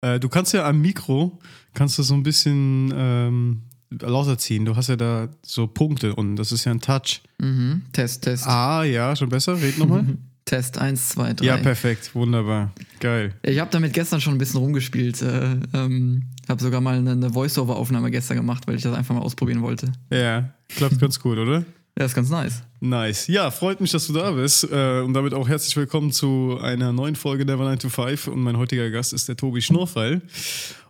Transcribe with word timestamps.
Äh, 0.00 0.20
du 0.20 0.28
kannst 0.28 0.52
ja 0.52 0.68
am 0.68 0.80
Mikro, 0.80 1.38
kannst 1.74 1.98
du 1.98 2.02
so 2.02 2.14
ein 2.14 2.22
bisschen 2.22 2.92
ähm, 2.96 3.62
lauter 3.90 4.38
ziehen. 4.38 4.64
Du 4.64 4.76
hast 4.76 4.88
ja 4.88 4.96
da 4.96 5.28
so 5.44 5.66
Punkte 5.66 6.14
und 6.14 6.36
das 6.36 6.52
ist 6.52 6.64
ja 6.64 6.72
ein 6.72 6.80
Touch. 6.80 7.22
Mhm. 7.38 7.82
Test, 7.92 8.22
Test. 8.22 8.46
Ah, 8.46 8.84
ja, 8.84 9.14
schon 9.16 9.28
besser. 9.28 9.60
Red 9.60 9.78
nochmal. 9.78 10.04
Test 10.46 10.78
1, 10.78 11.08
2, 11.08 11.34
3. 11.34 11.44
ja, 11.44 11.56
perfekt. 11.56 12.14
Wunderbar. 12.14 12.72
Geil. 13.00 13.34
Ich 13.42 13.58
habe 13.58 13.68
damit 13.72 13.92
gestern 13.92 14.20
schon 14.20 14.34
ein 14.36 14.38
bisschen 14.38 14.60
rumgespielt. 14.60 15.20
Äh, 15.20 15.56
ähm, 15.74 16.22
habe 16.48 16.62
sogar 16.62 16.80
mal 16.80 16.96
eine, 16.98 17.10
eine 17.10 17.30
Voice-Over-Aufnahme 17.32 18.12
gestern 18.12 18.36
gemacht, 18.36 18.64
weil 18.68 18.76
ich 18.76 18.82
das 18.82 18.94
einfach 18.94 19.12
mal 19.12 19.22
ausprobieren 19.22 19.60
wollte. 19.62 19.90
Ja, 20.08 20.50
klappt 20.68 21.00
ganz 21.00 21.18
gut, 21.18 21.36
oder? 21.38 21.64
Ja, 21.98 22.04
ist 22.04 22.14
ganz 22.14 22.28
nice. 22.28 22.62
Nice. 22.80 23.26
Ja, 23.26 23.50
freut 23.50 23.80
mich, 23.80 23.90
dass 23.90 24.06
du 24.06 24.12
da 24.12 24.30
bist. 24.32 24.64
Äh, 24.70 25.00
und 25.00 25.14
damit 25.14 25.32
auch 25.32 25.48
herzlich 25.48 25.74
willkommen 25.78 26.12
zu 26.12 26.58
einer 26.60 26.92
neuen 26.92 27.16
Folge 27.16 27.46
Never 27.46 27.64
9 27.64 27.78
to 27.78 27.88
5. 27.88 28.26
Und 28.26 28.40
mein 28.42 28.58
heutiger 28.58 28.90
Gast 28.90 29.14
ist 29.14 29.28
der 29.28 29.36
Tobi 29.38 29.62
Schnorfall. 29.62 30.20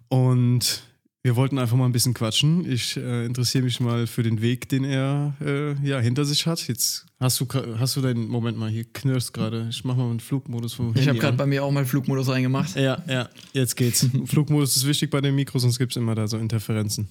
Und 0.08 0.82
wir 1.22 1.36
wollten 1.36 1.60
einfach 1.60 1.76
mal 1.76 1.84
ein 1.84 1.92
bisschen 1.92 2.12
quatschen. 2.12 2.68
Ich 2.68 2.96
äh, 2.96 3.24
interessiere 3.24 3.62
mich 3.62 3.78
mal 3.78 4.08
für 4.08 4.24
den 4.24 4.42
Weg, 4.42 4.68
den 4.68 4.82
er 4.82 5.34
äh, 5.40 5.74
ja, 5.86 6.00
hinter 6.00 6.24
sich 6.24 6.44
hat. 6.44 6.66
Jetzt 6.66 7.06
hast 7.20 7.38
du, 7.38 7.46
hast 7.78 7.94
du 7.94 8.00
deinen 8.00 8.26
Moment 8.26 8.58
mal 8.58 8.68
hier 8.68 8.84
knirst 8.92 9.32
gerade. 9.32 9.68
Ich 9.70 9.84
mach 9.84 9.94
mal 9.94 10.10
einen 10.10 10.18
Flugmodus 10.18 10.74
vom 10.74 10.92
Ich 10.96 11.06
habe 11.06 11.20
gerade 11.20 11.36
bei 11.36 11.46
mir 11.46 11.62
auch 11.62 11.70
mal 11.70 11.84
Flugmodus 11.84 12.28
reingemacht. 12.30 12.74
Ja, 12.74 13.04
ja, 13.08 13.28
jetzt 13.52 13.76
geht's. 13.76 14.08
Flugmodus 14.24 14.76
ist 14.76 14.88
wichtig 14.88 15.10
bei 15.10 15.20
dem 15.20 15.36
Mikro, 15.36 15.60
sonst 15.60 15.78
gibt 15.78 15.92
es 15.92 15.96
immer 15.96 16.16
da 16.16 16.26
so 16.26 16.36
Interferenzen. 16.36 17.08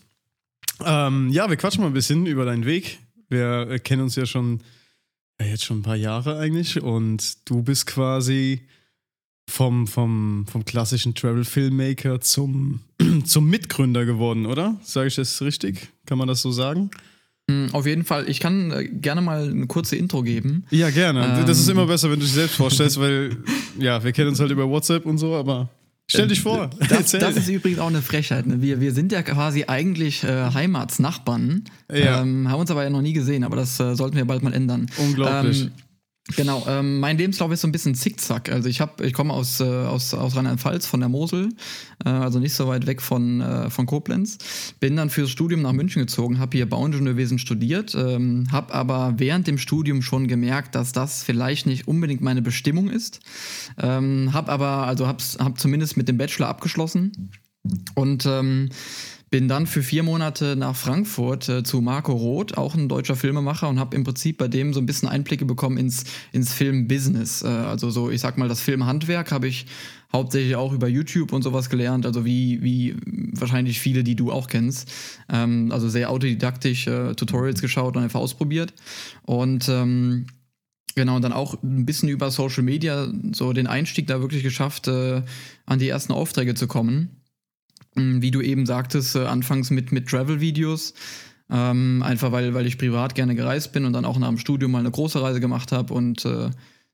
Ähm, 0.83 1.29
ja, 1.29 1.49
wir 1.49 1.55
quatschen 1.55 1.81
mal 1.81 1.87
ein 1.87 1.93
bisschen 1.93 2.25
über 2.25 2.43
deinen 2.43 2.65
Weg. 2.65 2.99
Wir 3.29 3.79
kennen 3.79 4.03
uns 4.03 4.15
ja 4.15 4.25
schon, 4.25 4.61
ja, 5.39 5.47
jetzt 5.47 5.65
schon 5.65 5.79
ein 5.79 5.83
paar 5.83 5.95
Jahre 5.95 6.37
eigentlich 6.39 6.81
und 6.81 7.37
du 7.49 7.63
bist 7.63 7.87
quasi 7.87 8.61
vom, 9.49 9.87
vom, 9.87 10.45
vom 10.49 10.65
klassischen 10.65 11.13
Travel-Filmmaker 11.13 12.19
zum, 12.21 12.81
zum 13.25 13.49
Mitgründer 13.49 14.05
geworden, 14.05 14.45
oder? 14.45 14.79
Sage 14.83 15.07
ich 15.07 15.15
das 15.15 15.41
richtig? 15.41 15.89
Kann 16.05 16.17
man 16.17 16.27
das 16.27 16.41
so 16.41 16.51
sagen? 16.51 16.89
Mm, 17.47 17.67
Auf 17.73 17.85
jeden 17.85 18.03
Fall. 18.05 18.27
Ich 18.27 18.39
kann 18.39 18.71
äh, 18.71 18.85
gerne 18.85 19.21
mal 19.21 19.49
eine 19.49 19.67
kurze 19.67 19.95
Intro 19.97 20.23
geben. 20.23 20.65
Ja, 20.71 20.89
gerne. 20.89 21.43
das 21.45 21.59
ist 21.59 21.67
Ähm. 21.67 21.73
immer 21.77 21.85
besser, 21.85 22.09
wenn 22.09 22.19
du 22.19 22.25
dich 22.25 22.33
selbst 22.33 22.55
vorstellst, 22.55 22.99
weil, 22.99 23.37
ja, 23.77 24.03
wir 24.03 24.11
kennen 24.13 24.29
uns 24.29 24.39
halt 24.39 24.49
über 24.51 24.67
WhatsApp 24.67 25.05
und 25.05 25.19
so, 25.19 25.35
aber 25.35 25.69
stell 26.07 26.27
dich 26.27 26.41
vor. 26.41 26.69
Das, 26.89 27.11
das 27.11 27.35
ist 27.37 27.47
übrigens 27.49 27.79
auch 27.79 27.87
eine 27.87 28.01
Frechheit. 28.01 28.45
Ne? 28.45 28.61
Wir, 28.61 28.79
wir 28.81 28.93
sind 28.93 29.11
ja 29.11 29.21
quasi 29.23 29.65
eigentlich 29.67 30.23
äh, 30.23 30.51
Heimatsnachbarn, 30.53 31.63
Ja. 31.91 32.21
ähm, 32.21 32.49
haben 32.49 32.59
uns 32.59 32.71
aber 32.71 32.83
ja 32.83 32.89
noch 32.89 33.01
nie 33.01 33.13
gesehen, 33.13 33.43
aber 33.43 33.55
das 33.55 33.79
äh, 33.79 33.95
sollten 33.95 34.15
wir 34.17 34.25
bald 34.25 34.43
mal 34.43 34.53
ändern. 34.53 34.87
Unglaublich. 34.97 35.63
Ähm, 35.63 35.71
Genau, 36.35 36.65
ähm, 36.67 36.99
mein 36.99 37.19
Lebenslauf 37.19 37.51
ist 37.51 37.61
so 37.61 37.67
ein 37.67 37.71
bisschen 37.71 37.93
zickzack. 37.93 38.51
Also 38.51 38.67
ich 38.67 38.81
habe, 38.81 39.05
ich 39.05 39.13
komme 39.13 39.31
aus, 39.31 39.59
äh, 39.59 39.63
aus, 39.63 40.11
aus 40.15 40.35
Rheinland-Pfalz 40.35 40.87
von 40.87 40.99
der 40.99 41.07
Mosel, 41.07 41.49
äh, 42.03 42.09
also 42.09 42.39
nicht 42.39 42.55
so 42.55 42.67
weit 42.67 42.87
weg 42.87 43.03
von, 43.03 43.41
äh, 43.41 43.69
von 43.69 43.85
Koblenz. 43.85 44.39
Bin 44.79 44.95
dann 44.95 45.11
fürs 45.11 45.29
Studium 45.29 45.61
nach 45.61 45.73
München 45.73 46.01
gezogen, 46.01 46.39
habe 46.39 46.57
hier 46.57 46.67
Bauingenieurwesen 46.67 47.37
studiert, 47.37 47.93
ähm, 47.93 48.47
habe 48.51 48.73
aber 48.73 49.13
während 49.17 49.45
dem 49.45 49.59
Studium 49.59 50.01
schon 50.01 50.27
gemerkt, 50.27 50.73
dass 50.73 50.93
das 50.93 51.21
vielleicht 51.21 51.67
nicht 51.67 51.87
unbedingt 51.87 52.21
meine 52.21 52.41
Bestimmung 52.41 52.89
ist. 52.89 53.19
Ähm, 53.77 54.33
habe 54.33 54.51
aber, 54.51 54.87
also 54.87 55.05
habe 55.05 55.23
hab 55.37 55.59
zumindest 55.59 55.95
mit 55.95 56.07
dem 56.07 56.17
Bachelor 56.17 56.47
abgeschlossen 56.47 57.29
und 57.93 58.25
ähm, 58.25 58.69
bin 59.29 59.47
dann 59.47 59.67
für 59.67 59.83
vier 59.83 60.03
Monate 60.03 60.55
nach 60.55 60.75
Frankfurt 60.75 61.49
äh, 61.49 61.63
zu 61.63 61.81
Marco 61.81 62.13
Roth, 62.13 62.57
auch 62.57 62.75
ein 62.75 62.87
deutscher 62.87 63.15
Filmemacher, 63.15 63.67
und 63.67 63.79
habe 63.79 63.95
im 63.95 64.03
Prinzip 64.03 64.37
bei 64.37 64.47
dem 64.47 64.73
so 64.73 64.79
ein 64.79 64.85
bisschen 64.85 65.09
Einblicke 65.09 65.45
bekommen 65.45 65.77
ins, 65.77 66.03
ins 66.31 66.53
Filmbusiness. 66.53 67.41
Äh, 67.41 67.47
also 67.47 67.89
so, 67.89 68.09
ich 68.09 68.21
sag 68.21 68.37
mal, 68.37 68.47
das 68.47 68.61
Filmhandwerk 68.61 69.31
habe 69.31 69.47
ich 69.47 69.65
hauptsächlich 70.13 70.55
auch 70.55 70.71
über 70.71 70.87
YouTube 70.87 71.33
und 71.33 71.41
sowas 71.41 71.69
gelernt, 71.69 72.05
also 72.05 72.23
wie, 72.23 72.61
wie 72.61 72.95
wahrscheinlich 73.33 73.79
viele, 73.79 74.03
die 74.03 74.15
du 74.15 74.31
auch 74.31 74.47
kennst. 74.47 74.91
Ähm, 75.29 75.71
also 75.71 75.89
sehr 75.89 76.09
autodidaktisch 76.11 76.87
äh, 76.87 77.15
Tutorials 77.15 77.61
geschaut 77.61 77.97
und 77.97 78.03
einfach 78.03 78.19
ausprobiert. 78.19 78.73
Und 79.23 79.67
ähm, 79.69 80.27
Genau, 80.97 81.17
und 81.17 81.23
dann 81.23 81.33
auch 81.33 81.61
ein 81.61 81.85
bisschen 81.85 82.07
über 82.07 82.31
Social 82.31 82.63
Media 82.63 83.11
so 83.33 83.51
den 83.51 83.67
Einstieg 83.67 84.07
da 84.07 84.21
wirklich 84.21 84.43
geschafft, 84.43 84.87
äh, 84.87 85.23
an 85.65 85.79
die 85.79 85.89
ersten 85.89 86.13
Aufträge 86.13 86.55
zu 86.55 86.67
kommen. 86.67 87.21
Mm, 87.95 88.21
Wie 88.21 88.31
du 88.31 88.41
eben 88.41 88.65
sagtest, 88.65 89.15
äh, 89.15 89.25
anfangs 89.25 89.71
mit, 89.71 89.91
mit 89.91 90.07
Travel-Videos. 90.07 90.93
Ähm, 91.49 92.01
einfach 92.03 92.31
weil, 92.31 92.53
weil 92.53 92.65
ich 92.65 92.77
privat 92.77 93.13
gerne 93.13 93.35
gereist 93.35 93.71
bin 93.71 93.85
und 93.85 93.93
dann 93.93 94.05
auch 94.05 94.17
nach 94.17 94.29
dem 94.29 94.39
Studium 94.39 94.71
mal 94.71 94.79
eine 94.79 94.89
große 94.91 95.21
Reise 95.21 95.39
gemacht 95.39 95.71
habe 95.71 95.93
und 95.93 96.25
äh, 96.25 96.49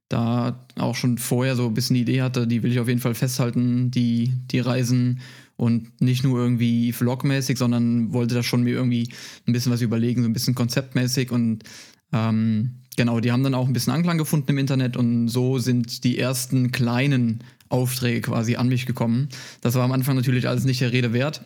da 0.09 0.65
auch 0.77 0.95
schon 0.95 1.17
vorher 1.17 1.55
so 1.55 1.67
ein 1.67 1.73
bisschen 1.73 1.93
die 1.93 2.01
Idee 2.01 2.21
hatte, 2.21 2.47
die 2.47 2.61
will 2.61 2.71
ich 2.71 2.79
auf 2.79 2.89
jeden 2.89 2.99
Fall 2.99 3.15
festhalten, 3.15 3.91
die, 3.91 4.33
die 4.51 4.59
Reisen 4.59 5.21
und 5.55 6.01
nicht 6.01 6.23
nur 6.23 6.39
irgendwie 6.39 6.91
vlogmäßig, 6.91 7.57
sondern 7.57 8.11
wollte 8.13 8.35
da 8.35 8.43
schon 8.43 8.63
mir 8.63 8.71
irgendwie 8.71 9.07
ein 9.47 9.53
bisschen 9.53 9.71
was 9.71 9.81
überlegen, 9.81 10.21
so 10.21 10.27
ein 10.27 10.33
bisschen 10.33 10.55
konzeptmäßig 10.55 11.31
und 11.31 11.63
ähm, 12.13 12.81
genau, 12.97 13.19
die 13.19 13.31
haben 13.31 13.43
dann 13.43 13.53
auch 13.53 13.67
ein 13.67 13.73
bisschen 13.73 13.93
Anklang 13.93 14.17
gefunden 14.17 14.49
im 14.51 14.57
Internet 14.57 14.97
und 14.97 15.27
so 15.27 15.59
sind 15.59 16.03
die 16.03 16.17
ersten 16.17 16.71
kleinen 16.71 17.43
Aufträge 17.69 18.21
quasi 18.21 18.55
an 18.55 18.67
mich 18.67 18.85
gekommen. 18.85 19.29
Das 19.61 19.75
war 19.75 19.83
am 19.83 19.91
Anfang 19.91 20.15
natürlich 20.15 20.47
alles 20.47 20.65
nicht 20.65 20.81
der 20.81 20.91
Rede 20.91 21.13
wert. 21.13 21.43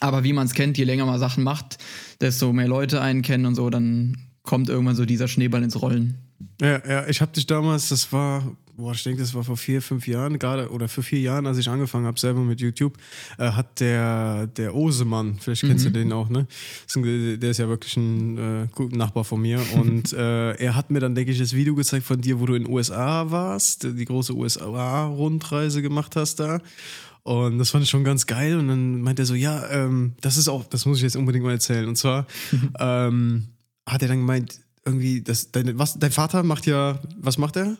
Aber 0.00 0.24
wie 0.24 0.32
man 0.32 0.46
es 0.46 0.54
kennt, 0.54 0.78
je 0.78 0.84
länger 0.84 1.06
man 1.06 1.20
Sachen 1.20 1.44
macht, 1.44 1.78
desto 2.20 2.52
mehr 2.52 2.66
Leute 2.66 3.00
einen 3.00 3.22
kennen 3.22 3.46
und 3.46 3.54
so, 3.54 3.70
dann 3.70 4.16
kommt 4.42 4.68
irgendwann 4.68 4.96
so 4.96 5.04
dieser 5.04 5.28
Schneeball 5.28 5.62
ins 5.62 5.80
Rollen. 5.80 6.18
Ja, 6.60 6.82
ja, 6.86 7.06
ich 7.06 7.20
habe 7.20 7.32
dich 7.32 7.46
damals, 7.46 7.88
das 7.90 8.12
war, 8.12 8.56
boah, 8.76 8.92
ich 8.92 9.02
denke, 9.02 9.20
das 9.20 9.34
war 9.34 9.44
vor 9.44 9.56
vier, 9.56 9.82
fünf 9.82 10.06
Jahren, 10.06 10.38
gerade, 10.38 10.70
oder 10.70 10.88
vor 10.88 11.04
vier 11.04 11.20
Jahren, 11.20 11.46
als 11.46 11.58
ich 11.58 11.68
angefangen 11.68 12.06
habe, 12.06 12.18
selber 12.18 12.40
mit 12.40 12.60
YouTube, 12.60 12.96
äh, 13.38 13.50
hat 13.50 13.80
der, 13.80 14.46
der 14.46 14.74
Osemann, 14.74 15.38
vielleicht 15.40 15.62
kennst 15.62 15.84
du 15.84 15.90
den 15.90 16.12
auch, 16.12 16.28
ne? 16.28 16.46
Der 16.94 17.50
ist 17.50 17.58
ja 17.58 17.68
wirklich 17.68 17.96
ein 17.96 18.38
äh, 18.38 18.68
guter 18.72 18.96
Nachbar 18.96 19.24
von 19.24 19.40
mir. 19.40 19.60
Und 19.74 20.12
äh, 20.12 20.52
er 20.52 20.76
hat 20.76 20.90
mir 20.90 21.00
dann, 21.00 21.14
denke 21.14 21.32
ich, 21.32 21.38
das 21.38 21.52
Video 21.52 21.74
gezeigt 21.74 22.06
von 22.06 22.20
dir, 22.20 22.40
wo 22.40 22.46
du 22.46 22.54
in 22.54 22.64
den 22.64 22.72
USA 22.72 23.30
warst, 23.30 23.84
die 23.84 24.04
große 24.04 24.34
USA-Rundreise 24.34 25.82
gemacht 25.82 26.16
hast 26.16 26.40
da. 26.40 26.60
Und 27.24 27.58
das 27.58 27.70
fand 27.70 27.84
ich 27.84 27.90
schon 27.90 28.04
ganz 28.04 28.26
geil. 28.26 28.58
Und 28.58 28.68
dann 28.68 29.00
meint 29.00 29.18
er 29.18 29.26
so, 29.26 29.34
ja, 29.34 29.68
ähm, 29.70 30.14
das 30.20 30.36
ist 30.36 30.48
auch, 30.48 30.64
das 30.64 30.86
muss 30.86 30.98
ich 30.98 31.04
jetzt 31.04 31.16
unbedingt 31.16 31.44
mal 31.44 31.52
erzählen. 31.52 31.88
Und 31.88 31.96
zwar 31.96 32.26
ähm, 32.78 33.48
hat 33.86 34.02
er 34.02 34.08
dann 34.08 34.18
gemeint, 34.18 34.60
irgendwie, 34.84 35.22
das, 35.22 35.52
dein, 35.52 35.78
was, 35.78 35.98
dein 35.98 36.10
Vater 36.10 36.42
macht 36.42 36.66
ja, 36.66 37.00
was 37.16 37.38
macht 37.38 37.56
er? 37.56 37.76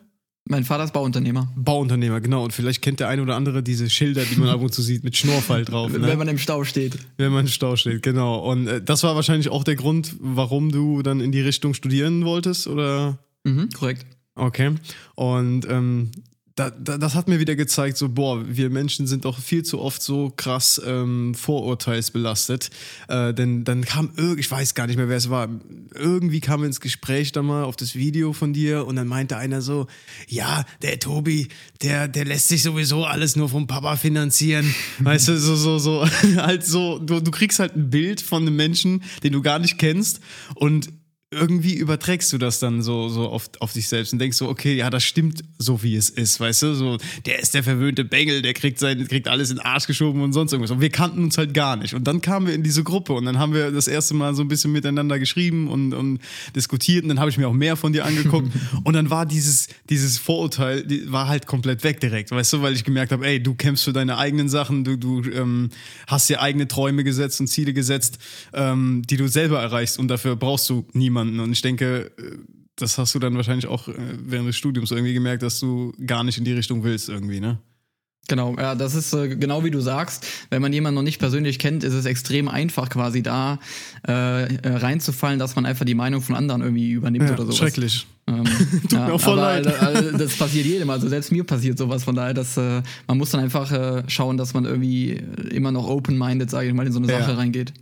Mein 0.49 0.65
Vater 0.65 0.85
ist 0.85 0.93
Bauunternehmer. 0.93 1.53
Bauunternehmer, 1.57 2.21
genau. 2.21 2.43
Und 2.43 2.53
vielleicht 2.53 2.83
kennt 2.83 2.99
der 3.01 3.09
eine 3.09 3.23
oder 3.23 3.37
andere 3.37 3.63
diese 3.63 3.89
Schilder, 3.89 4.25
die 4.25 4.37
man 4.37 4.49
ab 4.49 4.61
und 4.61 4.75
zu 4.75 4.83
sieht, 4.83 5.05
mit 5.05 5.17
Schnorfall 5.17 5.65
drauf. 5.65 5.93
Ne? 6.03 6.09
Wenn 6.09 6.19
man 6.19 6.29
im 6.29 6.39
Stau 6.39 6.65
steht. 6.65 6.99
Wenn 7.17 7.33
man 7.33 7.47
im 7.47 7.51
Stau 7.51 7.77
steht, 7.77 8.03
genau. 8.03 8.39
Und 8.39 8.67
äh, 8.67 8.83
das 8.83 9.03
war 9.03 9.15
wahrscheinlich 9.15 9.51
auch 9.51 9.63
der 9.63 9.77
Grund, 9.77 10.17
warum 10.19 10.73
du 10.73 11.03
dann 11.03 11.21
in 11.21 11.31
die 11.31 11.41
Richtung 11.41 11.75
studieren 11.75 12.25
wolltest, 12.25 12.67
oder? 12.67 13.19
Mhm, 13.45 13.69
korrekt. 13.71 14.07
Okay. 14.35 14.75
Und 15.15 15.67
ähm, 15.69 16.11
da, 16.55 16.71
da, 16.71 16.99
das 16.99 17.15
hat 17.15 17.29
mir 17.29 17.41
wieder 17.41 17.57
gezeigt, 17.57 17.97
so, 17.97 18.09
boah, 18.09 18.45
wir 18.47 18.69
Menschen 18.69 19.07
sind 19.07 19.25
doch 19.25 19.39
viel 19.39 19.63
zu 19.63 19.81
oft 19.81 20.03
so 20.03 20.31
krass 20.37 20.81
ähm, 20.85 21.35
vorurteilsbelastet. 21.35 22.71
Äh, 23.09 23.33
denn 23.33 23.65
dann 23.65 23.85
kam 23.85 24.11
ich 24.37 24.51
weiß 24.51 24.75
gar 24.75 24.87
nicht 24.87 24.97
mehr, 24.97 25.09
wer 25.09 25.17
es 25.17 25.31
war, 25.31 25.49
irgendwie 25.95 26.41
kam 26.41 26.65
ins 26.65 26.81
Gespräch 26.81 27.33
da 27.33 27.43
mal 27.43 27.65
auf 27.65 27.77
das 27.77 27.95
Video 27.95 28.33
von 28.33 28.53
dir 28.53 28.87
und 28.87 28.97
dann 28.97 29.07
meinte 29.07 29.37
einer 29.37 29.62
so, 29.62 29.87
ja, 30.29 30.65
der 30.83 30.99
Tobi, 30.99 31.49
der, 31.81 32.09
der 32.09 32.27
lässt 32.27 32.49
sich 32.49 32.62
sowieso 32.62 33.05
alles 33.05 33.37
nur 33.37 33.49
vom 33.49 33.67
Papa 33.67 33.97
finanzieren. 33.97 34.75
weißt 34.99 35.29
du, 35.29 35.39
so, 35.39 35.57
so, 35.57 35.79
so, 35.79 36.07
halt 36.37 36.67
so, 36.67 36.99
du, 36.99 37.21
du 37.21 37.31
kriegst 37.31 37.61
halt 37.61 37.77
ein 37.77 37.89
Bild 37.89 38.21
von 38.21 38.43
einem 38.43 38.57
Menschen, 38.57 39.03
den 39.23 39.33
du 39.33 39.41
gar 39.41 39.59
nicht 39.59 39.79
kennst 39.79 40.21
und 40.55 40.91
irgendwie 41.32 41.75
überträgst 41.75 42.32
du 42.32 42.38
das 42.38 42.59
dann 42.59 42.82
so, 42.82 43.09
so 43.09 43.28
auf, 43.28 43.50
auf 43.59 43.72
dich 43.72 43.88
selbst 43.88 44.12
und 44.12 44.19
denkst 44.19 44.37
so, 44.37 44.48
okay, 44.48 44.75
ja, 44.75 44.91
das 44.91 45.03
stimmt 45.03 45.43
so, 45.59 45.82
wie 45.82 45.97
es 45.97 46.10
ist, 46.10 46.38
weißt 46.38 46.62
du? 46.62 46.75
So, 46.75 46.98
der 47.25 47.41
ist 47.41 47.54
der 47.54 47.62
verwöhnte 47.62 48.04
Bengel, 48.04 48.43
der 48.43 48.53
kriegt, 48.53 48.78
sein, 48.78 49.09
kriegt 49.09 49.28
alles 49.28 49.50
in 49.50 49.56
den 49.56 49.64
Arsch 49.64 49.87
geschoben 49.87 50.23
und 50.23 50.34
sonst 50.34 50.52
irgendwas. 50.52 50.70
Und 50.70 50.82
wir 50.82 50.90
kannten 50.90 51.25
uns 51.25 51.38
halt 51.38 51.55
gar 51.55 51.76
nicht. 51.76 51.94
Und 51.94 52.05
dann 52.05 52.20
kamen 52.20 52.46
wir 52.46 52.55
in 52.55 52.62
diese 52.62 52.84
Gruppe 52.84 53.14
und 53.14 53.25
dann 53.25 53.38
haben 53.38 53.55
wir 53.55 53.70
das 53.70 53.88
erste 53.88 54.14
Mal 54.14 54.34
so 54.34 54.43
ein 54.43 54.49
bisschen 54.49 54.73
miteinander 54.73 55.19
geschrieben 55.19 55.69
und, 55.69 55.94
und 55.94 56.20
diskutiert 56.55 57.05
und 57.05 57.08
dann 57.08 57.19
habe 57.19 57.31
ich 57.31 57.38
mir 57.38 57.49
auch 57.49 57.55
mehr 57.55 57.76
von 57.76 57.94
dir 57.94 58.05
angeguckt. 58.05 58.52
und 58.85 58.93
dann 58.93 59.08
war 59.08 59.25
dieses, 59.25 59.69
dieses 59.88 60.19
Vorurteil, 60.19 60.85
die, 60.85 61.11
war 61.11 61.28
halt 61.28 61.46
komplett 61.46 61.82
weg 61.82 62.00
direkt, 62.00 62.31
weißt 62.31 62.52
du, 62.52 62.62
weil 62.62 62.75
ich 62.75 62.85
gemerkt 62.85 63.11
habe, 63.11 63.26
ey, 63.26 63.43
du 63.43 63.55
kämpfst 63.55 63.85
für 63.85 63.94
deine 63.94 64.19
eigenen 64.19 64.50
Sachen, 64.50 64.85
du, 64.85 64.96
du 64.96 65.23
ähm, 65.31 65.70
hast 66.06 66.28
dir 66.28 66.43
eigene 66.43 66.69
Träume 66.69 67.05
gesetzt 67.05 67.40
und 67.40 67.46
Ziele 67.46 67.73
gesetzt, 67.73 68.19
ähm, 68.52 69.02
die 69.08 69.17
du 69.17 69.28
selber 69.28 69.62
erreichst 69.62 69.99
und 69.99 70.08
dafür 70.08 70.37
brauchst 70.37 70.69
du 70.69 70.85
niemanden. 70.93 71.22
Und 71.29 71.53
ich 71.53 71.63
denke, 71.63 72.13
äh, 72.19 72.39
das 72.77 72.99
hast 72.99 73.15
du 73.15 73.19
dann 73.19 73.35
wahrscheinlich 73.37 73.67
auch 73.67 73.89
äh, 73.89 73.95
während 74.25 74.49
des 74.49 74.57
Studiums 74.57 74.91
irgendwie 74.91 75.15
gemerkt, 75.15 75.43
dass 75.43 75.61
du 75.61 75.93
gar 76.07 76.25
nicht 76.25 76.39
in 76.39 76.45
die 76.45 76.53
Richtung 76.53 76.85
willst 76.85 77.09
irgendwie, 77.09 77.41
ne? 77.41 77.59
Genau, 78.29 78.55
ja, 78.57 78.77
das 78.77 78.95
ist 78.95 79.13
äh, 79.13 79.37
genau 79.37 79.65
wie 79.65 79.71
du 79.73 79.81
sagst. 79.81 80.27
Wenn 80.49 80.63
man 80.63 80.73
jemanden 80.73 80.95
noch 80.95 81.03
nicht 81.03 81.19
persönlich 81.19 81.59
kennt, 81.59 81.83
ist 81.83 81.93
es 81.93 82.05
extrem 82.05 82.49
einfach, 82.49 82.89
quasi 82.89 83.21
da 83.23 83.59
äh, 84.07 84.45
äh 84.45 84.77
reinzufallen, 84.77 85.41
dass 85.41 85.57
man 85.57 85.67
einfach 85.67 85.85
die 85.85 85.97
Meinung 85.97 86.23
von 86.23 86.37
anderen 86.37 86.63
irgendwie 86.63 86.93
übernimmt 86.93 87.29
ja, 87.29 87.35
oder 87.35 87.47
so. 87.47 87.53
Schrecklich. 87.53 88.07
Ähm, 88.29 88.45
Tut 88.83 88.93
ja, 88.93 89.07
mir 89.07 89.15
auch 89.15 89.21
voll 89.21 89.37
leid. 89.37 89.67
Also, 89.67 90.17
das 90.17 90.37
passiert 90.37 90.67
jedem, 90.67 90.89
also 90.91 91.09
selbst 91.09 91.33
mir 91.33 91.43
passiert 91.43 91.77
sowas. 91.77 92.05
Von 92.05 92.15
daher, 92.15 92.33
dass 92.33 92.57
äh, 92.57 92.83
man 93.09 93.19
muss 93.19 93.31
dann 93.31 93.41
einfach 93.41 94.05
schauen, 94.07 94.37
dass 94.37 94.55
man 94.55 94.67
irgendwie 94.67 95.21
immer 95.51 95.73
noch 95.73 95.89
open-minded, 95.89 96.49
sage 96.49 96.69
ich 96.69 96.75
mal, 96.75 96.87
in 96.87 96.93
so 96.93 97.01
eine 97.01 97.11
ja. 97.11 97.19
Sache 97.19 97.37
reingeht. 97.37 97.73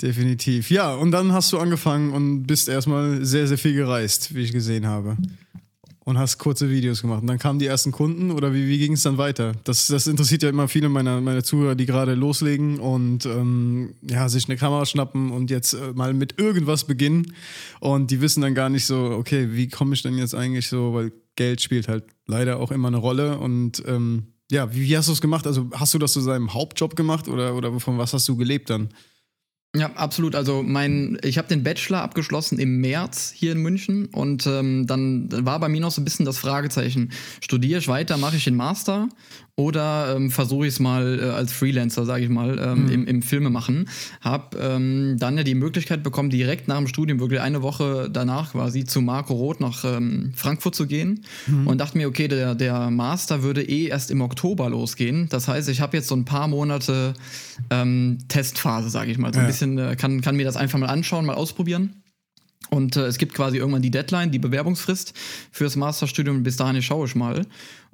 Definitiv. 0.00 0.70
Ja, 0.70 0.94
und 0.94 1.10
dann 1.10 1.32
hast 1.32 1.52
du 1.52 1.58
angefangen 1.58 2.12
und 2.12 2.46
bist 2.46 2.68
erstmal 2.68 3.24
sehr, 3.24 3.48
sehr 3.48 3.58
viel 3.58 3.74
gereist, 3.74 4.34
wie 4.34 4.42
ich 4.42 4.52
gesehen 4.52 4.86
habe 4.86 5.16
und 6.08 6.16
hast 6.16 6.38
kurze 6.38 6.70
Videos 6.70 7.02
gemacht. 7.02 7.20
Und 7.20 7.26
dann 7.26 7.38
kamen 7.38 7.58
die 7.58 7.66
ersten 7.66 7.92
Kunden 7.92 8.30
oder 8.30 8.54
wie, 8.54 8.66
wie 8.66 8.78
ging 8.78 8.94
es 8.94 9.02
dann 9.02 9.18
weiter? 9.18 9.52
Das, 9.64 9.88
das 9.88 10.06
interessiert 10.06 10.42
ja 10.42 10.48
immer 10.48 10.66
viele 10.66 10.88
meiner, 10.88 11.20
meiner 11.20 11.44
Zuhörer, 11.44 11.74
die 11.74 11.84
gerade 11.84 12.14
loslegen 12.14 12.80
und 12.80 13.26
ähm, 13.26 13.92
ja, 14.08 14.26
sich 14.30 14.48
eine 14.48 14.56
Kamera 14.56 14.86
schnappen 14.86 15.30
und 15.30 15.50
jetzt 15.50 15.74
äh, 15.74 15.92
mal 15.92 16.14
mit 16.14 16.40
irgendwas 16.40 16.84
beginnen. 16.84 17.34
Und 17.80 18.10
die 18.10 18.22
wissen 18.22 18.40
dann 18.40 18.54
gar 18.54 18.70
nicht 18.70 18.86
so, 18.86 18.98
okay, 18.98 19.48
wie 19.50 19.68
komme 19.68 19.92
ich 19.92 20.00
denn 20.00 20.16
jetzt 20.16 20.34
eigentlich 20.34 20.68
so, 20.68 20.94
weil 20.94 21.12
Geld 21.36 21.60
spielt 21.60 21.88
halt 21.88 22.04
leider 22.26 22.58
auch 22.58 22.70
immer 22.70 22.88
eine 22.88 22.96
Rolle. 22.96 23.38
Und 23.38 23.82
ähm, 23.86 24.28
ja, 24.50 24.74
wie, 24.74 24.88
wie 24.88 24.96
hast 24.96 25.08
du 25.08 25.12
es 25.12 25.20
gemacht? 25.20 25.46
Also 25.46 25.68
hast 25.74 25.92
du 25.92 25.98
das 25.98 26.14
zu 26.14 26.22
seinem 26.22 26.54
Hauptjob 26.54 26.96
gemacht 26.96 27.28
oder, 27.28 27.54
oder 27.54 27.78
von 27.80 27.98
was 27.98 28.14
hast 28.14 28.26
du 28.28 28.36
gelebt 28.38 28.70
dann? 28.70 28.88
Ja, 29.78 29.90
absolut. 29.94 30.34
Also 30.34 30.62
mein, 30.62 31.18
ich 31.22 31.38
habe 31.38 31.48
den 31.48 31.62
Bachelor 31.62 32.02
abgeschlossen 32.02 32.58
im 32.58 32.80
März 32.80 33.32
hier 33.34 33.52
in 33.52 33.58
München 33.58 34.06
und 34.06 34.46
ähm, 34.46 34.86
dann 34.86 35.28
war 35.46 35.60
bei 35.60 35.68
mir 35.68 35.80
noch 35.80 35.92
so 35.92 36.00
ein 36.00 36.04
bisschen 36.04 36.26
das 36.26 36.38
Fragezeichen: 36.38 37.10
Studiere 37.40 37.78
ich 37.78 37.88
weiter, 37.88 38.16
mache 38.16 38.36
ich 38.36 38.44
den 38.44 38.56
Master 38.56 39.08
oder 39.58 40.14
ähm, 40.14 40.30
versuche 40.30 40.68
ich 40.68 40.74
es 40.74 40.80
mal 40.80 41.18
äh, 41.20 41.24
als 41.30 41.52
Freelancer, 41.52 42.06
sage 42.06 42.22
ich 42.22 42.30
mal, 42.30 42.60
ähm, 42.60 42.84
mhm. 42.84 42.92
im, 42.92 43.06
im 43.08 43.22
Filme 43.22 43.50
machen. 43.50 43.88
Hab 44.20 44.54
ähm, 44.54 45.16
dann 45.18 45.36
ja 45.36 45.42
die 45.42 45.56
Möglichkeit 45.56 46.04
bekommen, 46.04 46.30
direkt 46.30 46.68
nach 46.68 46.76
dem 46.76 46.86
Studium, 46.86 47.18
wirklich 47.18 47.40
eine 47.40 47.60
Woche 47.60 48.08
danach 48.08 48.52
quasi, 48.52 48.84
zu 48.84 49.00
Marco 49.00 49.34
Roth 49.34 49.58
nach 49.58 49.84
ähm, 49.84 50.32
Frankfurt 50.36 50.76
zu 50.76 50.86
gehen 50.86 51.24
mhm. 51.48 51.66
und 51.66 51.78
dachte 51.78 51.98
mir, 51.98 52.06
okay, 52.06 52.28
der, 52.28 52.54
der 52.54 52.88
Master 52.90 53.42
würde 53.42 53.68
eh 53.68 53.86
erst 53.86 54.12
im 54.12 54.20
Oktober 54.20 54.70
losgehen. 54.70 55.28
Das 55.28 55.48
heißt, 55.48 55.68
ich 55.70 55.80
habe 55.80 55.96
jetzt 55.96 56.06
so 56.06 56.14
ein 56.14 56.24
paar 56.24 56.46
Monate 56.46 57.14
ähm, 57.70 58.18
Testphase, 58.28 58.90
sage 58.90 59.10
ich 59.10 59.18
mal. 59.18 59.34
So 59.34 59.40
ein 59.40 59.46
ja. 59.46 59.48
bisschen, 59.48 59.76
äh, 59.76 59.96
kann, 59.96 60.20
kann 60.20 60.36
mir 60.36 60.44
das 60.44 60.56
einfach 60.56 60.78
mal 60.78 60.86
anschauen, 60.86 61.26
mal 61.26 61.34
ausprobieren. 61.34 61.94
Und 62.70 62.96
äh, 62.96 63.06
es 63.06 63.18
gibt 63.18 63.34
quasi 63.34 63.56
irgendwann 63.56 63.82
die 63.82 63.90
Deadline, 63.90 64.30
die 64.30 64.38
Bewerbungsfrist 64.38 65.14
fürs 65.50 65.76
Masterstudium. 65.76 66.42
Bis 66.42 66.56
dahin 66.56 66.80
schaue 66.82 67.06
ich 67.06 67.14
mal. 67.14 67.46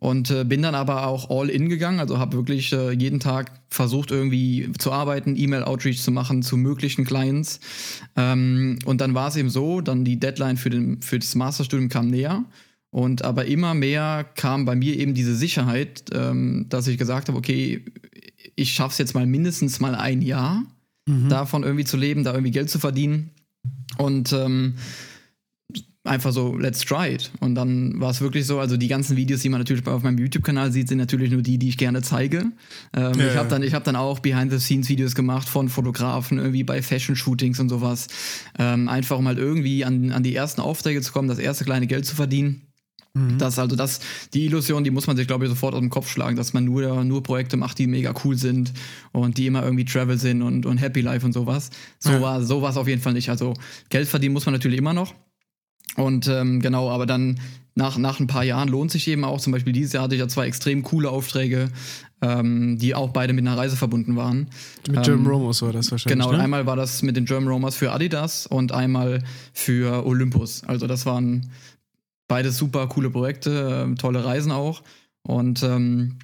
Und 0.05 0.31
äh, 0.31 0.45
bin 0.45 0.61
dann 0.61 0.75
aber 0.75 1.07
auch 1.07 1.31
all 1.31 1.49
in 1.49 1.71
gegangen. 1.71 1.99
Also 1.99 2.19
habe 2.19 2.37
wirklich 2.37 2.75
äh, 2.75 2.93
jeden 2.93 3.21
Tag 3.21 3.53
versucht, 3.71 4.11
irgendwie 4.11 4.71
zu 4.77 4.93
arbeiten, 4.93 5.35
E-Mail-Outreach 5.35 6.03
zu 6.03 6.11
machen 6.11 6.43
zu 6.43 6.59
möglichen 6.59 7.07
Clients. 7.07 7.59
Ähm, 8.15 8.79
und 8.85 9.01
dann 9.01 9.15
war 9.15 9.29
es 9.29 9.37
eben 9.37 9.49
so, 9.49 9.81
dann 9.81 10.05
die 10.05 10.21
Deadline 10.21 10.59
für, 10.59 10.69
den, 10.69 11.01
für 11.01 11.19
das 11.19 11.35
Masterstudium 11.35 11.89
kam 11.89 12.09
näher. 12.09 12.45
Und 12.91 13.25
aber 13.25 13.47
immer 13.47 13.73
mehr 13.73 14.27
kam 14.35 14.67
bei 14.67 14.77
mir 14.77 14.95
eben 14.95 15.15
diese 15.15 15.35
Sicherheit, 15.35 16.05
ähm, 16.13 16.67
dass 16.69 16.87
ich 16.87 16.99
gesagt 16.99 17.29
habe, 17.29 17.39
okay, 17.39 17.83
ich 18.57 18.75
schaffe 18.75 18.93
es 18.93 18.99
jetzt 18.99 19.15
mal 19.15 19.25
mindestens 19.25 19.81
mal 19.81 19.95
ein 19.95 20.21
Jahr, 20.21 20.65
mhm. 21.09 21.31
davon 21.31 21.63
irgendwie 21.63 21.87
zu 21.87 21.97
leben, 21.97 22.25
da 22.25 22.33
irgendwie 22.35 22.53
Geld 22.53 22.69
zu 22.69 22.79
verdienen. 22.79 23.31
Und 23.97 24.35
ähm, 24.35 24.75
einfach 26.05 26.33
so, 26.33 26.57
let's 26.57 26.81
try 26.81 27.09
it. 27.09 27.31
Und 27.41 27.55
dann 27.55 27.99
war 27.99 28.11
es 28.11 28.21
wirklich 28.21 28.47
so, 28.47 28.61
also 28.61 28.77
die 28.77 28.89
ganzen 28.89 29.17
Videos, 29.17 29.41
die 29.41 29.49
man 29.49 29.61
natürlich 29.61 29.87
auf 29.87 30.03
meinem 30.03 30.19
YouTube-Kanal 30.19 30.71
sieht, 30.71 30.89
sind 30.89 30.99
natürlich 30.99 31.33
nur 31.33 31.43
die, 31.43 31.59
die 31.59 31.71
ich 31.71 31.79
gerne 31.79 32.03
zeige. 32.03 32.45
Ähm, 32.95 33.13
ja, 33.19 33.29
ich 33.29 33.37
habe 33.37 33.49
dann, 33.49 33.63
hab 33.63 33.85
dann 33.85 33.97
auch 33.97 34.21
Behind-the-Scenes-Videos 34.21 35.15
gemacht 35.15 35.49
von 35.49 35.69
Fotografen, 35.69 36.39
irgendwie 36.39 36.63
bei 36.63 36.83
Fashion-Shootings 36.83 37.59
und 37.59 37.71
sowas. 37.71 38.09
Ähm, 38.59 38.89
einfach 38.89 39.19
um 39.19 39.27
halt 39.27 39.39
irgendwie 39.39 39.85
an, 39.85 40.13
an 40.13 40.23
die 40.23 40.35
ersten 40.35 40.61
Aufträge 40.61 41.01
zu 41.01 41.13
kommen, 41.13 41.29
das 41.29 41.39
erste 41.39 41.65
kleine 41.65 41.87
Geld 41.87 42.05
zu 42.05 42.15
verdienen. 42.15 42.69
Mhm. 43.15 43.39
Das, 43.39 43.59
also 43.59 43.75
das, 43.75 44.01
die 44.35 44.45
Illusion, 44.45 44.85
die 44.85 44.91
muss 44.91 45.07
man 45.07 45.17
sich, 45.17 45.27
glaube 45.27 45.45
ich, 45.45 45.49
sofort 45.49 45.73
aus 45.73 45.81
dem 45.81 45.89
Kopf 45.89 46.11
schlagen, 46.11 46.37
dass 46.37 46.53
man 46.53 46.65
nur, 46.65 47.03
nur 47.05 47.23
Projekte 47.23 47.57
macht, 47.57 47.79
die 47.79 47.87
mega 47.87 48.13
cool 48.25 48.37
sind 48.37 48.75
und 49.13 49.39
die 49.39 49.47
immer 49.47 49.63
irgendwie 49.63 49.85
Travel 49.87 50.19
sind 50.19 50.43
und, 50.43 50.67
und 50.67 50.79
Happy 50.79 51.01
Life 51.01 51.25
und 51.25 51.33
sowas. 51.33 51.71
So 51.99 52.11
ja. 52.11 52.21
war 52.21 52.43
so 52.43 52.67
es 52.67 52.77
auf 52.77 52.89
jeden 52.89 53.01
Fall 53.01 53.15
nicht. 53.15 53.31
Also 53.31 53.55
Geld 53.89 54.09
verdienen 54.09 54.35
muss 54.35 54.45
man 54.45 54.53
natürlich 54.53 54.79
immer 54.79 54.93
noch. 54.93 55.15
Und 55.97 56.29
ähm, 56.29 56.61
genau, 56.61 56.91
aber 56.91 57.07
dann 57.07 57.41
nach, 57.75 57.99
nach 57.99 58.21
ein 58.21 58.27
paar 58.27 58.45
Jahren 58.45 58.69
lohnt 58.69 58.91
sich 58.91 59.09
eben 59.09 59.25
auch, 59.25 59.41
zum 59.41 59.53
Beispiel 59.53 59.73
dieses 59.73 59.93
Jahr 59.93 60.05
hatte 60.05 60.15
ich 60.15 60.21
ja 60.21 60.29
zwei 60.29 60.47
extrem 60.47 60.83
coole 60.83 61.11
Aufträge, 61.11 61.71
ähm, 62.23 62.79
die 62.79 62.95
auch 62.95 63.11
beide 63.11 63.33
mit 63.33 63.47
einer 63.47 63.57
Reise 63.57 63.77
verbunden 63.77 64.17
waren. 64.17 64.49
Mit 64.87 64.97
ähm, 64.97 65.03
German 65.03 65.27
Romans 65.27 65.63
war 65.63 65.73
das 65.73 65.91
wahrscheinlich. 65.91 66.19
Genau, 66.19 66.33
ne? 66.33 66.43
einmal 66.43 66.67
war 66.67 66.77
das 66.77 67.03
mit 67.03 67.17
den 67.17 67.25
German 67.25 67.49
Romans 67.49 67.75
für 67.75 67.93
Adidas 67.93 68.47
und 68.47 68.73
einmal 68.73 69.23
für 69.53 70.07
Olympus. 70.07 70.63
Also 70.65 70.87
das 70.87 71.05
waren 71.05 71.51
Beides 72.27 72.57
super 72.57 72.87
coole 72.89 73.11
Projekte, 73.11 73.87
äh, 73.91 73.95
tolle 73.97 74.25
Reisen 74.25 74.51
auch. 74.51 74.83
Und 75.23 75.63
ähm, 75.63 76.19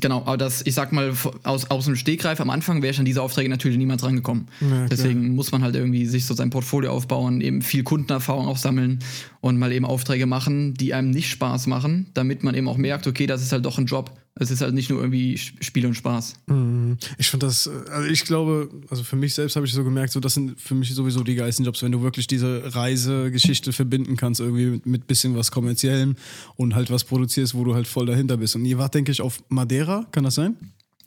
Genau, 0.00 0.22
aber 0.24 0.38
das, 0.38 0.64
ich 0.64 0.72
sag 0.74 0.90
mal, 0.92 1.12
aus, 1.42 1.70
aus 1.70 1.84
dem 1.84 1.96
Stegreif 1.96 2.40
am 2.40 2.48
Anfang 2.48 2.80
wäre 2.80 2.92
ich 2.92 2.98
an 2.98 3.04
diese 3.04 3.20
Aufträge 3.20 3.50
natürlich 3.50 3.76
niemals 3.76 4.02
rangekommen. 4.02 4.48
Ja, 4.60 4.86
Deswegen 4.86 5.34
muss 5.34 5.52
man 5.52 5.62
halt 5.62 5.74
irgendwie 5.74 6.06
sich 6.06 6.24
so 6.24 6.32
sein 6.32 6.48
Portfolio 6.48 6.90
aufbauen, 6.92 7.42
eben 7.42 7.60
viel 7.60 7.82
Kundenerfahrung 7.82 8.46
auch 8.46 8.56
sammeln 8.56 9.00
und 9.42 9.58
mal 9.58 9.70
eben 9.70 9.84
Aufträge 9.84 10.24
machen, 10.24 10.72
die 10.74 10.94
einem 10.94 11.10
nicht 11.10 11.28
Spaß 11.28 11.66
machen, 11.66 12.06
damit 12.14 12.42
man 12.42 12.54
eben 12.54 12.68
auch 12.68 12.78
merkt, 12.78 13.06
okay, 13.06 13.26
das 13.26 13.42
ist 13.42 13.52
halt 13.52 13.66
doch 13.66 13.76
ein 13.76 13.84
Job. 13.84 14.18
Es 14.34 14.50
ist 14.50 14.62
halt 14.62 14.72
nicht 14.72 14.88
nur 14.88 15.00
irgendwie 15.00 15.36
Spiel 15.36 15.84
und 15.84 15.94
Spaß. 15.94 16.34
Mhm. 16.46 16.96
Ich 17.18 17.28
finde 17.28 17.46
das, 17.46 17.68
also 17.68 18.08
ich 18.08 18.24
glaube, 18.24 18.70
also 18.88 19.04
für 19.04 19.16
mich 19.16 19.34
selbst 19.34 19.56
habe 19.56 19.66
ich 19.66 19.72
so 19.72 19.84
gemerkt, 19.84 20.12
so 20.12 20.20
das 20.20 20.34
sind 20.34 20.58
für 20.58 20.74
mich 20.74 20.94
sowieso 20.94 21.22
die 21.22 21.34
geilsten 21.34 21.66
Jobs, 21.66 21.82
wenn 21.82 21.92
du 21.92 22.02
wirklich 22.02 22.26
diese 22.26 22.74
Reisegeschichte 22.74 23.72
verbinden 23.72 24.16
kannst, 24.16 24.40
irgendwie 24.40 24.66
mit, 24.66 24.86
mit 24.86 25.06
bisschen 25.06 25.36
was 25.36 25.50
Kommerziellem 25.50 26.16
und 26.56 26.74
halt 26.74 26.90
was 26.90 27.04
produzierst, 27.04 27.54
wo 27.54 27.64
du 27.64 27.74
halt 27.74 27.86
voll 27.86 28.06
dahinter 28.06 28.38
bist. 28.38 28.56
Und 28.56 28.64
ihr 28.64 28.78
wart, 28.78 28.94
denke 28.94 29.12
ich, 29.12 29.20
auf 29.20 29.42
Madeira, 29.48 30.06
kann 30.12 30.24
das 30.24 30.34
sein? 30.34 30.56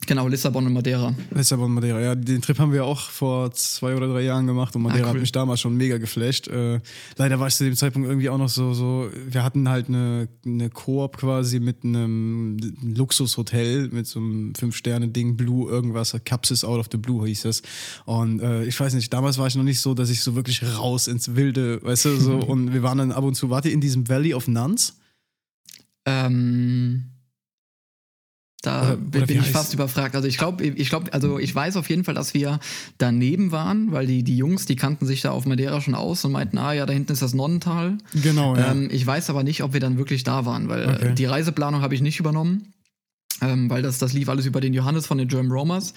Genau, 0.04 0.28
Lissabon 0.28 0.66
und 0.66 0.72
Madeira. 0.72 1.14
Lissabon 1.34 1.66
und 1.66 1.74
Madeira, 1.74 2.00
ja. 2.00 2.14
Den 2.14 2.40
Trip 2.42 2.58
haben 2.58 2.72
wir 2.72 2.84
auch 2.84 3.10
vor 3.10 3.50
zwei 3.52 3.96
oder 3.96 4.06
drei 4.08 4.22
Jahren 4.22 4.46
gemacht 4.46 4.76
und 4.76 4.82
Madeira 4.82 5.06
ah, 5.06 5.10
cool. 5.10 5.14
hat 5.14 5.20
mich 5.20 5.32
damals 5.32 5.60
schon 5.60 5.76
mega 5.76 5.98
geflasht. 5.98 6.48
Äh, 6.48 6.80
leider 7.16 7.40
war 7.40 7.48
ich 7.48 7.54
zu 7.54 7.64
dem 7.64 7.74
Zeitpunkt 7.74 8.06
irgendwie 8.08 8.28
auch 8.28 8.38
noch 8.38 8.48
so, 8.48 8.72
so 8.74 9.10
wir 9.28 9.42
hatten 9.42 9.68
halt 9.68 9.88
eine, 9.88 10.28
eine 10.44 10.70
Koop 10.70 11.16
quasi 11.16 11.60
mit 11.60 11.82
einem 11.82 12.58
Luxushotel, 12.82 13.88
mit 13.88 14.06
so 14.06 14.20
einem 14.20 14.54
Fünf-Sterne-Ding, 14.54 15.36
Blue, 15.36 15.68
irgendwas, 15.68 16.16
Capsis 16.24 16.62
Out 16.62 16.78
of 16.78 16.86
the 16.92 16.98
Blue 16.98 17.26
hieß 17.26 17.42
das. 17.42 17.62
Und 18.04 18.40
äh, 18.40 18.64
ich 18.64 18.78
weiß 18.78 18.94
nicht, 18.94 19.12
damals 19.12 19.38
war 19.38 19.46
ich 19.46 19.56
noch 19.56 19.64
nicht 19.64 19.80
so, 19.80 19.94
dass 19.94 20.10
ich 20.10 20.20
so 20.20 20.36
wirklich 20.36 20.62
raus 20.62 21.08
ins 21.08 21.34
Wilde, 21.34 21.82
weißt 21.82 22.04
du, 22.04 22.16
so. 22.16 22.36
und 22.46 22.72
wir 22.72 22.82
waren 22.82 22.98
dann 22.98 23.12
ab 23.12 23.24
und 23.24 23.34
zu, 23.34 23.50
wart 23.50 23.64
ihr 23.64 23.72
in 23.72 23.80
diesem 23.80 24.08
Valley 24.08 24.34
of 24.34 24.46
Nuns? 24.46 24.98
Ähm. 26.04 27.15
Da 28.62 28.94
äh, 28.94 28.96
bin 28.96 29.40
ich 29.40 29.50
fast 29.50 29.74
überfragt. 29.74 30.16
Also 30.16 30.26
ich 30.26 30.38
glaube, 30.38 30.64
ich 30.64 30.88
glaube, 30.88 31.12
also 31.12 31.38
ich 31.38 31.54
weiß 31.54 31.76
auf 31.76 31.88
jeden 31.88 32.04
Fall, 32.04 32.14
dass 32.14 32.34
wir 32.34 32.58
daneben 32.98 33.52
waren, 33.52 33.92
weil 33.92 34.06
die, 34.06 34.22
die 34.22 34.36
Jungs, 34.36 34.66
die 34.66 34.76
kannten 34.76 35.06
sich 35.06 35.20
da 35.20 35.30
auf 35.30 35.46
Madeira 35.46 35.80
schon 35.80 35.94
aus 35.94 36.24
und 36.24 36.32
meinten, 36.32 36.58
ah 36.58 36.72
ja, 36.72 36.86
da 36.86 36.92
hinten 36.92 37.12
ist 37.12 37.22
das 37.22 37.34
Nonnental. 37.34 37.98
Genau, 38.14 38.56
ja. 38.56 38.72
Ähm, 38.72 38.88
ich 38.90 39.06
weiß 39.06 39.30
aber 39.30 39.42
nicht, 39.42 39.62
ob 39.62 39.72
wir 39.72 39.80
dann 39.80 39.98
wirklich 39.98 40.24
da 40.24 40.46
waren, 40.46 40.68
weil 40.68 40.88
okay. 40.88 41.14
die 41.14 41.26
Reiseplanung 41.26 41.82
habe 41.82 41.94
ich 41.94 42.00
nicht 42.00 42.18
übernommen. 42.18 42.72
Ähm, 43.42 43.68
weil 43.68 43.82
das, 43.82 43.98
das 43.98 44.14
lief 44.14 44.30
alles 44.30 44.46
über 44.46 44.60
den 44.62 44.72
Johannes 44.72 45.06
von 45.06 45.18
den 45.18 45.28
German 45.28 45.52
Romers. 45.52 45.92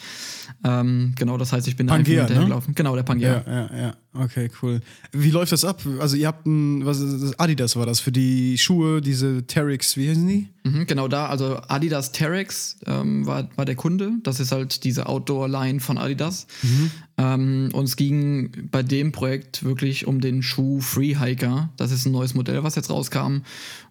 Ähm, 0.66 1.14
genau, 1.18 1.38
das 1.38 1.54
heißt, 1.54 1.70
ich 1.70 1.78
bin 1.78 1.88
Pangea, 1.88 2.26
da 2.26 2.34
einfach 2.34 2.44
gelaufen. 2.44 2.72
Ne? 2.72 2.76
Genau, 2.76 2.96
der 2.96 3.04
Pangea. 3.04 3.44
Ja, 3.46 3.54
ja, 3.54 3.78
ja. 3.78 3.96
Okay, 4.14 4.50
cool. 4.62 4.82
Wie 5.14 5.32
läuft 5.32 5.54
das 5.54 5.64
ab? 5.64 5.82
Also 6.00 6.18
ihr 6.18 6.28
habt 6.28 6.46
ein, 6.46 6.86
was 6.86 7.00
ist, 7.00 7.40
Adidas 7.40 7.78
war 7.78 7.86
das 7.86 8.02
für 8.02 8.12
die 8.12 8.58
Schuhe, 8.58 9.00
diese 9.00 9.46
Terex, 9.48 9.96
wie 9.96 10.10
heißen 10.10 10.28
die? 10.28 10.50
Mhm, 10.64 10.88
genau 10.88 11.08
da, 11.08 11.28
also 11.28 11.60
Adidas 11.68 12.12
Terex 12.12 12.78
ähm, 12.86 13.26
war, 13.26 13.48
war 13.56 13.66
der 13.66 13.76
Kunde. 13.76 14.12
Das 14.24 14.42
ist 14.42 14.52
halt 14.52 14.84
diese 14.84 15.06
Outdoor-Line 15.06 15.80
von 15.80 15.98
Adidas. 15.98 16.48
Mhm. 16.64 16.92
Ähm, 17.18 17.70
und 17.72 17.86
es 17.86 17.96
ging 17.96 18.68
bei 18.72 18.84
dem 18.84 19.14
Projekt 19.14 19.64
wirklich 19.64 20.08
um 20.08 20.20
den 20.20 20.44
Schuh 20.44 20.82
Free 20.82 21.16
Hiker. 21.16 21.70
Das 21.78 21.92
ist 21.92 22.06
ein 22.06 22.12
neues 22.12 22.34
Modell, 22.34 22.64
was 22.64 22.76
jetzt 22.76 22.90
rauskam. 22.90 23.44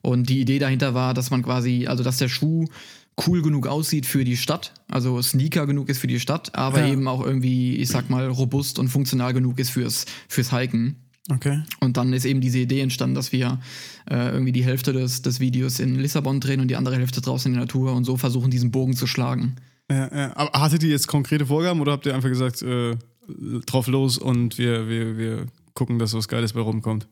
Und 0.03 0.29
die 0.29 0.41
Idee 0.41 0.59
dahinter 0.59 0.93
war, 0.93 1.15
dass 1.15 1.31
man 1.31 1.43
quasi, 1.43 1.87
also 1.87 2.03
dass 2.03 2.19
der 2.19 2.29
Schuh 2.29 2.67
cool 3.27 3.43
genug 3.43 3.67
aussieht 3.67 4.07
für 4.07 4.25
die 4.25 4.37
Stadt, 4.37 4.73
also 4.89 5.21
Sneaker 5.23 5.67
genug 5.67 5.89
ist 5.89 5.99
für 5.99 6.07
die 6.07 6.21
Stadt, 6.21 6.55
aber 6.55 6.81
ja. 6.81 6.93
eben 6.93 7.09
auch 7.09 7.25
irgendwie, 7.25 7.77
ich 7.77 7.89
sag 7.89 8.11
mal, 8.11 8.29
robust 8.29 8.79
und 8.79 8.89
funktional 8.89 9.33
genug 9.33 9.59
ist 9.59 9.71
fürs, 9.71 10.07
fürs 10.29 10.53
Hiken. 10.53 10.97
Okay. 11.31 11.63
Und 11.81 11.97
dann 11.97 12.13
ist 12.13 12.25
eben 12.25 12.41
diese 12.41 12.59
Idee 12.59 12.81
entstanden, 12.81 13.15
dass 13.15 13.33
wir 13.33 13.61
äh, 14.11 14.31
irgendwie 14.31 14.53
die 14.53 14.65
Hälfte 14.65 14.93
des, 14.93 15.21
des 15.21 15.41
Videos 15.41 15.79
in 15.79 15.97
Lissabon 15.97 16.41
drehen 16.41 16.61
und 16.61 16.69
die 16.69 16.77
andere 16.77 16.97
Hälfte 16.97 17.21
draußen 17.21 17.51
in 17.51 17.55
der 17.59 17.67
Natur 17.67 17.93
und 17.93 18.05
so 18.05 18.17
versuchen, 18.17 18.51
diesen 18.51 18.71
Bogen 18.71 18.97
zu 18.97 19.07
schlagen. 19.07 19.57
Ja, 19.91 20.15
ja. 20.15 20.37
Aber 20.37 20.59
hattet 20.59 20.83
ihr 20.83 20.89
jetzt 20.89 21.07
konkrete 21.07 21.47
Vorgaben 21.47 21.81
oder 21.81 21.93
habt 21.93 22.07
ihr 22.07 22.15
einfach 22.15 22.31
gesagt, 22.31 22.63
äh, 22.63 22.97
drauf 23.67 23.89
los 23.89 24.17
und 24.17 24.57
wir, 24.57 24.89
wir, 24.89 25.19
wir 25.19 25.47
gucken, 25.75 25.99
dass 25.99 26.15
was 26.15 26.29
Geiles 26.29 26.55
bei 26.55 26.61
rumkommt? 26.61 27.09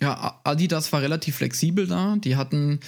Ja, 0.00 0.40
Adidas 0.44 0.92
war 0.92 1.02
relativ 1.02 1.36
flexibel 1.36 1.86
da. 1.86 2.16
Die 2.16 2.36
hatten, 2.36 2.80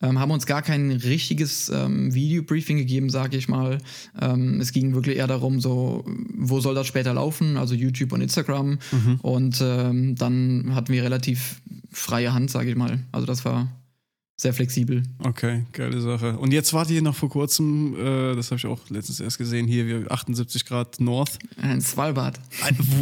ähm, 0.00 0.18
haben 0.18 0.30
uns 0.30 0.46
gar 0.46 0.62
kein 0.62 0.90
richtiges 0.90 1.68
ähm, 1.68 2.14
Video-Briefing 2.14 2.78
gegeben, 2.78 3.10
sage 3.10 3.36
ich 3.36 3.48
mal. 3.48 3.78
Ähm, 4.20 4.60
es 4.60 4.72
ging 4.72 4.94
wirklich 4.94 5.18
eher 5.18 5.26
darum, 5.26 5.60
so, 5.60 6.04
wo 6.06 6.60
soll 6.60 6.74
das 6.74 6.86
später 6.86 7.14
laufen? 7.14 7.56
Also 7.56 7.74
YouTube 7.74 8.12
und 8.12 8.20
Instagram. 8.20 8.78
Mhm. 8.90 9.18
Und 9.22 9.60
ähm, 9.62 10.14
dann 10.16 10.74
hatten 10.74 10.92
wir 10.92 11.02
relativ 11.02 11.60
freie 11.90 12.32
Hand, 12.32 12.50
sage 12.50 12.70
ich 12.70 12.76
mal. 12.76 13.00
Also 13.12 13.26
das 13.26 13.44
war 13.44 13.68
sehr 14.42 14.52
flexibel. 14.52 15.04
Okay, 15.20 15.64
geile 15.72 16.00
Sache. 16.00 16.36
Und 16.36 16.52
jetzt 16.52 16.72
wart 16.72 16.90
ihr 16.90 17.00
noch 17.00 17.14
vor 17.14 17.28
kurzem, 17.28 17.94
äh, 17.94 18.34
das 18.34 18.50
habe 18.50 18.58
ich 18.58 18.66
auch 18.66 18.80
letztens 18.90 19.20
erst 19.20 19.38
gesehen, 19.38 19.68
hier 19.68 20.10
78 20.10 20.66
Grad 20.66 21.00
North. 21.00 21.38
In 21.62 21.80
Svalbard. 21.80 22.40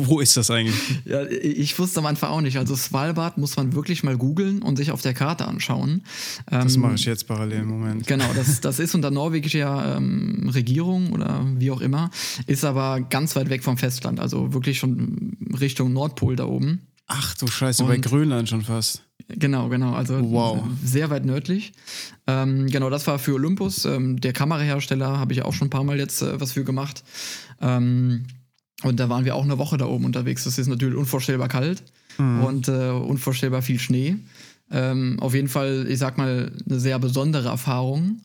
Wo 0.04 0.20
ist 0.20 0.36
das 0.36 0.50
eigentlich? 0.50 0.76
ja, 1.06 1.24
ich 1.24 1.78
wusste 1.78 2.00
am 2.00 2.06
Anfang 2.06 2.30
auch 2.30 2.42
nicht. 2.42 2.58
Also 2.58 2.76
Svalbard 2.76 3.38
muss 3.38 3.56
man 3.56 3.72
wirklich 3.72 4.02
mal 4.02 4.18
googeln 4.18 4.60
und 4.60 4.76
sich 4.76 4.90
auf 4.90 5.00
der 5.00 5.14
Karte 5.14 5.48
anschauen. 5.48 6.02
Das 6.44 6.74
ähm, 6.74 6.82
mache 6.82 6.96
ich 6.96 7.06
jetzt 7.06 7.26
parallel 7.26 7.60
im 7.60 7.68
Moment. 7.68 8.06
Genau, 8.06 8.30
das, 8.34 8.60
das 8.60 8.78
ist 8.78 8.94
unter 8.94 9.10
norwegischer 9.10 9.96
ähm, 9.96 10.50
Regierung 10.52 11.10
oder 11.12 11.46
wie 11.56 11.70
auch 11.70 11.80
immer, 11.80 12.10
ist 12.46 12.66
aber 12.66 13.00
ganz 13.00 13.34
weit 13.34 13.48
weg 13.48 13.64
vom 13.64 13.78
Festland. 13.78 14.20
Also 14.20 14.52
wirklich 14.52 14.78
schon 14.78 15.38
Richtung 15.58 15.94
Nordpol 15.94 16.36
da 16.36 16.44
oben. 16.44 16.82
Ach 17.12 17.34
du 17.34 17.48
Scheiße, 17.48 17.82
und 17.82 17.88
bei 17.88 17.98
Grönland 17.98 18.48
schon 18.48 18.62
fast. 18.62 19.02
Genau, 19.28 19.68
genau. 19.68 19.94
Also 19.94 20.18
wow. 20.30 20.62
sehr 20.84 21.10
weit 21.10 21.24
nördlich. 21.24 21.72
Ähm, 22.28 22.68
genau, 22.68 22.88
das 22.88 23.06
war 23.08 23.18
für 23.18 23.34
Olympus. 23.34 23.84
Ähm, 23.84 24.20
der 24.20 24.32
Kamerahersteller 24.32 25.18
habe 25.18 25.32
ich 25.32 25.42
auch 25.42 25.52
schon 25.52 25.66
ein 25.66 25.70
paar 25.70 25.82
Mal 25.82 25.98
jetzt 25.98 26.22
äh, 26.22 26.40
was 26.40 26.52
für 26.52 26.64
gemacht. 26.64 27.02
Ähm, 27.60 28.26
und 28.82 29.00
da 29.00 29.08
waren 29.08 29.24
wir 29.24 29.34
auch 29.34 29.42
eine 29.42 29.58
Woche 29.58 29.76
da 29.76 29.86
oben 29.86 30.04
unterwegs. 30.04 30.44
Das 30.44 30.56
ist 30.56 30.68
natürlich 30.68 30.96
unvorstellbar 30.96 31.48
kalt 31.48 31.82
mhm. 32.16 32.44
und 32.44 32.68
äh, 32.68 32.90
unvorstellbar 32.90 33.62
viel 33.62 33.80
Schnee. 33.80 34.16
Ähm, 34.70 35.18
auf 35.18 35.34
jeden 35.34 35.48
Fall, 35.48 35.86
ich 35.88 35.98
sag 35.98 36.16
mal, 36.16 36.52
eine 36.68 36.78
sehr 36.78 36.98
besondere 37.00 37.48
Erfahrung. 37.48 38.20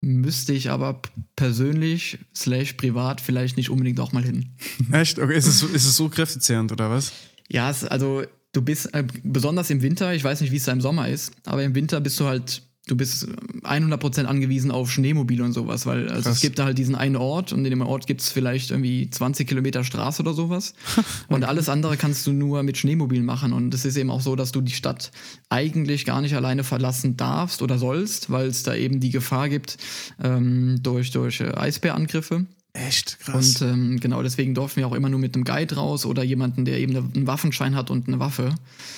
Müsste 0.00 0.52
ich 0.52 0.70
aber 0.70 1.02
persönlich, 1.36 2.18
slash 2.34 2.74
privat, 2.74 3.20
vielleicht 3.20 3.56
nicht 3.56 3.70
unbedingt 3.70 4.00
auch 4.00 4.12
mal 4.12 4.24
hin. 4.24 4.50
Echt? 4.92 5.18
Okay, 5.18 5.36
ist 5.36 5.46
es, 5.46 5.62
ist 5.62 5.86
es 5.86 5.96
so 5.96 6.08
kräftezehrend 6.08 6.72
oder 6.72 6.90
was? 6.90 7.12
Ja, 7.48 7.70
es, 7.70 7.84
also 7.84 8.24
du 8.52 8.62
bist 8.62 8.94
äh, 8.94 9.04
besonders 9.22 9.70
im 9.70 9.82
Winter, 9.82 10.14
ich 10.14 10.24
weiß 10.24 10.40
nicht, 10.40 10.52
wie 10.52 10.56
es 10.56 10.64
da 10.64 10.72
im 10.72 10.80
Sommer 10.80 11.08
ist, 11.08 11.32
aber 11.46 11.62
im 11.62 11.74
Winter 11.74 12.00
bist 12.00 12.18
du 12.20 12.26
halt, 12.26 12.62
du 12.86 12.96
bist 12.96 13.28
100% 13.62 14.24
angewiesen 14.24 14.70
auf 14.70 14.90
Schneemobile 14.90 15.44
und 15.44 15.52
sowas, 15.52 15.84
weil 15.84 16.08
also 16.08 16.30
es 16.30 16.40
gibt 16.40 16.58
da 16.58 16.64
halt 16.64 16.78
diesen 16.78 16.94
einen 16.94 17.16
Ort 17.16 17.52
und 17.52 17.64
in 17.64 17.70
dem 17.70 17.82
Ort 17.82 18.06
gibt 18.06 18.22
es 18.22 18.30
vielleicht 18.30 18.70
irgendwie 18.70 19.10
20 19.10 19.46
Kilometer 19.46 19.84
Straße 19.84 20.22
oder 20.22 20.32
sowas. 20.32 20.74
Und 21.28 21.44
alles 21.44 21.68
andere 21.68 21.98
kannst 21.98 22.26
du 22.26 22.32
nur 22.32 22.62
mit 22.62 22.78
Schneemobilen 22.78 23.26
machen. 23.26 23.52
Und 23.52 23.74
es 23.74 23.84
ist 23.84 23.96
eben 23.96 24.10
auch 24.10 24.22
so, 24.22 24.36
dass 24.36 24.52
du 24.52 24.62
die 24.62 24.72
Stadt 24.72 25.10
eigentlich 25.50 26.06
gar 26.06 26.22
nicht 26.22 26.34
alleine 26.34 26.64
verlassen 26.64 27.18
darfst 27.18 27.60
oder 27.60 27.78
sollst, 27.78 28.30
weil 28.30 28.46
es 28.46 28.62
da 28.62 28.74
eben 28.74 29.00
die 29.00 29.10
Gefahr 29.10 29.50
gibt 29.50 29.76
ähm, 30.22 30.78
durch, 30.82 31.10
durch 31.10 31.40
äh, 31.40 31.52
Eisbärangriffe. 31.54 32.46
Echt 32.86 33.18
krass. 33.20 33.60
Und 33.60 33.68
ähm, 33.68 34.00
genau 34.00 34.22
deswegen 34.22 34.54
durften 34.54 34.80
wir 34.80 34.86
auch 34.86 34.92
immer 34.92 35.08
nur 35.08 35.18
mit 35.18 35.34
einem 35.34 35.44
Guide 35.44 35.74
raus 35.74 36.06
oder 36.06 36.22
jemanden, 36.22 36.64
der 36.64 36.78
eben 36.78 36.96
einen 36.96 37.26
Waffenschein 37.26 37.74
hat 37.74 37.90
und 37.90 38.06
eine 38.06 38.20
Waffe 38.20 38.54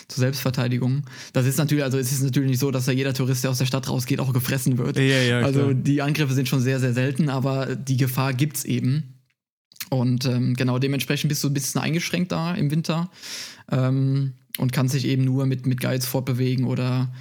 zur 0.08 0.20
Selbstverteidigung. 0.20 1.04
Das 1.32 1.46
ist 1.46 1.56
natürlich, 1.56 1.84
also 1.84 1.98
es 1.98 2.12
ist 2.12 2.22
natürlich 2.22 2.50
nicht 2.50 2.58
so, 2.58 2.70
dass 2.70 2.84
da 2.84 2.92
jeder 2.92 3.14
Tourist, 3.14 3.42
der 3.44 3.50
aus 3.50 3.58
der 3.58 3.66
Stadt 3.66 3.88
rausgeht, 3.88 4.20
auch 4.20 4.32
gefressen 4.32 4.76
wird. 4.76 4.98
Ja, 4.98 5.02
ja, 5.02 5.40
also 5.40 5.60
klar. 5.60 5.74
die 5.74 6.02
Angriffe 6.02 6.34
sind 6.34 6.48
schon 6.48 6.60
sehr, 6.60 6.78
sehr 6.78 6.92
selten, 6.92 7.30
aber 7.30 7.74
die 7.74 7.96
Gefahr 7.96 8.34
gibt 8.34 8.58
es 8.58 8.64
eben. 8.64 9.14
Und 9.88 10.26
ähm, 10.26 10.54
genau 10.54 10.78
dementsprechend 10.78 11.28
bist 11.30 11.42
du 11.42 11.48
ein 11.48 11.54
bisschen 11.54 11.80
eingeschränkt 11.80 12.32
da 12.32 12.54
im 12.54 12.70
Winter 12.70 13.10
ähm, 13.72 14.34
und 14.58 14.72
kannst 14.72 14.94
dich 14.94 15.06
eben 15.06 15.24
nur 15.24 15.46
mit, 15.46 15.66
mit 15.66 15.80
Guides 15.80 16.06
fortbewegen 16.06 16.66
oder 16.66 17.12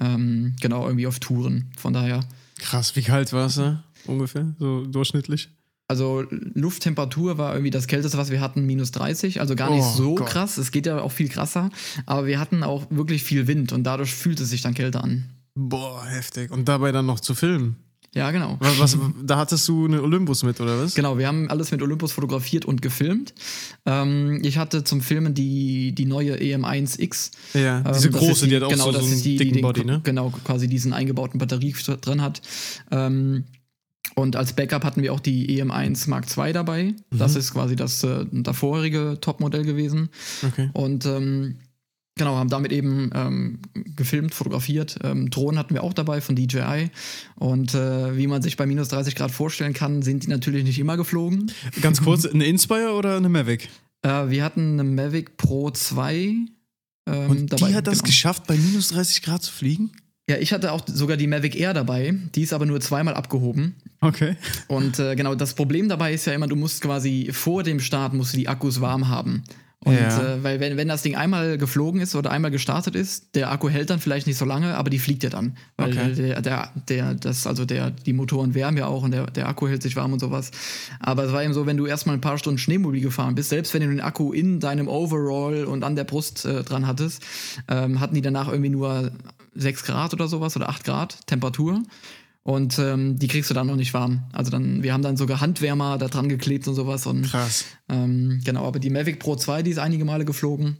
ähm, 0.00 0.56
genau 0.60 0.86
irgendwie 0.86 1.06
auf 1.06 1.20
Touren. 1.20 1.70
Von 1.76 1.92
daher. 1.92 2.20
Krass, 2.58 2.96
wie 2.96 3.02
kalt 3.02 3.32
war 3.32 3.46
es 3.46 3.54
da 3.54 3.84
ungefähr, 4.06 4.54
so 4.58 4.84
durchschnittlich? 4.84 5.48
Also 5.90 6.24
Lufttemperatur 6.30 7.36
war 7.36 7.52
irgendwie 7.52 7.72
das 7.72 7.88
Kälteste, 7.88 8.16
was 8.16 8.30
wir 8.30 8.40
hatten, 8.40 8.64
minus 8.64 8.92
30. 8.92 9.40
Also 9.40 9.56
gar 9.56 9.70
nicht 9.70 9.82
oh, 9.82 9.96
so 9.96 10.14
Gott. 10.14 10.28
krass. 10.28 10.56
Es 10.56 10.70
geht 10.70 10.86
ja 10.86 11.00
auch 11.00 11.10
viel 11.10 11.28
krasser. 11.28 11.68
Aber 12.06 12.28
wir 12.28 12.38
hatten 12.38 12.62
auch 12.62 12.86
wirklich 12.90 13.24
viel 13.24 13.48
Wind 13.48 13.72
und 13.72 13.82
dadurch 13.82 14.14
fühlt 14.14 14.38
es 14.38 14.50
sich 14.50 14.62
dann 14.62 14.74
kälter 14.74 15.02
an. 15.02 15.24
Boah, 15.56 16.06
heftig. 16.06 16.52
Und 16.52 16.68
dabei 16.68 16.92
dann 16.92 17.06
noch 17.06 17.18
zu 17.18 17.34
filmen. 17.34 17.74
Ja, 18.14 18.30
genau. 18.30 18.56
Was, 18.60 18.78
was, 18.78 18.98
da 19.20 19.36
hattest 19.36 19.66
du 19.66 19.86
eine 19.86 20.00
Olympus 20.00 20.44
mit, 20.44 20.60
oder 20.60 20.80
was? 20.80 20.94
Genau, 20.94 21.18
wir 21.18 21.26
haben 21.26 21.50
alles 21.50 21.72
mit 21.72 21.82
Olympus 21.82 22.12
fotografiert 22.12 22.64
und 22.64 22.82
gefilmt. 22.82 23.34
Ähm, 23.84 24.38
ich 24.44 24.58
hatte 24.58 24.84
zum 24.84 25.00
Filmen 25.00 25.34
die, 25.34 25.92
die 25.92 26.06
neue 26.06 26.36
EM1X. 26.36 27.32
Ja, 27.54 27.80
diese 27.80 28.06
ähm, 28.06 28.14
große, 28.14 28.44
die, 28.44 28.50
die, 28.50 28.56
hat 28.56 28.62
auch 28.62 28.68
genau, 28.68 28.84
so, 28.84 28.92
das 28.92 29.00
so 29.00 29.06
einen 29.06 29.16
ist 29.16 29.24
die, 29.24 29.36
dicken 29.38 29.54
die 29.54 29.58
den, 29.58 29.62
Body, 29.62 29.84
ne? 29.84 30.00
Genau, 30.04 30.32
quasi 30.44 30.68
diesen 30.68 30.92
eingebauten 30.92 31.38
Batterie 31.38 31.74
drin 32.00 32.22
hat. 32.22 32.42
Ähm, 32.92 33.44
und 34.14 34.36
als 34.36 34.52
Backup 34.52 34.84
hatten 34.84 35.02
wir 35.02 35.12
auch 35.12 35.20
die 35.20 35.60
EM1 35.60 36.08
Mark 36.08 36.26
II 36.36 36.52
dabei. 36.52 36.94
Mhm. 37.10 37.18
Das 37.18 37.36
ist 37.36 37.52
quasi 37.52 37.76
das 37.76 38.02
äh, 38.04 38.26
davorherige 38.32 39.18
Topmodell 39.20 39.64
gewesen. 39.64 40.10
Okay. 40.42 40.70
Und 40.72 41.06
ähm, 41.06 41.56
genau, 42.16 42.36
haben 42.36 42.50
damit 42.50 42.72
eben 42.72 43.10
ähm, 43.14 43.60
gefilmt, 43.96 44.34
fotografiert. 44.34 44.98
Ähm, 45.04 45.30
Drohnen 45.30 45.58
hatten 45.58 45.74
wir 45.74 45.82
auch 45.82 45.94
dabei 45.94 46.20
von 46.20 46.36
DJI. 46.36 46.90
Und 47.36 47.74
äh, 47.74 48.16
wie 48.16 48.26
man 48.26 48.42
sich 48.42 48.56
bei 48.56 48.66
minus 48.66 48.88
30 48.88 49.14
Grad 49.14 49.30
vorstellen 49.30 49.72
kann, 49.72 50.02
sind 50.02 50.24
die 50.24 50.28
natürlich 50.28 50.64
nicht 50.64 50.78
immer 50.78 50.96
geflogen. 50.96 51.50
Ganz 51.80 52.02
kurz, 52.04 52.26
eine 52.26 52.44
Inspire 52.44 52.92
oder 52.92 53.16
eine 53.16 53.28
Mavic? 53.28 53.68
Äh, 54.02 54.28
wir 54.28 54.44
hatten 54.44 54.78
eine 54.78 54.84
Mavic 54.84 55.36
Pro 55.36 55.70
2. 55.70 56.16
Ähm, 57.06 57.30
Und 57.30 57.60
die 57.60 57.74
hat 57.74 57.86
das 57.86 57.98
genau. 57.98 58.06
geschafft, 58.06 58.46
bei 58.46 58.56
minus 58.56 58.88
30 58.88 59.22
Grad 59.22 59.42
zu 59.42 59.52
fliegen? 59.52 59.90
Ja, 60.28 60.36
ich 60.36 60.52
hatte 60.52 60.72
auch 60.72 60.82
sogar 60.86 61.16
die 61.16 61.26
Mavic 61.26 61.58
Air 61.58 61.74
dabei. 61.74 62.14
Die 62.34 62.42
ist 62.42 62.52
aber 62.52 62.66
nur 62.66 62.80
zweimal 62.80 63.14
abgehoben. 63.14 63.74
Okay. 64.00 64.36
Und 64.68 64.98
äh, 64.98 65.16
genau, 65.16 65.34
das 65.34 65.54
Problem 65.54 65.88
dabei 65.88 66.12
ist 66.12 66.26
ja 66.26 66.32
immer, 66.32 66.46
du 66.46 66.56
musst 66.56 66.82
quasi 66.82 67.30
vor 67.32 67.62
dem 67.62 67.80
Start 67.80 68.12
musst 68.12 68.32
du 68.32 68.36
die 68.36 68.48
Akkus 68.48 68.80
warm 68.80 69.08
haben. 69.08 69.42
Und 69.82 69.94
ja. 69.94 70.34
äh, 70.34 70.44
weil 70.44 70.60
wenn, 70.60 70.76
wenn 70.76 70.88
das 70.88 71.00
Ding 71.00 71.16
einmal 71.16 71.56
geflogen 71.56 72.02
ist 72.02 72.14
oder 72.14 72.30
einmal 72.30 72.50
gestartet 72.50 72.94
ist, 72.94 73.34
der 73.34 73.50
Akku 73.50 73.70
hält 73.70 73.88
dann 73.88 73.98
vielleicht 73.98 74.26
nicht 74.26 74.36
so 74.36 74.44
lange, 74.44 74.74
aber 74.74 74.90
die 74.90 74.98
fliegt 74.98 75.22
ja 75.22 75.30
dann. 75.30 75.56
Weil 75.78 75.92
okay. 75.92 76.12
der, 76.14 76.42
der, 76.42 76.72
der, 76.86 77.14
das, 77.14 77.46
also 77.46 77.64
der, 77.64 77.90
die 77.90 78.12
Motoren 78.12 78.54
wärmen 78.54 78.76
ja 78.76 78.88
auch 78.88 79.02
und 79.02 79.12
der, 79.12 79.26
der 79.28 79.48
Akku 79.48 79.68
hält 79.68 79.82
sich 79.82 79.96
warm 79.96 80.12
und 80.12 80.18
sowas. 80.18 80.50
Aber 81.00 81.24
es 81.24 81.32
war 81.32 81.42
eben 81.42 81.54
so, 81.54 81.64
wenn 81.64 81.78
du 81.78 81.86
erstmal 81.86 82.14
ein 82.14 82.20
paar 82.20 82.36
Stunden 82.36 82.58
Schneemobil 82.58 83.00
gefahren 83.00 83.34
bist, 83.34 83.48
selbst 83.48 83.72
wenn 83.72 83.80
du 83.80 83.88
den 83.88 84.02
Akku 84.02 84.34
in 84.34 84.60
deinem 84.60 84.86
Overall 84.86 85.64
und 85.64 85.82
an 85.82 85.96
der 85.96 86.04
Brust 86.04 86.44
äh, 86.44 86.62
dran 86.62 86.86
hattest, 86.86 87.22
ähm, 87.68 88.00
hatten 88.00 88.14
die 88.14 88.22
danach 88.22 88.48
irgendwie 88.48 88.70
nur 88.70 89.12
6 89.54 89.84
Grad 89.84 90.14
oder 90.14 90.28
sowas 90.28 90.56
oder 90.56 90.68
8 90.68 90.84
Grad 90.84 91.26
Temperatur. 91.26 91.82
Und 92.42 92.78
ähm, 92.78 93.18
die 93.18 93.28
kriegst 93.28 93.50
du 93.50 93.54
dann 93.54 93.66
noch 93.66 93.76
nicht 93.76 93.92
warm. 93.92 94.24
Also 94.32 94.50
dann, 94.50 94.82
wir 94.82 94.92
haben 94.92 95.02
dann 95.02 95.16
sogar 95.16 95.40
Handwärmer 95.40 95.98
da 95.98 96.08
dran 96.08 96.28
geklebt 96.28 96.66
und 96.68 96.74
sowas. 96.74 97.06
Und, 97.06 97.22
Krass. 97.22 97.66
Ähm, 97.88 98.40
genau, 98.44 98.66
aber 98.66 98.78
die 98.78 98.90
Mavic 98.90 99.20
Pro 99.20 99.36
2, 99.36 99.62
die 99.62 99.70
ist 99.70 99.78
einige 99.78 100.04
Male 100.04 100.24
geflogen. 100.24 100.78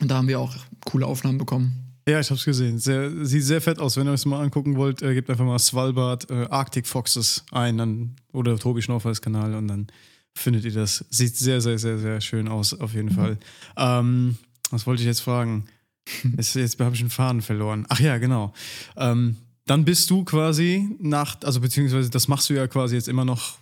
Und 0.00 0.10
da 0.10 0.16
haben 0.16 0.28
wir 0.28 0.40
auch 0.40 0.54
coole 0.84 1.06
Aufnahmen 1.06 1.38
bekommen. 1.38 1.86
Ja, 2.08 2.20
ich 2.20 2.30
hab's 2.30 2.44
gesehen. 2.44 2.78
Sehr, 2.78 3.24
sieht 3.24 3.42
sehr 3.42 3.60
fett 3.60 3.78
aus. 3.78 3.96
Wenn 3.96 4.06
ihr 4.06 4.12
es 4.12 4.26
mal 4.26 4.42
angucken 4.42 4.76
wollt, 4.76 5.02
äh, 5.02 5.12
gebt 5.12 5.28
einfach 5.28 5.44
mal 5.44 5.58
Svalbard 5.58 6.30
äh, 6.30 6.46
Arctic 6.50 6.86
Foxes 6.86 7.44
ein 7.50 7.78
dann, 7.78 8.16
oder 8.32 8.58
Tobi 8.58 8.80
Schnorfers 8.80 9.20
Kanal 9.20 9.54
und 9.54 9.68
dann 9.68 9.88
findet 10.34 10.64
ihr 10.64 10.72
das. 10.72 11.04
Sieht 11.10 11.36
sehr, 11.36 11.60
sehr, 11.60 11.78
sehr, 11.78 11.98
sehr 11.98 12.20
schön 12.20 12.46
aus, 12.46 12.78
auf 12.78 12.94
jeden 12.94 13.08
mhm. 13.08 13.14
Fall. 13.14 13.38
Ähm, 13.76 14.36
was 14.70 14.86
wollte 14.86 15.02
ich 15.02 15.06
jetzt 15.06 15.20
fragen? 15.20 15.64
Jetzt, 16.36 16.54
jetzt 16.54 16.78
habe 16.80 16.94
ich 16.94 17.00
einen 17.00 17.10
Faden 17.10 17.42
verloren. 17.42 17.84
Ach 17.88 17.98
ja, 17.98 18.18
genau. 18.18 18.52
Ähm, 18.96 19.36
dann 19.66 19.84
bist 19.84 20.08
du 20.10 20.24
quasi 20.24 20.88
nach, 21.00 21.36
also 21.42 21.60
beziehungsweise 21.60 22.10
das 22.10 22.28
machst 22.28 22.48
du 22.48 22.54
ja 22.54 22.68
quasi 22.68 22.94
jetzt 22.94 23.08
immer 23.08 23.24
noch 23.24 23.58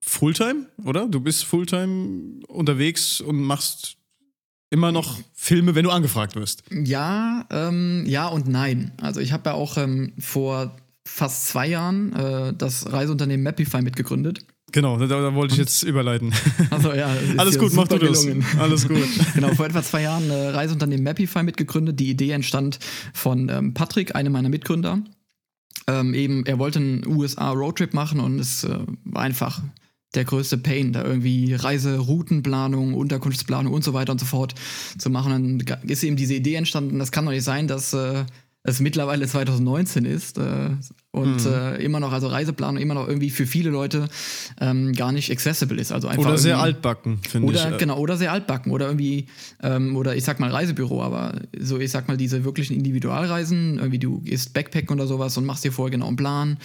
Fulltime, 0.00 0.66
oder? 0.84 1.08
Du 1.08 1.20
bist 1.20 1.44
Fulltime 1.44 2.42
unterwegs 2.48 3.20
und 3.20 3.40
machst 3.40 3.96
immer 4.70 4.90
noch 4.90 5.18
Filme, 5.32 5.74
wenn 5.74 5.84
du 5.84 5.90
angefragt 5.90 6.34
wirst. 6.34 6.64
Ja, 6.70 7.46
ähm, 7.50 8.04
ja 8.06 8.26
und 8.26 8.48
nein. 8.48 8.92
Also 9.00 9.20
ich 9.20 9.32
habe 9.32 9.50
ja 9.50 9.54
auch 9.54 9.76
ähm, 9.78 10.12
vor 10.18 10.76
fast 11.06 11.48
zwei 11.48 11.68
Jahren 11.68 12.12
äh, 12.14 12.52
das 12.54 12.92
Reiseunternehmen 12.92 13.44
Mapify 13.44 13.82
mitgegründet. 13.82 14.44
Genau, 14.72 14.98
da, 14.98 15.06
da 15.06 15.34
wollte 15.34 15.54
ich 15.54 15.58
jetzt 15.58 15.82
überleiten. 15.82 16.32
Also 16.70 16.92
ja, 16.92 17.08
alles 17.36 17.58
gut, 17.58 17.72
mach 17.74 17.86
du 17.86 17.98
das. 17.98 18.26
Alles 18.58 18.88
gut. 18.88 19.06
genau, 19.34 19.54
vor 19.54 19.66
etwa 19.66 19.82
zwei 19.82 20.02
Jahren 20.02 20.28
äh, 20.30 20.48
Reiseunternehmen 20.48 21.04
Mapify 21.04 21.42
mitgegründet. 21.42 22.00
Die 22.00 22.10
Idee 22.10 22.30
entstand 22.30 22.78
von 23.12 23.48
ähm, 23.48 23.74
Patrick, 23.74 24.16
einem 24.16 24.32
meiner 24.32 24.48
Mitgründer. 24.48 25.02
Ähm, 25.86 26.14
eben, 26.14 26.46
er 26.46 26.58
wollte 26.58 26.78
einen 26.78 27.06
USA-Roadtrip 27.06 27.94
machen 27.94 28.18
und 28.18 28.38
es 28.38 28.64
äh, 28.64 28.78
war 29.04 29.22
einfach 29.22 29.62
der 30.14 30.24
größte 30.24 30.58
Pain, 30.58 30.92
da 30.92 31.04
irgendwie 31.04 31.54
Reiseroutenplanung, 31.54 32.94
Unterkunftsplanung 32.94 33.72
und 33.72 33.84
so 33.84 33.92
weiter 33.92 34.12
und 34.12 34.20
so 34.20 34.26
fort 34.26 34.54
zu 34.96 35.10
machen. 35.10 35.32
Und 35.32 35.68
dann 35.68 35.82
ist 35.82 36.04
eben 36.04 36.16
diese 36.16 36.34
Idee 36.34 36.54
entstanden, 36.54 36.98
das 36.98 37.12
kann 37.12 37.24
doch 37.24 37.32
nicht 37.32 37.44
sein, 37.44 37.68
dass 37.68 37.92
äh, 37.92 38.24
es 38.66 38.80
mittlerweile 38.80 39.26
2019 39.26 40.06
ist 40.06 40.38
äh, 40.38 40.70
und 41.10 41.44
mhm. 41.44 41.52
äh, 41.52 41.76
immer 41.84 42.00
noch, 42.00 42.12
also 42.12 42.28
Reiseplanung 42.28 42.80
immer 42.80 42.94
noch 42.94 43.06
irgendwie 43.06 43.28
für 43.28 43.44
viele 43.46 43.68
Leute 43.68 44.08
ähm, 44.58 44.94
gar 44.94 45.12
nicht 45.12 45.30
accessible 45.30 45.78
ist. 45.78 45.92
Also 45.92 46.08
einfach 46.08 46.24
oder 46.24 46.38
sehr 46.38 46.58
altbacken, 46.58 47.18
finde 47.18 47.52
ich. 47.52 47.60
Oder 47.60 47.76
genau, 47.76 47.98
oder 47.98 48.16
sehr 48.16 48.32
altbacken 48.32 48.72
oder 48.72 48.86
irgendwie, 48.86 49.26
ähm, 49.62 49.94
oder 49.96 50.16
ich 50.16 50.24
sag 50.24 50.40
mal 50.40 50.50
Reisebüro, 50.50 51.02
aber 51.02 51.42
so, 51.60 51.78
ich 51.78 51.90
sag 51.90 52.08
mal, 52.08 52.16
diese 52.16 52.44
wirklichen 52.44 52.74
Individualreisen, 52.74 53.78
irgendwie 53.78 53.98
du 53.98 54.20
gehst 54.20 54.54
Backpacken 54.54 54.96
oder 54.96 55.06
sowas 55.06 55.36
und 55.36 55.44
machst 55.44 55.64
dir 55.64 55.72
vorher 55.72 55.90
genau 55.90 56.08
einen 56.08 56.16
Plan, 56.16 56.56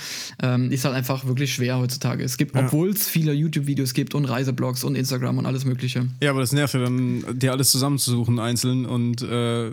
ähm, 0.41 0.71
ist 0.71 0.85
halt 0.85 0.95
einfach 0.95 1.25
wirklich 1.25 1.53
schwer 1.53 1.79
heutzutage. 1.79 2.23
Es 2.23 2.37
gibt, 2.37 2.55
ja. 2.55 2.63
obwohl 2.63 2.91
es 2.91 3.09
viele 3.09 3.33
YouTube-Videos 3.33 3.93
gibt 3.93 4.15
und 4.15 4.23
Reiseblogs 4.23 4.85
und 4.85 4.95
Instagram 4.95 5.37
und 5.37 5.45
alles 5.45 5.65
Mögliche. 5.65 6.07
Ja, 6.23 6.29
aber 6.29 6.39
das 6.39 6.53
nervt 6.53 6.75
ja 6.75 6.79
dann, 6.79 7.25
dir 7.37 7.51
alles 7.51 7.71
zusammenzusuchen 7.71 8.39
einzeln 8.39 8.85
und 8.85 9.21
äh 9.21 9.71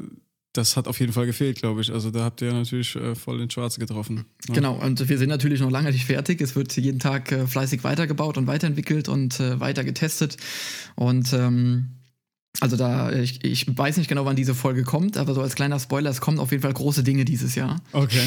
das 0.57 0.77
hat 0.77 0.89
auf 0.89 1.01
jeden 1.01 1.13
Fall 1.13 1.27
gefehlt, 1.27 1.59
glaube 1.59 1.81
ich. 1.81 1.93
Also 1.93 2.11
da 2.11 2.25
habt 2.25 2.41
ihr 2.43 2.53
natürlich 2.53 2.97
äh, 2.97 3.15
voll 3.15 3.41
ins 3.41 3.53
Schwarze 3.53 3.81
getroffen. 3.81 4.25
Ja. 4.49 4.55
Genau, 4.55 4.75
und 4.75 5.09
wir 5.09 5.19
sind 5.19 5.29
natürlich 5.29 5.61
noch 5.61 5.71
lange 5.71 5.91
nicht 5.91 6.05
fertig. 6.05 6.41
Es 6.41 6.57
wird 6.57 6.77
jeden 6.77 6.99
Tag 6.99 7.33
äh, 7.33 7.47
fleißig 7.47 7.85
weitergebaut 7.85 8.39
und 8.39 8.47
weiterentwickelt 8.47 9.09
und 9.09 9.39
äh, 9.41 9.61
weiter 9.61 9.85
getestet. 9.85 10.37
Und 10.95 11.33
ähm, 11.33 11.97
also 12.61 12.77
da, 12.77 13.13
ich, 13.13 13.45
ich, 13.45 13.77
weiß 13.77 13.99
nicht 13.99 14.09
genau, 14.09 14.25
wann 14.25 14.37
diese 14.37 14.55
Folge 14.55 14.83
kommt, 14.83 15.19
aber 15.19 15.35
so 15.35 15.43
als 15.43 15.55
kleiner 15.55 15.79
Spoiler, 15.79 16.11
es 16.11 16.21
kommen 16.21 16.39
auf 16.39 16.51
jeden 16.53 16.63
Fall 16.63 16.73
große 16.73 17.03
Dinge 17.03 17.25
dieses 17.25 17.55
Jahr. 17.55 17.81
Okay. 17.93 18.23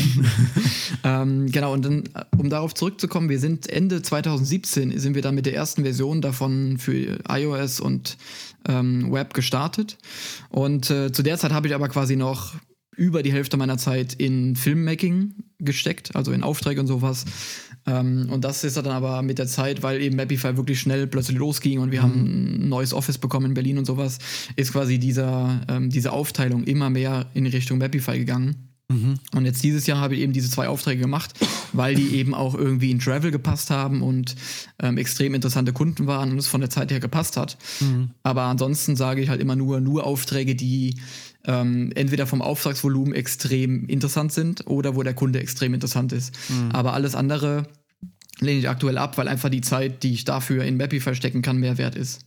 ähm, 1.03 1.51
genau, 1.51 1.73
und 1.73 1.83
dann, 1.83 2.03
um 2.37 2.49
darauf 2.49 2.73
zurückzukommen, 2.73 3.29
wir 3.29 3.39
sind 3.39 3.67
Ende 3.69 4.01
2017, 4.01 4.97
sind 4.99 5.15
wir 5.15 5.21
dann 5.21 5.35
mit 5.35 5.45
der 5.45 5.55
ersten 5.55 5.83
Version 5.83 6.21
davon 6.21 6.77
für 6.77 7.19
iOS 7.27 7.79
und 7.79 8.17
ähm, 8.67 9.11
Web 9.11 9.33
gestartet. 9.33 9.97
Und 10.49 10.89
äh, 10.89 11.11
zu 11.11 11.23
der 11.23 11.37
Zeit 11.37 11.51
habe 11.51 11.67
ich 11.67 11.75
aber 11.75 11.89
quasi 11.89 12.15
noch 12.15 12.55
über 12.99 13.23
die 13.23 13.31
Hälfte 13.31 13.55
meiner 13.55 13.77
Zeit 13.77 14.13
in 14.13 14.57
Filmmaking 14.57 15.33
gesteckt, 15.59 16.15
also 16.17 16.33
in 16.33 16.43
Aufträge 16.43 16.81
und 16.81 16.87
sowas. 16.87 17.23
Ähm, 17.87 18.27
und 18.29 18.43
das 18.43 18.65
ist 18.65 18.75
dann 18.75 18.87
aber 18.87 19.21
mit 19.21 19.39
der 19.39 19.47
Zeit, 19.47 19.83
weil 19.83 20.01
eben 20.01 20.17
Mapify 20.17 20.57
wirklich 20.57 20.81
schnell 20.81 21.07
plötzlich 21.07 21.37
losging 21.37 21.79
und 21.79 21.91
wir 21.91 22.01
mhm. 22.01 22.03
haben 22.03 22.25
ein 22.65 22.69
neues 22.69 22.93
Office 22.93 23.17
bekommen 23.17 23.47
in 23.47 23.53
Berlin 23.53 23.77
und 23.77 23.85
sowas, 23.85 24.19
ist 24.57 24.73
quasi 24.73 24.99
dieser, 24.99 25.61
ähm, 25.69 25.89
diese 25.89 26.11
Aufteilung 26.11 26.65
immer 26.65 26.89
mehr 26.89 27.27
in 27.33 27.45
Richtung 27.47 27.77
Mapify 27.77 28.17
gegangen. 28.17 28.68
Mhm. 28.89 29.19
Und 29.35 29.45
jetzt 29.45 29.63
dieses 29.63 29.85
Jahr 29.85 29.99
habe 29.99 30.15
ich 30.15 30.21
eben 30.21 30.33
diese 30.33 30.49
zwei 30.49 30.67
Aufträge 30.67 31.01
gemacht, 31.01 31.33
weil 31.73 31.93
die 31.93 32.15
eben 32.15 32.33
auch 32.33 32.55
irgendwie 32.55 32.89
in 32.89 32.99
Travel 32.99 33.29
gepasst 33.29 33.69
haben 33.69 34.01
und 34.01 34.35
ähm, 34.79 34.97
extrem 34.97 35.35
interessante 35.35 35.73
Kunden 35.73 36.07
waren 36.07 36.31
und 36.31 36.39
es 36.39 36.47
von 36.47 36.59
der 36.59 36.71
Zeit 36.71 36.91
her 36.91 36.99
gepasst 36.99 37.37
hat. 37.37 37.57
Mhm. 37.79 38.09
Aber 38.23 38.43
ansonsten 38.43 38.95
sage 38.95 39.21
ich 39.21 39.29
halt 39.29 39.41
immer 39.41 39.55
nur, 39.55 39.79
nur 39.79 40.05
Aufträge, 40.05 40.55
die 40.55 40.95
ähm, 41.45 41.91
entweder 41.93 42.25
vom 42.25 42.41
Auftragsvolumen 42.41 43.13
extrem 43.13 43.85
interessant 43.85 44.33
sind 44.33 44.65
oder 44.65 44.95
wo 44.95 45.03
der 45.03 45.13
Kunde 45.13 45.39
extrem 45.39 45.75
interessant 45.75 46.11
ist. 46.11 46.33
Mhm. 46.49 46.71
Aber 46.71 46.93
alles 46.93 47.13
andere 47.13 47.67
lehne 48.39 48.59
ich 48.59 48.69
aktuell 48.69 48.97
ab, 48.97 49.17
weil 49.17 49.27
einfach 49.27 49.49
die 49.49 49.61
Zeit, 49.61 50.01
die 50.01 50.13
ich 50.13 50.25
dafür 50.25 50.63
in 50.63 50.77
Mapify 50.77 51.13
stecken 51.13 51.43
kann, 51.43 51.57
mehr 51.57 51.77
wert 51.77 51.95
ist. 51.95 52.21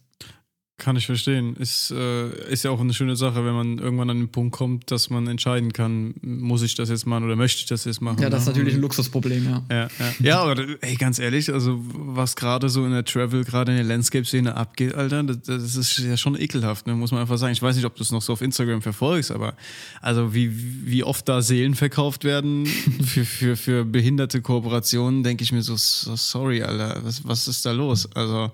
Kann 0.82 0.96
ich 0.96 1.06
verstehen. 1.06 1.54
Ist, 1.54 1.92
äh, 1.92 2.50
ist 2.50 2.64
ja 2.64 2.72
auch 2.72 2.80
eine 2.80 2.92
schöne 2.92 3.14
Sache, 3.14 3.44
wenn 3.44 3.54
man 3.54 3.78
irgendwann 3.78 4.10
an 4.10 4.18
den 4.18 4.28
Punkt 4.30 4.52
kommt, 4.56 4.90
dass 4.90 5.10
man 5.10 5.28
entscheiden 5.28 5.72
kann, 5.72 6.14
muss 6.22 6.62
ich 6.62 6.74
das 6.74 6.88
jetzt 6.88 7.06
machen 7.06 7.22
oder 7.22 7.36
möchte 7.36 7.60
ich 7.60 7.66
das 7.66 7.84
jetzt 7.84 8.00
machen. 8.00 8.20
Ja, 8.20 8.28
das 8.28 8.40
ist 8.40 8.46
ne? 8.48 8.52
natürlich 8.54 8.74
ein 8.74 8.80
Luxusproblem, 8.80 9.44
ja. 9.44 9.62
Ja, 9.70 9.76
ja. 9.76 9.88
ja 10.18 10.40
aber 10.40 10.60
ey, 10.80 10.96
ganz 10.96 11.20
ehrlich, 11.20 11.52
also 11.52 11.78
was 11.84 12.34
gerade 12.34 12.68
so 12.68 12.84
in 12.84 12.90
der 12.90 13.04
Travel, 13.04 13.44
gerade 13.44 13.70
in 13.70 13.76
der 13.76 13.86
Landscape-Szene 13.86 14.56
abgeht, 14.56 14.96
Alter, 14.96 15.22
das, 15.22 15.38
das, 15.42 15.76
ist 15.76 15.98
ja 15.98 16.16
schon 16.16 16.34
ekelhaft, 16.34 16.88
ne? 16.88 16.94
muss 16.94 17.12
man 17.12 17.20
einfach 17.20 17.38
sagen. 17.38 17.52
Ich 17.52 17.62
weiß 17.62 17.76
nicht, 17.76 17.84
ob 17.84 17.94
du 17.94 18.02
es 18.02 18.10
noch 18.10 18.22
so 18.22 18.32
auf 18.32 18.42
Instagram 18.42 18.82
verfolgst, 18.82 19.30
aber 19.30 19.54
also 20.00 20.34
wie, 20.34 20.50
wie 20.84 21.04
oft 21.04 21.28
da 21.28 21.42
Seelen 21.42 21.76
verkauft 21.76 22.24
werden 22.24 22.66
für, 23.04 23.24
für, 23.24 23.56
für 23.56 23.84
behinderte 23.84 24.42
Kooperationen, 24.42 25.22
denke 25.22 25.44
ich 25.44 25.52
mir 25.52 25.62
so, 25.62 25.76
so, 25.76 26.16
sorry, 26.16 26.60
Alter, 26.64 27.02
was, 27.04 27.24
was 27.24 27.46
ist 27.46 27.64
da 27.64 27.70
los? 27.70 28.08
Also 28.16 28.50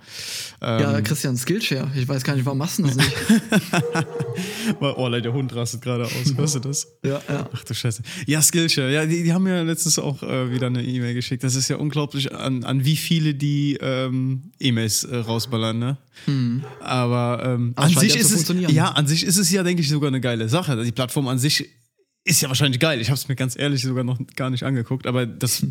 ähm, 0.61 0.81
Ja, 0.81 1.01
Christian, 1.01 1.39
Skillshare, 1.39 1.91
ich 1.97 2.07
weiß 2.07 2.18
weiß 2.19 2.25
gar 2.25 2.35
nicht, 2.35 2.45
warum 2.45 2.59
machst 2.59 2.81
du 2.81 2.83
das 2.83 2.97
nicht? 2.97 3.13
oh, 4.81 5.09
der 5.09 5.33
Hund 5.33 5.55
rastet 5.55 5.83
gerade 5.83 6.05
aus. 6.05 6.35
Hörst 6.37 6.57
du 6.57 6.59
das? 6.59 6.89
Ja, 7.05 7.21
ja. 7.29 7.49
Ach 7.53 7.63
du 7.63 7.75
Scheiße. 7.75 8.03
Ja, 8.27 8.43
Skillshare. 8.43 8.93
Ja, 8.93 9.07
die, 9.07 9.23
die 9.23 9.33
haben 9.33 9.45
mir 9.45 9.63
letztens 9.63 10.01
auch 10.01 10.23
äh, 10.25 10.51
wieder 10.53 10.67
eine 10.67 10.83
E-Mail 10.83 11.15
geschickt. 11.15 11.45
Das 11.45 11.55
ist 11.55 11.69
ja 11.69 11.77
unglaublich, 11.77 12.35
an, 12.35 12.65
an 12.65 12.85
wie 12.85 12.97
viele 12.97 13.35
die 13.35 13.79
ähm, 13.81 14.51
E-Mails 14.59 15.05
äh, 15.05 15.17
rausballern, 15.17 15.79
ne? 15.79 15.99
Hm. 16.25 16.65
Aber, 16.81 17.41
ähm, 17.45 17.73
an 17.77 17.91
sich 17.91 18.17
ist 18.17 18.33
es 18.33 18.49
ja, 18.73 18.91
an 18.91 19.07
sich 19.07 19.25
ist 19.25 19.39
es 19.39 19.51
ja, 19.53 19.63
denke 19.63 19.83
ich, 19.83 19.89
sogar 19.89 20.09
eine 20.09 20.21
geile 20.21 20.49
Sache. 20.49 20.83
Die 20.83 20.93
Plattform 20.93 21.29
an 21.29 21.39
sich 21.39 21.69
ist 22.29 22.43
ja 22.43 22.49
wahrscheinlich 22.49 22.79
geil. 22.79 23.01
Ich 23.01 23.09
habe 23.09 23.17
es 23.17 23.27
mir 23.29 23.37
ganz 23.37 23.59
ehrlich 23.59 23.81
sogar 23.81 24.05
noch 24.05 24.19
gar 24.37 24.51
nicht 24.51 24.63
angeguckt, 24.63 25.07
aber 25.07 25.25
das 25.25 25.65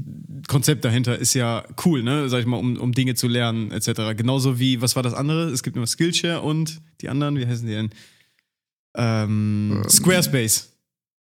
Konzept 0.48 0.84
dahinter 0.84 1.18
ist 1.18 1.36
ja 1.36 1.64
cool, 1.86 2.02
ne? 2.02 2.30
Sag 2.30 2.40
ich 2.40 2.46
mal, 2.48 2.58
um, 2.58 2.78
um 2.78 2.94
Dinge 2.94 3.14
zu 3.14 3.28
lernen 3.28 3.72
etc. 3.72 4.16
Genauso 4.18 4.60
wie, 4.60 4.82
was 4.82 4.96
war 4.96 5.04
das 5.04 5.14
andere? 5.14 5.50
Es 5.50 5.62
gibt 5.62 5.78
immer 5.78 5.86
Skillshare 5.86 6.42
und 6.42 6.82
die 7.02 7.10
anderen, 7.10 7.38
wie 7.38 7.46
heißen 7.46 7.68
die 7.68 7.74
denn? 7.74 7.90
Ähm, 8.96 9.82
ähm. 9.84 9.90
Squarespace. 9.90 10.74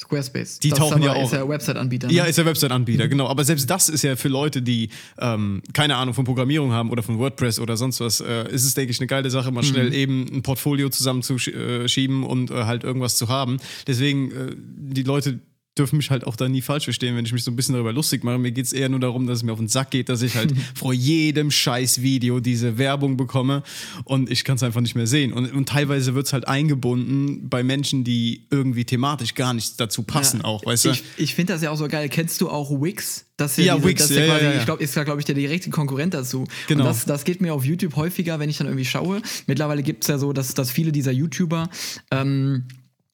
Squarespace. 0.01 0.59
Die 0.59 0.69
das 0.69 0.79
tauchen 0.79 1.03
ja 1.03 1.13
auch. 1.13 1.25
Ist 1.25 1.33
ja 1.33 1.47
Website-Anbieter. 1.47 2.07
Ne? 2.07 2.13
Ja, 2.13 2.23
ist 2.25 2.37
ja 2.37 2.45
Website-Anbieter, 2.45 3.05
mhm. 3.05 3.09
genau. 3.09 3.27
Aber 3.27 3.43
selbst 3.43 3.69
das 3.69 3.87
ist 3.87 4.01
ja 4.01 4.15
für 4.15 4.29
Leute, 4.29 4.63
die 4.63 4.89
ähm, 5.19 5.61
keine 5.73 5.95
Ahnung 5.95 6.15
von 6.15 6.25
Programmierung 6.25 6.71
haben 6.71 6.89
oder 6.89 7.03
von 7.03 7.19
WordPress 7.19 7.59
oder 7.59 7.77
sonst 7.77 7.99
was, 7.99 8.19
äh, 8.19 8.49
ist 8.49 8.65
es, 8.65 8.73
denke 8.73 8.91
ich, 8.91 8.99
eine 8.99 9.05
geile 9.05 9.29
Sache, 9.29 9.51
mal 9.51 9.61
mhm. 9.61 9.67
schnell 9.67 9.93
eben 9.93 10.27
ein 10.33 10.41
Portfolio 10.41 10.89
zusammenzuschieben 10.89 12.23
und 12.23 12.49
äh, 12.49 12.63
halt 12.63 12.83
irgendwas 12.83 13.15
zu 13.15 13.29
haben. 13.29 13.57
Deswegen, 13.85 14.31
äh, 14.31 14.55
die 14.57 15.03
Leute 15.03 15.39
dürfen 15.77 15.97
mich 15.97 16.11
halt 16.11 16.27
auch 16.27 16.35
da 16.35 16.49
nie 16.49 16.61
falsch 16.61 16.83
verstehen, 16.83 17.15
wenn 17.15 17.25
ich 17.25 17.31
mich 17.31 17.45
so 17.45 17.51
ein 17.51 17.55
bisschen 17.55 17.73
darüber 17.73 17.93
lustig 17.93 18.25
mache. 18.25 18.37
Mir 18.37 18.51
geht 18.51 18.65
es 18.65 18.73
eher 18.73 18.89
nur 18.89 18.99
darum, 18.99 19.25
dass 19.25 19.37
es 19.37 19.43
mir 19.43 19.53
auf 19.53 19.59
den 19.59 19.69
Sack 19.69 19.91
geht, 19.91 20.09
dass 20.09 20.21
ich 20.21 20.35
halt 20.35 20.53
vor 20.75 20.93
jedem 20.93 21.49
scheiß 21.49 22.01
Video 22.01 22.41
diese 22.41 22.77
Werbung 22.77 23.15
bekomme 23.15 23.63
und 24.03 24.29
ich 24.29 24.43
kann 24.43 24.57
es 24.57 24.63
einfach 24.63 24.81
nicht 24.81 24.95
mehr 24.95 25.07
sehen. 25.07 25.31
Und, 25.31 25.51
und 25.53 25.69
teilweise 25.69 26.13
wird 26.13 26.25
es 26.27 26.33
halt 26.33 26.47
eingebunden 26.47 27.47
bei 27.49 27.63
Menschen, 27.63 28.03
die 28.03 28.47
irgendwie 28.49 28.83
thematisch 28.83 29.33
gar 29.33 29.53
nicht 29.53 29.79
dazu 29.79 30.03
passen 30.03 30.39
ja, 30.39 30.45
auch, 30.45 30.65
weißt 30.65 30.85
du? 30.85 30.89
Ich, 30.89 31.03
ich 31.15 31.35
finde 31.35 31.53
das 31.53 31.61
ja 31.61 31.71
auch 31.71 31.77
so 31.77 31.87
geil. 31.87 32.09
Kennst 32.09 32.41
du 32.41 32.49
auch 32.49 32.69
Wix? 32.81 33.27
Das 33.37 33.55
ja, 33.55 33.75
diese, 33.75 33.87
Wix, 33.87 34.07
das 34.07 34.17
ja, 34.17 34.25
quasi, 34.25 34.45
ja, 34.45 34.51
ja. 34.51 34.59
ich 34.59 34.65
glaube, 34.65 34.83
ist 34.83 34.95
ja, 34.95 35.03
glaube 35.03 35.21
ich, 35.21 35.25
der 35.25 35.35
direkte 35.35 35.69
Konkurrent 35.69 36.13
dazu. 36.13 36.45
Genau. 36.67 36.83
Und 36.83 36.89
das, 36.89 37.05
das 37.05 37.23
geht 37.23 37.41
mir 37.41 37.53
auf 37.53 37.63
YouTube 37.63 37.95
häufiger, 37.95 38.39
wenn 38.39 38.49
ich 38.49 38.57
dann 38.57 38.67
irgendwie 38.67 38.85
schaue. 38.85 39.21
Mittlerweile 39.47 39.83
gibt 39.83 40.03
es 40.03 40.09
ja 40.09 40.17
so, 40.17 40.33
dass, 40.33 40.53
dass 40.53 40.69
viele 40.69 40.91
dieser 40.91 41.11
YouTuber 41.11 41.69
ähm, 42.11 42.65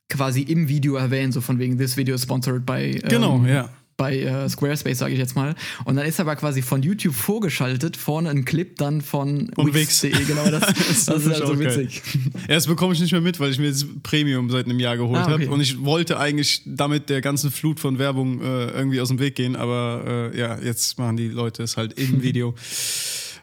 quasi 0.09 0.41
im 0.41 0.67
Video 0.67 0.95
erwähnen, 0.95 1.31
so 1.31 1.41
von 1.41 1.59
wegen, 1.59 1.77
this 1.77 1.97
video 1.97 2.15
is 2.15 2.23
sponsored 2.23 2.65
by. 2.65 3.01
Ähm, 3.03 3.09
genau, 3.09 3.43
ja 3.45 3.69
bei 3.97 4.19
äh, 4.19 4.47
Squarespace, 4.47 4.99
sage 4.99 5.13
ich 5.13 5.19
jetzt 5.19 5.35
mal. 5.35 5.55
Und 5.83 5.95
dann 5.95 6.05
ist 6.05 6.19
aber 6.19 6.35
quasi 6.35 6.61
von 6.61 6.83
YouTube 6.83 7.15
vorgeschaltet, 7.15 7.97
vorne 7.97 8.29
ein 8.29 8.45
Clip 8.45 8.77
dann 8.77 9.01
von 9.01 9.51
Wix.de. 9.57 10.11
Genau, 10.11 10.45
das, 10.51 10.61
das, 10.61 11.05
das 11.05 11.25
ist 11.25 11.33
halt 11.33 11.47
so 11.47 11.59
witzig. 11.59 12.03
Ja, 12.47 12.55
das 12.55 12.67
bekomme 12.67 12.93
ich 12.93 12.99
nicht 12.99 13.11
mehr 13.11 13.21
mit, 13.21 13.39
weil 13.39 13.51
ich 13.51 13.57
mir 13.57 13.65
jetzt 13.65 14.03
Premium 14.03 14.51
seit 14.51 14.65
einem 14.65 14.79
Jahr 14.79 14.97
geholt 14.97 15.17
ah, 15.17 15.33
okay. 15.33 15.45
habe. 15.45 15.49
Und 15.49 15.61
ich 15.61 15.83
wollte 15.83 16.19
eigentlich 16.19 16.61
damit 16.65 17.09
der 17.09 17.21
ganzen 17.21 17.49
Flut 17.49 17.79
von 17.79 17.97
Werbung 17.97 18.39
äh, 18.41 18.67
irgendwie 18.67 19.01
aus 19.01 19.07
dem 19.07 19.19
Weg 19.19 19.35
gehen, 19.35 19.55
aber 19.55 20.31
äh, 20.33 20.39
ja, 20.39 20.59
jetzt 20.59 20.99
machen 20.99 21.17
die 21.17 21.27
Leute 21.27 21.63
es 21.63 21.75
halt 21.75 21.93
im 21.93 22.21
Video. 22.21 22.53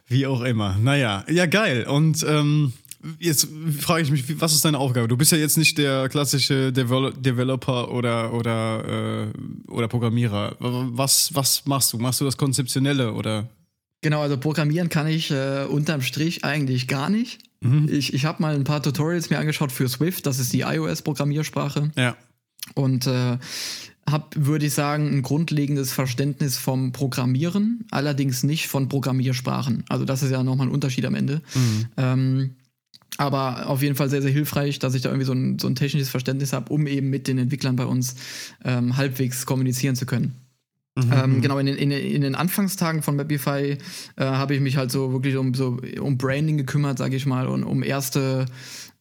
Wie 0.06 0.26
auch 0.26 0.42
immer. 0.42 0.78
Naja, 0.78 1.24
ja, 1.28 1.46
geil. 1.46 1.86
Und 1.88 2.24
ähm, 2.28 2.74
Jetzt 3.18 3.48
frage 3.80 4.02
ich 4.02 4.10
mich, 4.10 4.40
was 4.40 4.54
ist 4.54 4.64
deine 4.64 4.78
Aufgabe? 4.78 5.08
Du 5.08 5.16
bist 5.16 5.32
ja 5.32 5.38
jetzt 5.38 5.58
nicht 5.58 5.76
der 5.78 6.08
klassische 6.08 6.72
Devel 6.72 7.12
Developer 7.12 7.90
oder, 7.90 8.32
oder, 8.32 9.28
äh, 9.28 9.70
oder 9.70 9.88
Programmierer. 9.88 10.56
Was, 10.58 11.34
was 11.34 11.64
machst 11.66 11.92
du? 11.92 11.98
Machst 11.98 12.20
du 12.20 12.24
das 12.24 12.36
Konzeptionelle 12.36 13.12
oder? 13.12 13.48
Genau, 14.00 14.20
also 14.20 14.36
programmieren 14.36 14.88
kann 14.88 15.06
ich 15.06 15.30
äh, 15.30 15.64
unterm 15.64 16.02
Strich 16.02 16.44
eigentlich 16.44 16.88
gar 16.88 17.08
nicht. 17.08 17.38
Mhm. 17.60 17.88
Ich, 17.90 18.12
ich 18.12 18.24
habe 18.26 18.42
mal 18.42 18.54
ein 18.54 18.64
paar 18.64 18.82
Tutorials 18.82 19.30
mir 19.30 19.38
angeschaut 19.38 19.72
für 19.72 19.88
Swift, 19.88 20.26
das 20.26 20.38
ist 20.38 20.52
die 20.52 20.60
iOS-Programmiersprache. 20.60 21.90
Ja. 21.96 22.16
Und 22.74 23.06
äh, 23.06 23.38
habe, 24.08 24.26
würde 24.34 24.66
ich 24.66 24.74
sagen, 24.74 25.08
ein 25.08 25.22
grundlegendes 25.22 25.92
Verständnis 25.92 26.58
vom 26.58 26.92
Programmieren, 26.92 27.86
allerdings 27.90 28.42
nicht 28.42 28.68
von 28.68 28.88
Programmiersprachen. 28.88 29.84
Also 29.88 30.04
das 30.04 30.22
ist 30.22 30.30
ja 30.30 30.42
nochmal 30.42 30.68
ein 30.68 30.72
Unterschied 30.72 31.06
am 31.06 31.14
Ende. 31.14 31.40
Mhm. 31.54 31.86
Ähm, 31.96 32.50
aber 33.16 33.68
auf 33.68 33.82
jeden 33.82 33.94
Fall 33.94 34.10
sehr, 34.10 34.22
sehr 34.22 34.30
hilfreich, 34.30 34.78
dass 34.78 34.94
ich 34.94 35.02
da 35.02 35.10
irgendwie 35.10 35.26
so 35.26 35.32
ein, 35.32 35.58
so 35.58 35.68
ein 35.68 35.74
technisches 35.74 36.08
Verständnis 36.08 36.52
habe, 36.52 36.72
um 36.72 36.86
eben 36.86 37.10
mit 37.10 37.28
den 37.28 37.38
Entwicklern 37.38 37.76
bei 37.76 37.86
uns 37.86 38.16
ähm, 38.64 38.96
halbwegs 38.96 39.46
kommunizieren 39.46 39.96
zu 39.96 40.06
können. 40.06 40.34
Mhm. 40.96 41.12
Ähm, 41.12 41.30
mhm. 41.36 41.40
genau, 41.42 41.58
in 41.58 41.66
den, 41.66 41.76
in, 41.76 41.90
in 41.90 42.22
den 42.22 42.34
Anfangstagen 42.36 43.02
von 43.02 43.16
Mapify 43.16 43.72
äh, 43.72 43.78
habe 44.16 44.54
ich 44.54 44.60
mich 44.60 44.76
halt 44.76 44.92
so 44.92 45.12
wirklich 45.12 45.36
um, 45.36 45.52
so, 45.52 45.78
um 46.00 46.18
Branding 46.18 46.56
gekümmert, 46.56 46.98
sage 46.98 47.16
ich 47.16 47.26
mal, 47.26 47.48
und 47.48 47.64
um 47.64 47.82
erste 47.82 48.46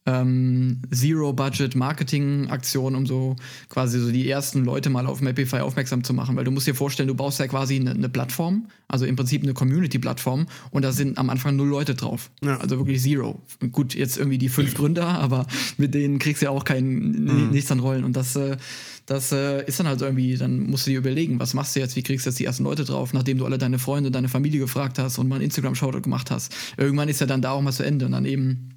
ähm, 0.06 0.82
Zero-Budget-Marketing-Aktion, 0.92 2.94
um 2.94 3.06
so 3.06 3.36
quasi 3.68 3.98
so 3.98 4.10
die 4.10 4.28
ersten 4.28 4.62
Leute 4.64 4.90
mal 4.90 5.06
auf 5.06 5.22
Mapify 5.22 5.60
aufmerksam 5.60 6.04
zu 6.04 6.12
machen. 6.12 6.36
Weil 6.36 6.44
du 6.44 6.50
musst 6.50 6.66
dir 6.66 6.74
vorstellen, 6.74 7.08
du 7.08 7.14
baust 7.14 7.40
ja 7.40 7.46
quasi 7.46 7.76
eine, 7.76 7.92
eine 7.92 8.10
Plattform, 8.10 8.66
also 8.88 9.06
im 9.06 9.16
Prinzip 9.16 9.42
eine 9.42 9.54
Community-Plattform 9.54 10.46
und 10.70 10.82
da 10.82 10.92
sind 10.92 11.16
am 11.16 11.30
Anfang 11.30 11.56
null 11.56 11.68
Leute 11.68 11.94
drauf. 11.94 12.30
Ja. 12.42 12.58
Also 12.58 12.76
wirklich 12.78 13.00
Zero. 13.00 13.40
Gut, 13.72 13.94
jetzt 13.94 14.18
irgendwie 14.18 14.36
die 14.38 14.50
fünf 14.50 14.74
Gründer, 14.74 15.06
aber 15.06 15.46
mit 15.78 15.94
denen 15.94 16.18
kriegst 16.18 16.42
du 16.42 16.46
ja 16.46 16.50
auch 16.50 16.64
kein, 16.64 17.50
nichts 17.50 17.72
an 17.72 17.80
Rollen. 17.80 18.04
Und 18.04 18.16
das, 18.16 18.36
äh, 18.36 18.58
das 19.06 19.32
äh, 19.32 19.64
ist 19.66 19.80
dann 19.80 19.88
halt 19.88 20.00
so 20.00 20.04
irgendwie, 20.04 20.36
dann 20.36 20.64
musst 20.64 20.86
du 20.86 20.90
dir 20.90 20.98
überlegen, 20.98 21.40
was 21.40 21.54
machst 21.54 21.76
du 21.76 21.80
jetzt, 21.80 21.96
wie 21.96 22.02
kriegst 22.02 22.26
du 22.26 22.30
jetzt 22.30 22.38
die 22.38 22.44
ersten 22.44 22.64
Leute 22.64 22.84
drauf, 22.84 23.14
nachdem 23.14 23.38
du 23.38 23.46
alle 23.46 23.56
deine 23.56 23.78
Freunde, 23.78 24.10
deine 24.10 24.28
Familie 24.28 24.60
gefragt 24.60 24.98
hast 24.98 25.18
und 25.18 25.28
mal 25.28 25.36
einen 25.36 25.44
Instagram-Shoutout 25.44 26.02
gemacht 26.02 26.30
hast. 26.30 26.54
Irgendwann 26.76 27.08
ist 27.08 27.20
ja 27.20 27.26
dann 27.26 27.40
da 27.40 27.52
auch 27.52 27.62
mal 27.62 27.72
zu 27.72 27.84
Ende 27.84 28.04
und 28.04 28.12
dann 28.12 28.26
eben 28.26 28.74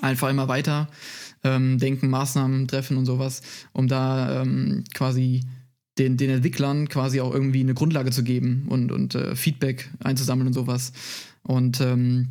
einfach 0.00 0.28
immer 0.28 0.48
weiter 0.48 0.88
ähm, 1.44 1.78
denken, 1.78 2.08
Maßnahmen 2.08 2.68
treffen 2.68 2.96
und 2.96 3.06
sowas, 3.06 3.42
um 3.72 3.88
da 3.88 4.42
ähm, 4.42 4.84
quasi 4.94 5.42
den, 5.98 6.16
den 6.16 6.30
Entwicklern 6.30 6.88
quasi 6.88 7.20
auch 7.20 7.32
irgendwie 7.32 7.60
eine 7.60 7.74
Grundlage 7.74 8.10
zu 8.10 8.22
geben 8.22 8.66
und, 8.68 8.92
und 8.92 9.14
äh, 9.14 9.34
Feedback 9.34 9.90
einzusammeln 10.02 10.48
und 10.48 10.52
sowas. 10.52 10.92
Und 11.42 11.80
ähm, 11.80 12.28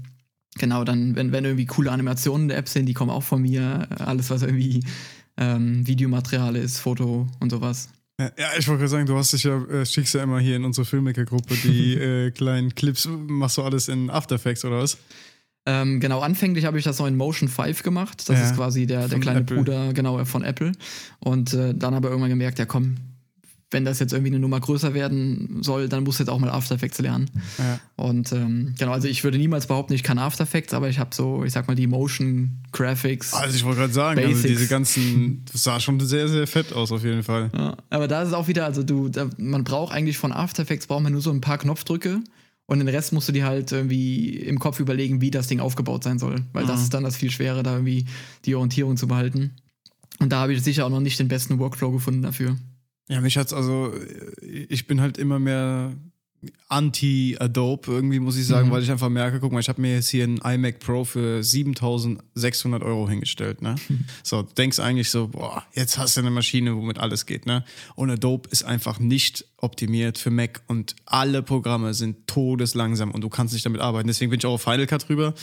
genau, 0.57 0.83
dann, 0.83 1.15
wenn, 1.15 1.31
wenn 1.31 1.45
irgendwie 1.45 1.65
coole 1.65 1.91
Animationen 1.91 2.47
der 2.47 2.57
App 2.57 2.69
sind, 2.69 2.85
die 2.85 2.93
kommen 2.93 3.11
auch 3.11 3.23
von 3.23 3.41
mir. 3.41 3.87
Alles, 3.99 4.29
was 4.29 4.43
irgendwie 4.43 4.83
ähm, 5.37 5.85
Videomaterial 5.87 6.55
ist, 6.55 6.79
Foto 6.79 7.27
und 7.39 7.49
sowas. 7.49 7.89
Ja, 8.19 8.31
ja, 8.37 8.47
ich 8.57 8.67
wollte 8.67 8.79
gerade 8.79 8.89
sagen, 8.89 9.05
du 9.07 9.17
hast 9.17 9.33
dich 9.33 9.43
ja, 9.43 9.61
äh, 9.65 9.85
schickst 9.85 10.13
ja 10.13 10.23
immer 10.23 10.39
hier 10.39 10.55
in 10.55 10.63
unsere 10.63 10.85
Filmmaker-Gruppe 10.85 11.55
die 11.63 11.93
äh, 11.95 12.31
kleinen 12.31 12.73
Clips, 12.73 13.09
machst 13.09 13.57
du 13.57 13.63
alles 13.63 13.89
in 13.89 14.09
After 14.09 14.35
Effects 14.35 14.63
oder 14.63 14.79
was? 14.79 14.97
Ähm, 15.65 15.99
genau, 15.99 16.19
anfänglich 16.19 16.65
habe 16.65 16.77
ich 16.77 16.83
das 16.83 16.99
noch 16.99 17.07
in 17.07 17.17
Motion 17.17 17.49
5 17.49 17.81
gemacht. 17.83 18.29
Das 18.29 18.37
Ja, 18.37 18.45
ist 18.45 18.55
quasi 18.55 18.85
der, 18.85 19.07
der 19.07 19.19
kleine 19.19 19.39
Apple. 19.39 19.57
Bruder, 19.57 19.93
genau, 19.93 20.23
von 20.25 20.43
Apple. 20.43 20.73
Und 21.19 21.53
äh, 21.53 21.73
dann 21.73 21.95
habe 21.95 22.07
ich 22.07 22.11
irgendwann 22.11 22.29
gemerkt, 22.29 22.59
ja 22.59 22.65
komm, 22.65 22.97
wenn 23.71 23.83
das 23.83 23.99
jetzt 23.99 24.13
irgendwie 24.13 24.31
eine 24.31 24.39
Nummer 24.39 24.59
größer 24.59 24.93
werden 24.93 25.57
soll, 25.61 25.89
dann 25.89 26.03
musst 26.03 26.19
du 26.19 26.23
jetzt 26.23 26.29
auch 26.29 26.39
mal 26.39 26.49
After 26.49 26.75
Effects 26.75 26.99
lernen. 26.99 27.29
Ja. 27.57 27.79
Und 27.95 28.31
ähm, 28.31 28.75
genau, 28.77 28.91
also 28.91 29.07
ich 29.07 29.23
würde 29.23 29.37
niemals 29.37 29.65
behaupten, 29.67 29.93
ich 29.93 30.03
kann 30.03 30.19
After 30.19 30.43
Effects, 30.43 30.73
aber 30.73 30.87
ich 30.87 30.99
habe 30.99 31.13
so, 31.13 31.43
ich 31.43 31.51
sag 31.51 31.67
mal, 31.67 31.75
die 31.75 31.87
Motion 31.87 32.63
Graphics. 32.71 33.33
Also 33.33 33.55
ich 33.55 33.65
wollte 33.65 33.81
gerade 33.81 33.93
sagen, 33.93 34.19
also 34.23 34.47
diese 34.47 34.67
ganzen, 34.67 35.43
das 35.51 35.63
sah 35.63 35.79
schon 35.79 35.99
sehr, 35.99 36.27
sehr 36.29 36.45
fett 36.45 36.73
aus 36.73 36.91
auf 36.91 37.03
jeden 37.03 37.23
Fall. 37.23 37.49
Ja, 37.53 37.75
aber 37.89 38.07
da 38.07 38.21
ist 38.21 38.29
es 38.29 38.33
auch 38.33 38.47
wieder, 38.47 38.65
also 38.65 38.83
du, 38.83 39.09
da, 39.09 39.29
man 39.37 39.63
braucht 39.63 39.93
eigentlich 39.93 40.17
von 40.17 40.31
After 40.31 40.61
Effects 40.61 40.87
braucht 40.87 41.03
man 41.03 41.11
nur 41.11 41.21
so 41.21 41.31
ein 41.31 41.41
paar 41.41 41.57
Knopfdrücke 41.57 42.21
und 42.67 42.79
den 42.79 42.87
Rest 42.87 43.13
musst 43.13 43.27
du 43.27 43.31
dir 43.31 43.45
halt 43.45 43.71
irgendwie 43.71 44.29
im 44.37 44.59
Kopf 44.59 44.79
überlegen, 44.79 45.21
wie 45.21 45.31
das 45.31 45.47
Ding 45.47 45.59
aufgebaut 45.59 46.03
sein 46.03 46.19
soll. 46.19 46.43
Weil 46.53 46.65
das 46.65 46.81
ist 46.81 46.93
dann 46.93 47.03
das 47.03 47.15
viel 47.15 47.29
schwerer, 47.29 47.61
da 47.61 47.73
irgendwie 47.73 48.05
die 48.45 48.55
Orientierung 48.55 48.97
zu 48.97 49.07
behalten. 49.07 49.55
Und 50.19 50.31
da 50.31 50.39
habe 50.39 50.53
ich 50.53 50.63
sicher 50.63 50.85
auch 50.85 50.89
noch 50.89 50.99
nicht 50.99 51.19
den 51.19 51.27
besten 51.27 51.59
Workflow 51.59 51.91
gefunden 51.91 52.21
dafür. 52.21 52.57
Ja, 53.07 53.21
mich 53.21 53.37
hat's 53.37 53.53
also, 53.53 53.93
ich 54.41 54.87
bin 54.87 54.99
halt 54.99 55.17
immer 55.17 55.37
mehr 55.37 55.93
anti-Adobe 56.67 57.91
irgendwie, 57.91 58.19
muss 58.19 58.37
ich 58.37 58.47
sagen, 58.47 58.71
weil 58.71 58.81
ich 58.83 58.91
einfach 58.91 59.09
merke, 59.09 59.39
guck 59.39 59.51
mal, 59.51 59.59
ich 59.59 59.69
habe 59.69 59.81
mir 59.81 59.95
jetzt 59.95 60.09
hier 60.09 60.23
einen 60.23 60.37
iMac 60.37 60.79
Pro 60.79 61.03
für 61.05 61.43
7600 61.43 62.83
Euro 62.83 63.07
hingestellt, 63.09 63.61
ne? 63.61 63.75
So, 64.23 64.41
du 64.41 64.53
denkst 64.53 64.79
eigentlich 64.79 65.09
so, 65.09 65.27
boah, 65.27 65.63
jetzt 65.73 65.97
hast 65.97 66.17
du 66.17 66.21
eine 66.21 66.31
Maschine, 66.31 66.75
womit 66.75 66.99
alles 66.99 67.25
geht, 67.25 67.45
ne? 67.45 67.63
Und 67.95 68.09
Adobe 68.09 68.49
ist 68.49 68.63
einfach 68.63 68.99
nicht 68.99 69.45
optimiert 69.57 70.17
für 70.17 70.29
Mac 70.29 70.61
und 70.67 70.95
alle 71.05 71.41
Programme 71.41 71.93
sind 71.93 72.27
todeslangsam 72.27 73.11
und 73.11 73.21
du 73.21 73.29
kannst 73.29 73.53
nicht 73.53 73.65
damit 73.65 73.81
arbeiten. 73.81 74.07
Deswegen 74.07 74.29
bin 74.29 74.39
ich 74.39 74.45
auch 74.45 74.53
auf 74.53 74.61
Final 74.61 74.85
Cut 74.85 75.07
drüber. 75.07 75.33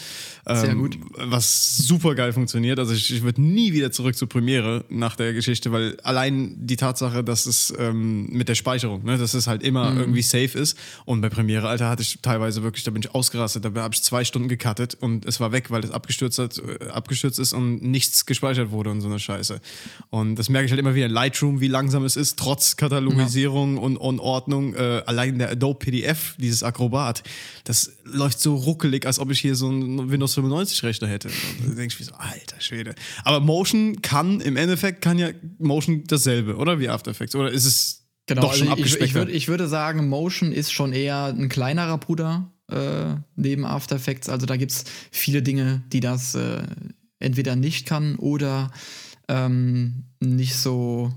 Sehr 0.46 0.70
ähm, 0.70 0.78
gut. 0.78 0.98
Was 1.16 1.78
super 1.78 2.14
geil 2.14 2.32
funktioniert. 2.32 2.78
Also 2.78 2.92
ich, 2.92 3.12
ich 3.12 3.22
würde 3.22 3.42
nie 3.42 3.72
wieder 3.72 3.90
zurück 3.90 4.14
zur 4.16 4.28
Premiere 4.28 4.84
nach 4.90 5.16
der 5.16 5.32
Geschichte, 5.32 5.72
weil 5.72 5.98
allein 6.02 6.54
die 6.56 6.76
Tatsache, 6.76 7.24
dass 7.24 7.46
es 7.46 7.72
ähm, 7.76 8.26
mit 8.26 8.48
der 8.48 8.54
Speicherung, 8.54 9.04
ne, 9.04 9.18
dass 9.18 9.34
es 9.34 9.46
halt 9.46 9.62
immer 9.62 9.90
Mhm. 9.92 9.98
irgendwie 9.98 10.22
safe 10.22 10.56
ist. 10.58 10.76
Und 11.04 11.20
bei 11.20 11.28
Premiere, 11.28 11.68
Alter, 11.68 11.88
hatte 11.88 12.02
ich 12.02 12.18
teilweise 12.22 12.62
wirklich, 12.62 12.84
da 12.84 12.90
bin 12.90 13.02
ich 13.02 13.14
ausgerastet, 13.14 13.64
da 13.64 13.82
habe 13.82 13.94
ich 13.94 14.02
zwei 14.02 14.24
Stunden 14.24 14.48
gecuttet 14.48 14.94
und 14.94 15.24
es 15.24 15.40
war 15.40 15.52
weg, 15.52 15.70
weil 15.70 15.84
es 15.84 15.90
abgestürzt 15.90 16.38
hat, 16.38 16.58
äh, 16.58 16.88
abgestürzt 16.88 17.38
ist 17.38 17.52
und 17.52 17.82
nichts 17.82 18.26
gespeichert 18.26 18.70
wurde 18.70 18.90
und 18.90 19.00
so 19.00 19.08
eine 19.08 19.18
Scheiße. 19.18 19.60
Und 20.10 20.36
das 20.36 20.48
merke 20.48 20.66
ich 20.66 20.72
halt 20.72 20.80
immer 20.80 20.94
wieder 20.94 21.06
in 21.06 21.12
Lightroom, 21.12 21.60
wie 21.60 21.68
langsam 21.68 22.04
es 22.04 22.16
ist, 22.16 22.38
trotz 22.38 22.76
Katalogisierung 22.76 23.78
und, 23.78 23.96
und 23.96 24.20
Ordnung. 24.20 24.74
Äh, 24.74 25.02
allein 25.06 25.38
der 25.38 25.50
Adobe 25.50 25.78
PDF, 25.78 26.34
dieses 26.38 26.62
Acrobat, 26.62 27.22
das 27.64 27.92
läuft 28.04 28.40
so 28.40 28.54
ruckelig, 28.56 29.06
als 29.06 29.18
ob 29.18 29.30
ich 29.30 29.40
hier 29.40 29.54
so 29.54 29.68
einen 29.68 30.10
Windows 30.10 30.34
95 30.34 30.82
Rechner 30.82 31.08
hätte. 31.08 31.28
Und 31.28 31.70
da 31.70 31.74
denke 31.74 31.94
ich 31.94 32.00
mir 32.00 32.06
so, 32.06 32.14
alter 32.14 32.60
Schwede. 32.60 32.94
Aber 33.24 33.40
Motion 33.40 34.02
kann, 34.02 34.40
im 34.40 34.56
Endeffekt 34.56 35.00
kann 35.02 35.18
ja 35.18 35.30
Motion 35.58 36.04
dasselbe, 36.06 36.56
oder? 36.56 36.78
Wie 36.78 36.88
After 36.88 37.10
Effects. 37.10 37.34
Oder 37.34 37.50
ist 37.50 37.64
es 37.64 38.01
Genau, 38.26 38.42
doch 38.42 38.54
schon 38.54 38.68
also 38.68 38.82
ich, 38.82 39.00
ich, 39.00 39.14
würd, 39.14 39.28
ich 39.30 39.48
würde 39.48 39.66
sagen, 39.66 40.08
Motion 40.08 40.52
ist 40.52 40.72
schon 40.72 40.92
eher 40.92 41.26
ein 41.26 41.48
kleinerer 41.48 41.98
Bruder 41.98 42.50
äh, 42.70 43.16
neben 43.36 43.64
After 43.64 43.96
Effects. 43.96 44.28
Also 44.28 44.46
da 44.46 44.56
gibt 44.56 44.72
es 44.72 44.84
viele 45.10 45.42
Dinge, 45.42 45.82
die 45.92 46.00
das 46.00 46.34
äh, 46.34 46.62
entweder 47.18 47.56
nicht 47.56 47.86
kann 47.86 48.16
oder 48.16 48.70
ähm, 49.28 50.04
nicht 50.20 50.54
so, 50.54 51.12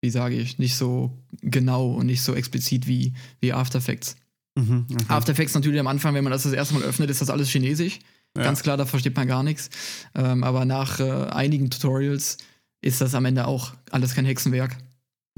wie 0.00 0.10
sage 0.10 0.36
ich, 0.36 0.58
nicht 0.58 0.76
so 0.76 1.12
genau 1.42 1.92
und 1.92 2.06
nicht 2.06 2.22
so 2.22 2.34
explizit 2.34 2.86
wie, 2.86 3.12
wie 3.40 3.52
After 3.52 3.78
Effects. 3.78 4.16
Mhm, 4.56 4.86
okay. 4.90 5.04
After 5.08 5.32
Effects 5.32 5.54
natürlich 5.54 5.80
am 5.80 5.86
Anfang, 5.86 6.14
wenn 6.14 6.24
man 6.24 6.32
das 6.32 6.44
das 6.44 6.52
erste 6.52 6.74
Mal 6.74 6.82
öffnet, 6.82 7.10
ist 7.10 7.20
das 7.20 7.30
alles 7.30 7.50
chinesisch. 7.50 7.98
Ja. 8.36 8.44
Ganz 8.44 8.62
klar, 8.62 8.76
da 8.76 8.86
versteht 8.86 9.16
man 9.16 9.26
gar 9.26 9.42
nichts. 9.42 9.70
Ähm, 10.14 10.44
aber 10.44 10.64
nach 10.64 11.00
äh, 11.00 11.10
einigen 11.30 11.70
Tutorials 11.70 12.38
ist 12.80 13.00
das 13.00 13.14
am 13.14 13.24
Ende 13.24 13.46
auch 13.46 13.74
alles 13.90 14.14
kein 14.14 14.24
Hexenwerk. 14.24 14.76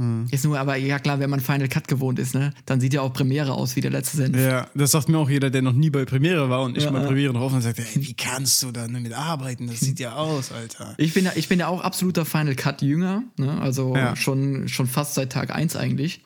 Mhm. 0.00 0.28
Ist 0.30 0.44
nur, 0.44 0.58
aber 0.58 0.76
ja 0.76 0.98
klar, 0.98 1.18
wenn 1.20 1.28
man 1.28 1.40
Final 1.40 1.68
Cut 1.68 1.86
gewohnt 1.86 2.18
ist, 2.18 2.34
ne, 2.34 2.54
dann 2.64 2.80
sieht 2.80 2.94
ja 2.94 3.02
auch 3.02 3.12
Premiere 3.12 3.52
aus 3.52 3.76
wie 3.76 3.82
der 3.82 3.90
letzte 3.90 4.16
Senf. 4.16 4.36
Ja, 4.38 4.66
das 4.74 4.92
sagt 4.92 5.10
mir 5.10 5.18
auch 5.18 5.28
jeder, 5.28 5.50
der 5.50 5.60
noch 5.60 5.74
nie 5.74 5.90
bei 5.90 6.06
Premiere 6.06 6.48
war 6.48 6.62
und 6.62 6.78
ich 6.78 6.84
Ja, 6.84 6.90
mal. 6.90 7.06
Premiere 7.06 7.34
drauf 7.34 7.52
und 7.52 7.60
sagt, 7.60 7.78
ey, 7.78 7.84
wie 7.96 8.14
kannst 8.14 8.62
du 8.62 8.72
da 8.72 8.88
damit 8.88 9.12
arbeiten? 9.12 9.66
Das 9.66 9.80
sieht 9.80 10.00
ja 10.00 10.14
aus, 10.14 10.52
Alter. 10.52 10.94
Ich 10.96 11.12
bin 11.12 11.26
ja, 11.26 11.32
ich 11.34 11.48
bin 11.48 11.58
ja 11.60 11.68
auch 11.68 11.82
absoluter 11.82 12.24
Final 12.24 12.54
Cut 12.54 12.80
Jünger, 12.80 13.24
ne? 13.36 13.60
also 13.60 13.94
Ja. 13.94 14.16
schon, 14.16 14.68
schon 14.68 14.86
fast 14.86 15.14
seit 15.14 15.32
Tag 15.32 15.54
1 15.54 15.76
eigentlich. 15.76 16.22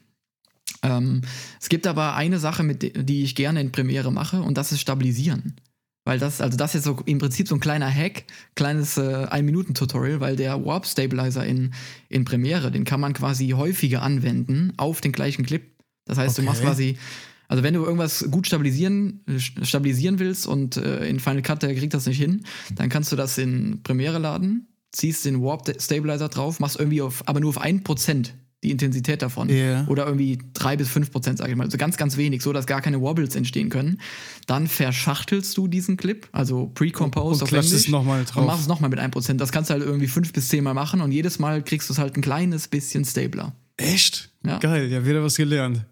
Ähm, 0.82 1.22
es 1.60 1.68
gibt 1.68 1.86
aber 1.88 2.14
eine 2.14 2.38
Sache, 2.38 2.62
mit 2.62 3.08
die 3.08 3.24
ich 3.24 3.34
gerne 3.34 3.60
in 3.60 3.72
Premiere 3.72 4.12
mache 4.12 4.40
und 4.42 4.56
das 4.56 4.70
ist 4.70 4.80
Stabilisieren. 4.80 5.56
Weil 6.04 6.18
das, 6.18 6.40
also 6.42 6.56
das 6.58 6.74
ist 6.74 6.84
so 6.84 6.98
im 7.06 7.18
Prinzip 7.18 7.48
so 7.48 7.54
ein 7.54 7.60
kleiner 7.60 7.90
Hack, 7.90 8.24
kleines 8.54 8.98
äh, 8.98 9.26
Ein-Minuten-Tutorial, 9.30 10.20
weil 10.20 10.36
der 10.36 10.62
Warp 10.64 10.86
Stabilizer 10.86 11.46
in, 11.46 11.72
in 12.10 12.24
Premiere, 12.26 12.70
den 12.70 12.84
kann 12.84 13.00
man 13.00 13.14
quasi 13.14 13.48
häufiger 13.50 14.02
anwenden 14.02 14.72
auf 14.76 15.00
den 15.00 15.12
gleichen 15.12 15.46
Clip. 15.46 15.62
Das 16.04 16.18
heißt, 16.18 16.36
du 16.36 16.42
Okay. 16.42 16.50
machst 16.50 16.62
quasi, 16.62 16.98
also 17.48 17.62
wenn 17.62 17.72
du 17.72 17.82
irgendwas 17.84 18.26
gut 18.30 18.46
stabilisieren, 18.46 19.20
stabilisieren 19.62 20.18
willst 20.18 20.46
und 20.46 20.76
äh, 20.76 21.08
in 21.08 21.20
Final 21.20 21.40
Cut, 21.42 21.62
der 21.62 21.74
kriegt 21.74 21.94
das 21.94 22.04
nicht 22.06 22.18
hin, 22.18 22.44
dann 22.74 22.90
kannst 22.90 23.10
du 23.10 23.16
das 23.16 23.38
in 23.38 23.82
Premiere 23.82 24.18
laden, 24.18 24.68
ziehst 24.92 25.24
den 25.24 25.42
Warp 25.42 25.72
Stabilizer 25.80 26.28
drauf, 26.28 26.60
machst 26.60 26.78
irgendwie 26.78 27.00
auf, 27.00 27.26
aber 27.26 27.40
nur 27.40 27.48
auf 27.48 27.62
1% 27.62 28.30
die 28.64 28.70
Intensität 28.70 29.22
davon. 29.22 29.48
Ja. 29.48 29.86
Oder 29.86 30.06
irgendwie 30.06 30.38
3 30.54 30.76
bis 30.76 30.88
5 30.88 31.12
Prozent, 31.12 31.38
sage 31.38 31.50
ich 31.50 31.56
mal. 31.56 31.64
Also 31.64 31.78
ganz, 31.78 31.96
ganz 31.96 32.16
wenig, 32.16 32.42
so 32.42 32.52
dass 32.52 32.66
gar 32.66 32.80
keine 32.80 33.00
Wobbles 33.00 33.36
entstehen 33.36 33.68
können. 33.68 34.00
Dann 34.46 34.66
verschachtelst 34.66 35.56
du 35.56 35.68
diesen 35.68 35.96
Clip, 35.96 36.26
also 36.32 36.70
Pre-Composed 36.74 37.42
auf 37.42 37.48
klatschst 37.48 37.72
es 37.72 37.80
Englisch. 37.82 37.92
nochmal 37.92 38.24
drauf. 38.24 38.36
Und 38.36 38.46
machst 38.46 38.62
es 38.62 38.68
nochmal 38.68 38.90
mit 38.90 38.98
1 38.98 39.12
Prozent. 39.12 39.40
Das 39.40 39.52
kannst 39.52 39.70
du 39.70 39.74
halt 39.74 39.84
irgendwie 39.84 40.08
5 40.08 40.32
bis 40.32 40.48
10 40.48 40.64
Mal 40.64 40.74
machen 40.74 41.00
und 41.00 41.12
jedes 41.12 41.38
Mal 41.38 41.62
kriegst 41.62 41.88
du 41.88 41.92
es 41.92 41.98
halt 41.98 42.16
ein 42.16 42.22
kleines 42.22 42.66
bisschen 42.68 43.04
stabler. 43.04 43.54
Echt? 43.76 44.30
Ja. 44.44 44.58
Geil, 44.58 44.90
ja, 44.90 45.04
wieder 45.06 45.22
was 45.22 45.36
gelernt. 45.36 45.84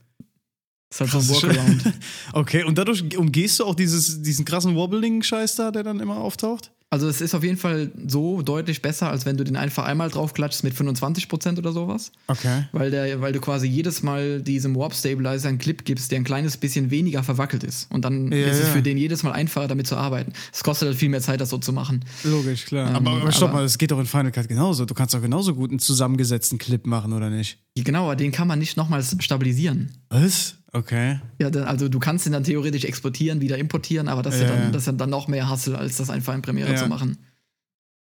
Das 0.89 1.01
ist 1.01 1.15
halt 1.15 1.25
so 1.25 1.35
ein. 1.35 1.43
Workaround. 1.43 1.83
Okay, 2.33 2.65
und 2.65 2.79
dadurch 2.79 3.17
umgehst 3.17 3.61
du 3.61 3.65
auch 3.65 3.75
dieses, 3.75 4.23
diesen 4.23 4.45
krassen 4.45 4.75
Wobbling-Scheiß 4.75 5.57
da, 5.57 5.71
der 5.71 5.83
dann 5.83 6.01
immer 6.01 6.17
auftaucht? 6.17 6.73
Also 6.93 7.09
es 7.09 7.23
ist 7.23 7.35
auf 7.35 7.43
jeden 7.43 7.57
Fall 7.57 7.91
so 8.07 8.43
deutlich 8.43 8.83
besser, 8.83 9.09
als 9.09 9.25
wenn 9.25 9.39
du 9.39 9.45
den 9.45 9.57
einfach 9.57 9.85
einmal 9.87 10.11
draufklatschst 10.11 10.63
mit 10.63 10.75
25% 10.75 11.57
oder 11.57 11.73
sowas. 11.73 12.13
Okay. 12.27 12.67
Weil, 12.73 12.91
der, 12.91 13.19
weil 13.23 13.33
du 13.33 13.41
quasi 13.41 13.67
jedes 13.67 14.03
Mal 14.03 14.43
diesem 14.43 14.77
Warp 14.77 14.95
Stabilizer 14.95 15.49
einen 15.49 15.57
Clip 15.57 15.87
gibst, 15.87 16.11
der 16.13 16.19
ein 16.21 16.25
kleines 16.25 16.59
bisschen 16.59 16.91
weniger 16.91 17.23
verwackelt 17.23 17.65
ist. 17.65 17.91
Und 17.91 18.05
dann 18.05 18.31
Ja, 18.31 18.47
ist 18.47 18.59
es 18.59 18.67
ja. 18.67 18.73
für 18.75 18.83
den 18.83 18.99
jedes 18.99 19.23
Mal 19.23 19.33
einfacher, 19.33 19.69
damit 19.69 19.87
zu 19.87 19.97
arbeiten. 19.97 20.35
Es 20.53 20.63
kostet 20.63 20.89
halt 20.89 20.99
viel 20.99 21.09
mehr 21.09 21.23
Zeit, 21.23 21.41
das 21.41 21.49
so 21.49 21.57
zu 21.57 21.73
machen. 21.73 22.05
Logisch, 22.25 22.67
klar. 22.67 22.91
Ähm, 22.91 22.97
aber, 22.97 23.13
aber 23.23 23.33
stopp 23.33 23.49
aber- 23.49 23.59
mal, 23.61 23.63
das 23.63 23.79
geht 23.79 23.91
doch 23.91 23.99
in 23.99 24.05
Final 24.05 24.31
Cut 24.31 24.49
genauso. 24.49 24.85
Du 24.85 24.93
kannst 24.93 25.15
doch 25.15 25.23
genauso 25.23 25.55
gut 25.55 25.71
einen 25.71 25.79
zusammengesetzten 25.79 26.59
Clip 26.59 26.87
machen, 26.87 27.15
oder 27.15 27.31
nicht? 27.31 27.59
Genau, 27.75 28.05
aber 28.05 28.17
den 28.17 28.33
kann 28.33 28.47
man 28.47 28.59
nicht 28.59 28.77
nochmals 28.77 29.17
stabilisieren. 29.21 29.93
Was? 30.11 30.57
Okay. 30.73 31.21
Ja, 31.39 31.49
also 31.49 31.89
du 31.89 31.99
kannst 31.99 32.27
ihn 32.27 32.33
dann 32.33 32.45
theoretisch 32.45 32.85
exportieren, 32.85 33.41
wieder 33.41 33.59
importieren, 33.59 34.09
aber 34.09 34.23
das 34.23 34.37
ist 34.37 34.43
ja, 34.43 34.49
dann, 34.49 34.73
das 34.73 34.83
ist 34.83 34.87
ja 34.87 34.93
dann 34.93 35.11
noch 35.11 35.29
mehr 35.29 35.49
Hassel, 35.49 35.77
als 35.77 35.97
das 35.99 36.09
einfach 36.09 36.35
in 36.35 36.43
Premiere 36.43 36.71
Ja. 36.71 36.77
zu 36.77 36.87
machen. 36.87 37.19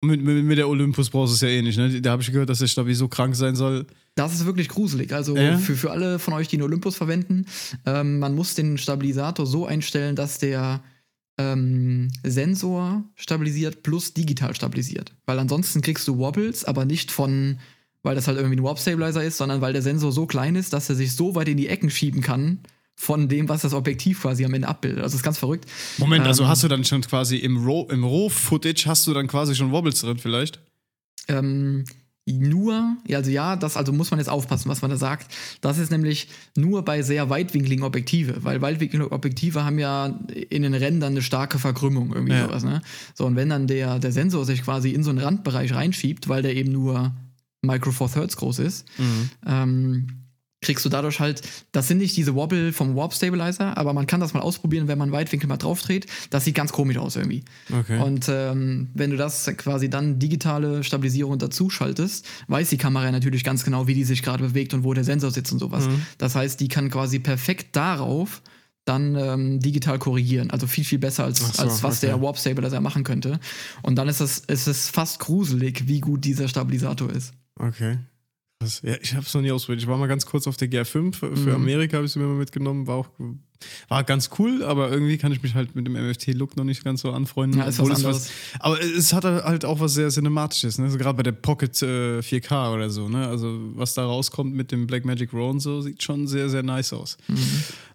Mit, 0.02 0.22
mit, 0.22 0.44
mit 0.44 0.58
der 0.58 0.68
Olympus 0.68 1.10
brauchst 1.10 1.32
du 1.32 1.34
es 1.34 1.40
ja 1.40 1.48
eh 1.48 1.62
nicht, 1.62 1.78
ne? 1.78 2.00
Da 2.00 2.10
habe 2.12 2.22
ich 2.22 2.30
gehört, 2.30 2.48
dass 2.50 2.58
der 2.58 2.66
Stabi 2.66 2.94
so 2.94 3.08
krank 3.08 3.34
sein 3.34 3.56
soll. 3.56 3.86
Das 4.14 4.32
ist 4.34 4.44
wirklich 4.46 4.68
gruselig. 4.68 5.12
Also 5.12 5.36
Ja? 5.36 5.58
für, 5.58 5.74
für 5.74 5.90
alle 5.90 6.18
von 6.18 6.34
euch, 6.34 6.48
die 6.48 6.56
einen 6.56 6.62
Olympus 6.64 6.96
verwenden, 6.96 7.46
ähm, 7.86 8.18
man 8.18 8.34
muss 8.34 8.54
den 8.54 8.78
Stabilisator 8.78 9.46
so 9.46 9.66
einstellen, 9.66 10.14
dass 10.14 10.38
der 10.38 10.82
ähm, 11.38 12.08
Sensor 12.24 13.04
stabilisiert 13.16 13.82
plus 13.82 14.14
digital 14.14 14.54
stabilisiert. 14.54 15.14
Weil 15.26 15.38
ansonsten 15.38 15.80
kriegst 15.82 16.06
du 16.08 16.18
Wobbles, 16.18 16.64
aber 16.64 16.84
nicht 16.84 17.10
von, 17.10 17.58
weil 18.06 18.14
das 18.14 18.26
halt 18.28 18.38
irgendwie 18.38 18.56
ein 18.56 18.62
Warp 18.62 18.78
Stabilizer 18.78 19.22
ist, 19.22 19.36
sondern 19.36 19.60
weil 19.60 19.72
der 19.74 19.82
Sensor 19.82 20.12
so 20.12 20.24
klein 20.26 20.56
ist, 20.56 20.72
dass 20.72 20.88
er 20.88 20.94
sich 20.94 21.14
so 21.14 21.34
weit 21.34 21.48
in 21.48 21.56
die 21.58 21.68
Ecken 21.68 21.90
schieben 21.90 22.22
kann, 22.22 22.60
von 22.94 23.28
dem, 23.28 23.48
was 23.50 23.60
das 23.60 23.74
Objektiv 23.74 24.22
quasi 24.22 24.44
am 24.46 24.54
Ende 24.54 24.68
abbildet. 24.68 25.00
Also 25.00 25.12
das 25.12 25.20
ist 25.20 25.22
ganz 25.22 25.36
verrückt. 25.38 25.66
Moment, 25.98 26.26
also 26.26 26.44
Ähm, 26.44 26.48
hast 26.48 26.62
du 26.62 26.68
dann 26.68 26.82
schon 26.84 27.02
quasi 27.02 27.36
im 27.36 27.58
Raw, 27.58 27.92
im 27.92 28.04
Raw-Footage 28.04 28.86
hast 28.86 29.06
du 29.06 29.12
dann 29.12 29.26
quasi 29.26 29.54
schon 29.54 29.70
Wobbles 29.70 30.00
drin 30.00 30.16
vielleicht? 30.16 30.60
Ähm, 31.28 31.84
nur, 32.28 32.96
ja, 33.06 33.18
also 33.18 33.30
ja, 33.30 33.54
das 33.54 33.76
also 33.76 33.92
muss 33.92 34.10
man 34.10 34.18
jetzt 34.18 34.28
aufpassen, 34.28 34.68
was 34.68 34.82
man 34.82 34.90
da 34.90 34.96
sagt. 34.96 35.32
Das 35.60 35.78
ist 35.78 35.90
nämlich 35.92 36.28
nur 36.56 36.84
bei 36.84 37.02
sehr 37.02 37.28
weitwinkligen 37.30 37.84
Objektive, 37.84 38.42
weil 38.42 38.60
weitwinklige 38.62 39.12
Objektive 39.12 39.64
haben 39.64 39.78
ja 39.78 40.06
in 40.50 40.62
den 40.62 40.74
Rändern 40.74 41.12
eine 41.12 41.22
starke 41.22 41.58
Verkrümmung, 41.58 42.12
irgendwie 42.14 42.32
Ja. 42.32 42.46
sowas, 42.46 42.64
ne? 42.64 42.82
So, 43.14 43.26
und 43.26 43.36
wenn 43.36 43.48
dann 43.48 43.66
der, 43.66 43.98
der 43.98 44.10
Sensor 44.10 44.44
sich 44.44 44.62
quasi 44.62 44.90
in 44.90 45.02
so 45.04 45.10
einen 45.10 45.18
Randbereich 45.18 45.72
reinschiebt, 45.74 46.28
weil 46.28 46.42
der 46.42 46.56
eben 46.56 46.72
nur 46.72 47.14
Micro 47.62 47.90
Four 47.90 48.12
Thirds 48.12 48.36
groß 48.36 48.60
ist, 48.60 48.86
ähm, 49.46 50.26
kriegst 50.62 50.84
du 50.84 50.88
dadurch 50.88 51.20
halt, 51.20 51.42
das 51.72 51.86
sind 51.86 51.98
nicht 51.98 52.16
diese 52.16 52.34
Wobble 52.34 52.72
vom 52.72 52.96
Warp 52.96 53.14
Stabilizer, 53.14 53.76
aber 53.76 53.92
man 53.92 54.06
kann 54.06 54.20
das 54.20 54.34
mal 54.34 54.40
ausprobieren, 54.40 54.88
wenn 54.88 54.98
man 54.98 55.12
Weitwinkel 55.12 55.48
mal 55.48 55.58
drauf 55.58 55.82
dreht. 55.82 56.06
Das 56.30 56.44
sieht 56.44 56.54
ganz 56.54 56.72
komisch 56.72 56.96
aus 56.96 57.14
irgendwie. 57.16 57.44
Okay. 57.70 58.00
Und 58.00 58.28
ähm, 58.28 58.88
wenn 58.94 59.10
du 59.10 59.16
das 59.16 59.44
quasi 59.56 59.90
dann 59.90 60.18
digitale 60.18 60.82
Stabilisierung 60.82 61.38
dazu 61.38 61.70
schaltest, 61.70 62.26
weiß 62.48 62.70
die 62.70 62.78
Kamera 62.78 63.10
natürlich 63.12 63.44
ganz 63.44 63.64
genau, 63.64 63.86
wie 63.86 63.94
die 63.94 64.04
sich 64.04 64.22
gerade 64.22 64.42
bewegt 64.42 64.74
und 64.74 64.82
wo 64.82 64.94
der 64.94 65.04
Sensor 65.04 65.30
sitzt 65.30 65.52
und 65.52 65.58
sowas. 65.58 65.86
Mhm. 65.86 66.02
Das 66.18 66.34
heißt, 66.34 66.58
die 66.58 66.68
kann 66.68 66.90
quasi 66.90 67.18
perfekt 67.18 67.76
darauf 67.76 68.42
dann 68.86 69.16
ähm, 69.16 69.60
digital 69.60 69.98
korrigieren. 69.98 70.50
Also 70.50 70.66
viel, 70.66 70.84
viel 70.84 70.98
besser 70.98 71.24
als, 71.24 71.38
so, 71.38 71.62
als 71.62 71.82
was 71.82 71.98
okay. 71.98 72.06
der 72.06 72.22
Warp 72.22 72.38
Stabilizer 72.38 72.80
machen 72.80 73.04
könnte. 73.04 73.40
Und 73.82 73.96
dann 73.96 74.08
ist 74.08 74.20
es, 74.20 74.38
ist 74.38 74.68
es 74.68 74.88
fast 74.88 75.18
gruselig, 75.18 75.86
wie 75.86 76.00
gut 76.00 76.24
dieser 76.24 76.48
Stabilisator 76.48 77.10
ist. 77.10 77.34
Okay. 77.58 77.98
Ja, 78.82 78.94
ich 79.00 79.14
habe 79.14 79.24
es 79.26 79.34
noch 79.34 79.42
nie 79.42 79.52
ausprobiert. 79.52 79.82
Ich 79.82 79.86
war 79.88 79.98
mal 79.98 80.06
ganz 80.08 80.24
kurz 80.26 80.46
auf 80.46 80.56
der 80.56 80.68
GR5. 80.68 81.14
Für 81.14 81.28
Mhm. 81.30 81.54
Amerika 81.54 81.96
habe 81.98 82.06
ich 82.06 82.12
sie 82.12 82.18
mir 82.18 82.26
mal 82.26 82.36
mitgenommen. 82.36 82.86
War 82.86 82.96
auch 82.96 83.08
war 83.88 84.04
ganz 84.04 84.30
cool, 84.38 84.62
aber 84.64 84.90
irgendwie 84.90 85.18
kann 85.18 85.32
ich 85.32 85.42
mich 85.42 85.54
halt 85.54 85.74
mit 85.74 85.86
dem 85.86 85.94
MFT-Look 85.94 86.56
noch 86.56 86.64
nicht 86.64 86.84
ganz 86.84 87.00
so 87.02 87.10
anfreunden. 87.12 87.58
Ja, 87.60 87.66
ist 87.66 87.78
was 87.78 87.88
es 87.88 87.96
anderes. 88.04 88.30
aber 88.60 88.80
es 88.82 89.12
hat 89.12 89.24
halt 89.24 89.64
auch 89.64 89.80
was 89.80 89.94
sehr 89.94 90.08
Cinematisches, 90.10 90.78
ne? 90.78 90.84
Also 90.86 90.98
gerade 90.98 91.16
bei 91.16 91.22
der 91.22 91.32
Pocket 91.32 91.70
äh, 91.82 92.18
4K 92.20 92.74
oder 92.74 92.90
so, 92.90 93.08
ne? 93.08 93.26
Also 93.28 93.58
was 93.74 93.94
da 93.94 94.04
rauskommt 94.04 94.54
mit 94.54 94.72
dem 94.72 94.86
Blackmagic 94.86 95.32
Raw 95.32 95.50
und 95.50 95.60
so, 95.60 95.80
sieht 95.80 96.02
schon 96.02 96.26
sehr, 96.26 96.48
sehr 96.48 96.62
nice 96.62 96.92
aus. 96.92 97.16
Mhm. 97.28 97.36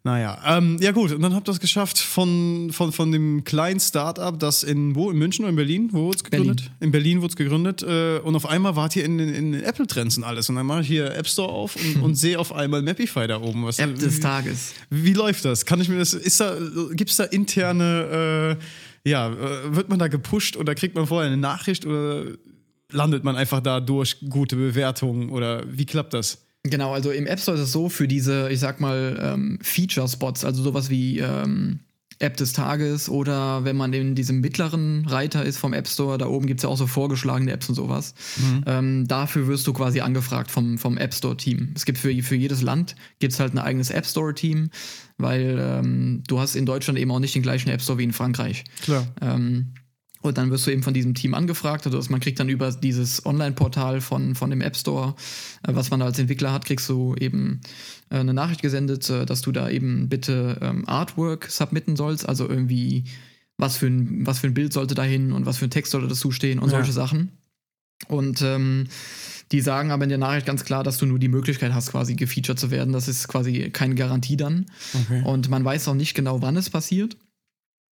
Naja, 0.04 0.40
ähm, 0.58 0.78
ja 0.82 0.92
gut, 0.92 1.12
und 1.12 1.22
dann 1.22 1.36
habt 1.36 1.48
ihr 1.48 1.52
es 1.52 1.60
geschafft 1.60 2.00
von, 2.00 2.70
von, 2.72 2.92
von 2.92 3.12
dem 3.12 3.44
kleinen 3.44 3.80
Start-up, 3.80 4.40
das 4.40 4.64
in 4.64 4.96
wo? 4.96 5.12
In 5.12 5.18
München 5.20 5.44
oder 5.46 5.52
in 5.52 5.56
Berlin? 5.56 5.90
Wo 5.92 6.06
wurde 6.06 6.18
es 6.18 6.24
gegründet? 6.24 6.58
Berlin. 6.58 6.72
In 6.80 6.92
Berlin 6.92 7.22
wurde 7.22 7.30
es 7.34 7.36
gegründet 7.36 7.84
äh, 7.84 8.18
und 8.18 8.36
auf 8.36 8.48
einmal 8.48 8.76
wart 8.76 8.96
ihr 8.96 9.06
in, 9.06 9.20
den- 9.20 9.32
in 9.32 9.52
den 9.52 9.62
Apple-Trends 9.64 10.18
und 10.18 10.24
alles. 10.24 10.50
Und 10.50 10.56
dann 10.56 10.66
mache 10.66 10.82
ich 10.82 10.88
hier 10.88 11.14
App 11.16 11.28
Store 11.28 11.50
auf 11.50 11.76
und, 11.76 12.02
und 12.02 12.16
sehe 12.16 12.40
auf 12.40 12.52
einmal 12.52 12.82
Mapify 12.82 13.28
da 13.28 13.40
oben. 13.40 13.64
Was, 13.64 13.78
App 13.78 13.96
des 14.00 14.18
wie, 14.18 14.22
Tages. 14.22 14.74
wie 14.90 15.14
läuft 15.14 15.46
das? 15.46 15.51
Kann 15.66 15.82
ich 15.82 15.90
mir 15.90 15.98
das, 16.00 16.14
ist 16.14 16.40
da, 16.40 16.58
gibt 16.94 17.12
es 17.12 17.18
da 17.18 17.24
interne, 17.26 18.58
äh, 19.06 19.10
ja, 19.10 19.30
äh, 19.30 19.76
wird 19.76 19.90
man 19.90 20.00
da 20.00 20.08
gepusht 20.08 20.58
oder 20.58 20.76
kriegt 20.76 20.96
man 20.96 21.08
vorher 21.08 21.28
eine 21.28 21.40
Nachricht 21.40 21.86
oder 21.86 22.26
landet 22.92 23.24
man 23.24 23.36
einfach 23.36 23.62
da 23.62 23.80
durch 23.80 24.18
gute 24.30 24.56
Bewertungen 24.56 25.30
oder 25.30 25.64
wie 25.68 25.86
klappt 25.86 26.14
das? 26.14 26.46
Genau, 26.64 26.94
also 26.94 27.12
im 27.12 27.26
App 27.26 27.40
Store 27.40 27.58
ist 27.58 27.64
es 27.64 27.72
so, 27.72 27.90
für 27.90 28.08
diese, 28.08 28.52
ich 28.52 28.60
sag 28.60 28.80
mal, 28.80 29.20
ähm, 29.20 29.60
Feature-Spots, 29.64 30.46
also 30.46 30.62
sowas 30.62 30.90
wie 30.90 31.20
ähm, 31.20 31.80
App 32.22 32.38
des 32.38 32.54
Tages 32.54 33.10
oder 33.10 33.64
wenn 33.64 33.76
man 33.76 33.94
in 33.94 34.16
diesem 34.16 34.42
mittleren 34.42 35.06
Reiter 35.08 35.44
ist 35.44 35.58
vom 35.58 35.74
App 35.74 35.88
Store, 35.88 36.18
da 36.18 36.28
oben 36.28 36.46
gibt 36.46 36.60
es 36.60 36.64
ja 36.64 36.70
auch 36.70 36.78
so 36.78 36.88
vorgeschlagene 36.88 37.52
Apps 37.52 37.70
und 37.70 37.76
sowas. 37.76 38.14
Ähm, 38.66 39.08
dafür 39.08 39.48
wirst 39.48 39.68
du 39.68 39.74
quasi 39.74 40.02
angefragt 40.02 40.52
vom, 40.52 40.78
vom 40.78 40.98
App 40.98 41.14
Store-Team. 41.14 41.72
Es 41.76 41.86
gibt 41.86 41.98
für, 41.98 42.14
für 42.24 42.36
jedes 42.36 42.62
Land 42.62 42.96
gibt's 43.20 43.40
halt 43.40 43.54
ein 43.54 43.60
eigenes 43.60 43.90
App 43.90 44.06
Store-Team, 44.06 44.70
weil 45.18 45.58
ähm, 45.60 46.24
du 46.28 46.40
hast 46.40 46.56
in 46.56 46.66
Deutschland 46.66 47.00
eben 47.00 47.12
auch 47.12 47.20
nicht 47.20 47.36
den 47.36 47.42
gleichen 47.42 47.70
App 47.70 47.82
Store 47.82 47.98
wie 47.98 48.04
in 48.04 48.14
Frankreich. 48.14 48.64
Klar. 48.84 49.08
Ähm, 49.22 49.74
und 50.22 50.38
dann 50.38 50.52
wirst 50.52 50.68
du 50.68 50.72
eben 50.72 50.84
von 50.84 50.94
diesem 50.94 51.14
Team 51.16 51.34
angefragt. 51.34 51.86
Also 51.88 52.00
man 52.12 52.20
kriegt 52.20 52.40
dann 52.40 52.50
über 52.50 52.72
dieses 52.72 53.26
Online-Portal 53.26 54.02
von, 54.02 54.36
von 54.36 54.50
dem 54.50 54.62
App 54.62 54.76
Store, 54.78 55.16
äh, 55.68 55.74
was 55.76 55.90
man 55.90 56.00
da 56.00 56.06
als 56.06 56.20
Entwickler 56.20 56.54
hat, 56.54 56.66
kriegst 56.66 56.88
du 56.90 57.16
eben 57.20 57.62
äh, 58.10 58.18
eine 58.18 58.34
Nachricht 58.34 58.62
gesendet, 58.62 59.10
äh, 59.10 59.26
dass 59.26 59.42
du 59.42 59.52
da 59.52 59.70
eben 59.70 60.10
bitte 60.10 60.58
ähm, 60.62 60.88
Artwork 60.88 61.50
submitten 61.50 61.96
sollst. 61.96 62.28
Also 62.30 62.48
irgendwie, 62.48 63.06
was 63.58 63.78
für, 63.78 63.88
ein, 63.88 64.26
was 64.26 64.40
für 64.40 64.48
ein 64.48 64.54
Bild 64.54 64.74
sollte 64.74 64.96
da 64.96 65.04
hin 65.04 65.32
und 65.32 65.46
was 65.46 65.58
für 65.58 65.66
ein 65.66 65.72
Text 65.72 65.92
sollte 65.92 66.08
dazu 66.08 66.32
stehen 66.32 66.60
und 66.60 66.70
Ja. 66.72 66.78
solche 66.78 66.94
Sachen. 66.94 67.32
Und 68.08 68.42
ähm, 68.42 68.88
die 69.52 69.62
sagen 69.62 69.92
aber 69.92 70.04
in 70.04 70.10
der 70.10 70.18
Nachricht 70.18 70.46
ganz 70.46 70.64
klar, 70.64 70.84
dass 70.84 70.98
du 70.98 71.06
nur 71.06 71.20
die 71.20 71.28
Möglichkeit 71.28 71.74
hast, 71.74 71.92
quasi 71.92 72.16
gefeatured 72.16 72.58
zu 72.60 72.72
werden. 72.72 72.94
Das 72.94 73.08
ist 73.08 73.28
quasi 73.28 73.70
keine 73.72 73.96
Garantie 73.96 74.38
dann. 74.38 74.66
Okay. 74.94 75.24
Und 75.26 75.50
man 75.50 75.64
weiß 75.66 75.88
auch 75.88 75.94
nicht 75.94 76.14
genau, 76.14 76.42
wann 76.42 76.56
es 76.58 76.70
passiert. 76.70 77.18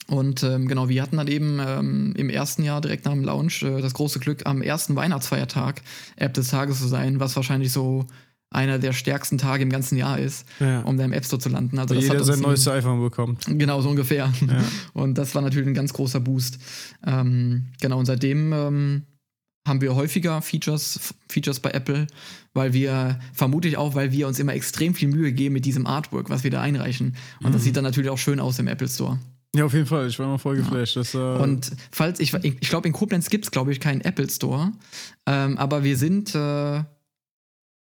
Und 0.09 0.41
ähm, 0.43 0.67
genau, 0.67 0.87
wir 0.87 1.01
hatten 1.01 1.17
dann 1.17 1.27
eben 1.27 1.59
ähm, 1.59 2.13
im 2.15 2.29
ersten 2.29 2.63
Jahr 2.63 2.79
direkt 2.79 3.03
nach 3.05 3.11
dem 3.11 3.23
Launch 3.25 3.61
äh, 3.63 3.81
das 3.81 3.93
große 3.93 4.19
Glück, 4.19 4.45
am 4.45 4.61
ersten 4.61 4.95
Weihnachtsfeiertag 4.95 5.81
App 6.15 6.33
des 6.33 6.47
Tages 6.47 6.79
zu 6.79 6.87
sein, 6.87 7.19
was 7.19 7.35
wahrscheinlich 7.35 7.73
so 7.73 8.05
einer 8.49 8.79
der 8.79 8.93
stärksten 8.93 9.37
Tage 9.37 9.63
im 9.63 9.69
ganzen 9.69 9.97
Jahr 9.97 10.17
ist, 10.17 10.45
Ja. 10.61 10.79
um 10.83 10.97
da 10.97 11.03
im 11.03 11.11
App 11.11 11.25
Store 11.25 11.41
zu 11.41 11.49
landen. 11.49 11.77
Also 11.77 11.93
Weil 11.93 12.01
das 12.01 12.09
jeder 12.09 12.23
sein 12.23 12.35
ein- 12.37 12.41
neues 12.43 12.65
iPhone 12.69 13.01
bekommt. 13.01 13.43
Genau, 13.49 13.81
so 13.81 13.89
ungefähr. 13.89 14.31
Ja. 14.47 14.63
Und 14.93 15.17
das 15.17 15.35
war 15.35 15.41
natürlich 15.41 15.67
ein 15.67 15.73
ganz 15.73 15.91
großer 15.91 16.21
Boost. 16.21 16.57
Ähm, 17.05 17.67
genau, 17.81 17.99
und 17.99 18.05
seitdem 18.05 18.53
ähm, 18.53 19.03
haben 19.67 19.81
wir 19.81 19.93
häufiger 19.95 20.41
Features, 20.41 21.13
Features 21.27 21.59
bei 21.59 21.71
Apple, 21.71 22.07
weil 22.53 22.71
wir, 22.71 23.19
vermutlich 23.33 23.75
auch, 23.75 23.95
weil 23.95 24.13
wir 24.13 24.25
uns 24.29 24.39
immer 24.39 24.53
extrem 24.53 24.95
viel 24.95 25.09
Mühe 25.09 25.33
geben 25.33 25.51
mit 25.51 25.65
diesem 25.65 25.85
Artwork, 25.85 26.29
was 26.29 26.45
wir 26.45 26.51
da 26.51 26.61
einreichen. 26.61 27.17
Und 27.41 27.49
Mhm. 27.49 27.51
das 27.53 27.63
sieht 27.65 27.75
dann 27.75 27.83
natürlich 27.83 28.09
auch 28.09 28.17
schön 28.17 28.39
aus 28.39 28.57
im 28.59 28.67
Apple 28.69 28.87
Store. 28.87 29.19
Ja, 29.55 29.65
auf 29.65 29.73
jeden 29.73 29.85
Fall. 29.85 30.07
Ich 30.07 30.19
war 30.19 30.27
mal 30.27 30.37
voll 30.37 30.57
geflasht. 30.57 30.95
Das, 30.95 31.13
äh, 31.13 31.17
Und 31.17 31.71
falls 31.91 32.19
ich, 32.19 32.33
ich 32.33 32.69
glaube, 32.69 32.87
in 32.87 32.93
Koblenz 32.93 33.29
gibt 33.29 33.45
es, 33.45 33.51
glaube 33.51 33.71
ich, 33.71 33.79
keinen 33.79 34.01
Apple 34.01 34.29
Store. 34.29 34.71
Ähm, 35.25 35.57
aber 35.57 35.83
wir 35.83 35.97
sind 35.97 36.35
äh, 36.35 36.83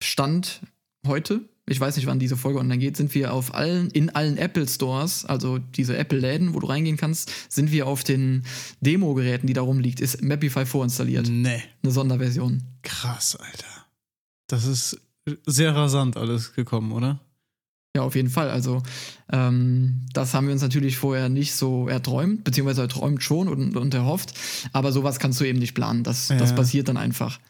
Stand 0.03 0.61
heute, 1.07 1.43
ich 1.69 1.79
weiß 1.79 1.97
nicht, 1.97 2.07
wann 2.07 2.19
diese 2.19 2.37
Folge 2.37 2.59
online 2.59 2.79
geht, 2.79 2.97
sind 2.97 3.15
wir 3.15 3.33
auf 3.33 3.55
allen, 3.55 3.91
in 3.91 4.11
allen 4.11 4.37
Apple 4.39 4.67
Stores, 4.67 5.25
also 5.25 5.59
diese 5.59 5.97
Apple-Läden, 5.97 6.55
wo 6.55 6.61
du 6.61 6.67
reingehen 6.67 6.97
kannst, 6.97 7.31
sind 7.49 7.71
wir 7.71 7.87
auf 7.87 8.03
den 8.03 8.45
Demo-Geräten, 8.81 9.47
die 9.47 9.53
da 9.53 9.63
rumliegt, 9.63 10.01
ist 10.01 10.23
Mapify 10.23 10.67
vorinstalliert. 10.67 11.29
nee. 11.29 11.63
Eine 11.83 11.93
Sonderversion. 11.93 12.63
Krass, 12.83 13.37
Alter. 13.37 13.87
Das 14.49 14.65
ist 14.65 15.01
sehr 15.47 15.75
rasant 15.77 16.17
alles 16.17 16.55
gekommen, 16.55 16.91
oder? 16.91 17.21
Ja, 17.97 18.03
auf 18.03 18.15
jeden 18.15 18.31
Fall. 18.31 18.51
Also, 18.51 18.83
ähm, 19.33 20.03
das 20.13 20.33
haben 20.33 20.47
wir 20.47 20.53
uns 20.53 20.63
natürlich 20.63 20.97
vorher 20.97 21.29
nicht 21.29 21.55
so 21.55 21.89
erträumt, 21.89 22.45
beziehungsweise 22.45 22.83
erträumt 22.83 23.23
schon 23.23 23.49
und, 23.49 23.77
und 23.77 23.95
erhofft. 23.95 24.33
Aber 24.73 24.93
sowas 24.93 25.19
kannst 25.19 25.41
du 25.41 25.45
eben 25.45 25.59
nicht 25.59 25.75
planen. 25.75 26.05
Das, 26.05 26.29
das 26.29 26.51
Ja. 26.51 26.57
passiert 26.57 26.89
dann 26.89 26.97
einfach. 26.97 27.41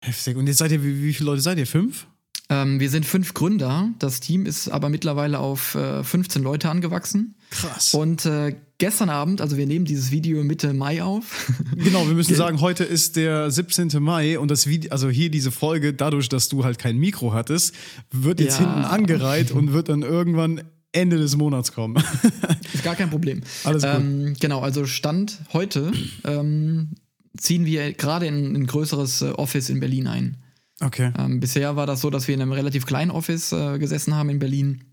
Heftig. 0.00 0.36
Und 0.36 0.48
jetzt 0.48 0.58
seid 0.58 0.72
ihr, 0.72 0.82
wie, 0.82 1.02
wie 1.04 1.14
viele 1.14 1.30
Leute 1.30 1.40
seid 1.40 1.58
ihr? 1.58 1.68
Fünf? 1.68 2.06
Ähm, 2.50 2.80
wir 2.80 2.90
sind 2.90 3.06
fünf 3.06 3.32
Gründer. 3.32 3.90
Das 4.00 4.18
Team 4.20 4.44
ist 4.44 4.68
aber 4.68 4.88
mittlerweile 4.88 5.38
auf 5.38 5.76
äh, 5.76 6.02
15 6.02 6.42
Leute 6.42 6.68
angewachsen. 6.68 7.36
Krass. 7.60 7.94
Und 7.94 8.26
äh, 8.26 8.54
gestern 8.78 9.08
Abend, 9.10 9.40
also 9.40 9.56
wir 9.56 9.66
nehmen 9.66 9.84
dieses 9.84 10.10
Video 10.10 10.42
Mitte 10.44 10.72
Mai 10.74 11.02
auf. 11.02 11.52
Genau, 11.76 12.06
wir 12.06 12.14
müssen 12.14 12.34
sagen, 12.34 12.60
heute 12.60 12.84
ist 12.84 13.16
der 13.16 13.50
17. 13.50 13.90
Mai 14.00 14.38
und 14.38 14.50
das 14.50 14.66
Video, 14.66 14.90
also 14.90 15.08
hier 15.08 15.30
diese 15.30 15.50
Folge, 15.50 15.92
dadurch, 15.94 16.28
dass 16.28 16.48
du 16.48 16.64
halt 16.64 16.78
kein 16.78 16.96
Mikro 16.98 17.32
hattest, 17.32 17.74
wird 18.10 18.40
jetzt 18.40 18.58
Ja. 18.60 18.66
hinten 18.66 18.84
angereiht 18.84 19.50
und 19.50 19.72
wird 19.72 19.88
dann 19.88 20.02
irgendwann 20.02 20.62
Ende 20.92 21.16
des 21.18 21.36
Monats 21.36 21.72
kommen. 21.72 22.02
ist 22.72 22.84
gar 22.84 22.94
kein 22.94 23.10
Problem. 23.10 23.42
Alles 23.64 23.82
gut. 23.82 23.92
Ähm, 23.94 24.34
genau, 24.40 24.60
also 24.60 24.86
Stand 24.86 25.38
heute 25.52 25.92
ähm, 26.24 26.90
ziehen 27.36 27.64
wir 27.66 27.92
gerade 27.94 28.26
in 28.26 28.54
ein 28.54 28.66
größeres 28.66 29.22
äh, 29.22 29.30
Office 29.30 29.68
in 29.70 29.80
Berlin 29.80 30.06
ein. 30.06 30.36
Okay. 30.80 31.12
Ähm, 31.18 31.40
bisher 31.40 31.76
war 31.76 31.86
das 31.86 32.00
so, 32.00 32.10
dass 32.10 32.28
wir 32.28 32.34
in 32.34 32.42
einem 32.42 32.52
relativ 32.52 32.86
kleinen 32.86 33.10
Office 33.10 33.52
äh, 33.52 33.78
gesessen 33.78 34.14
haben 34.14 34.28
in 34.30 34.38
Berlin, 34.38 34.84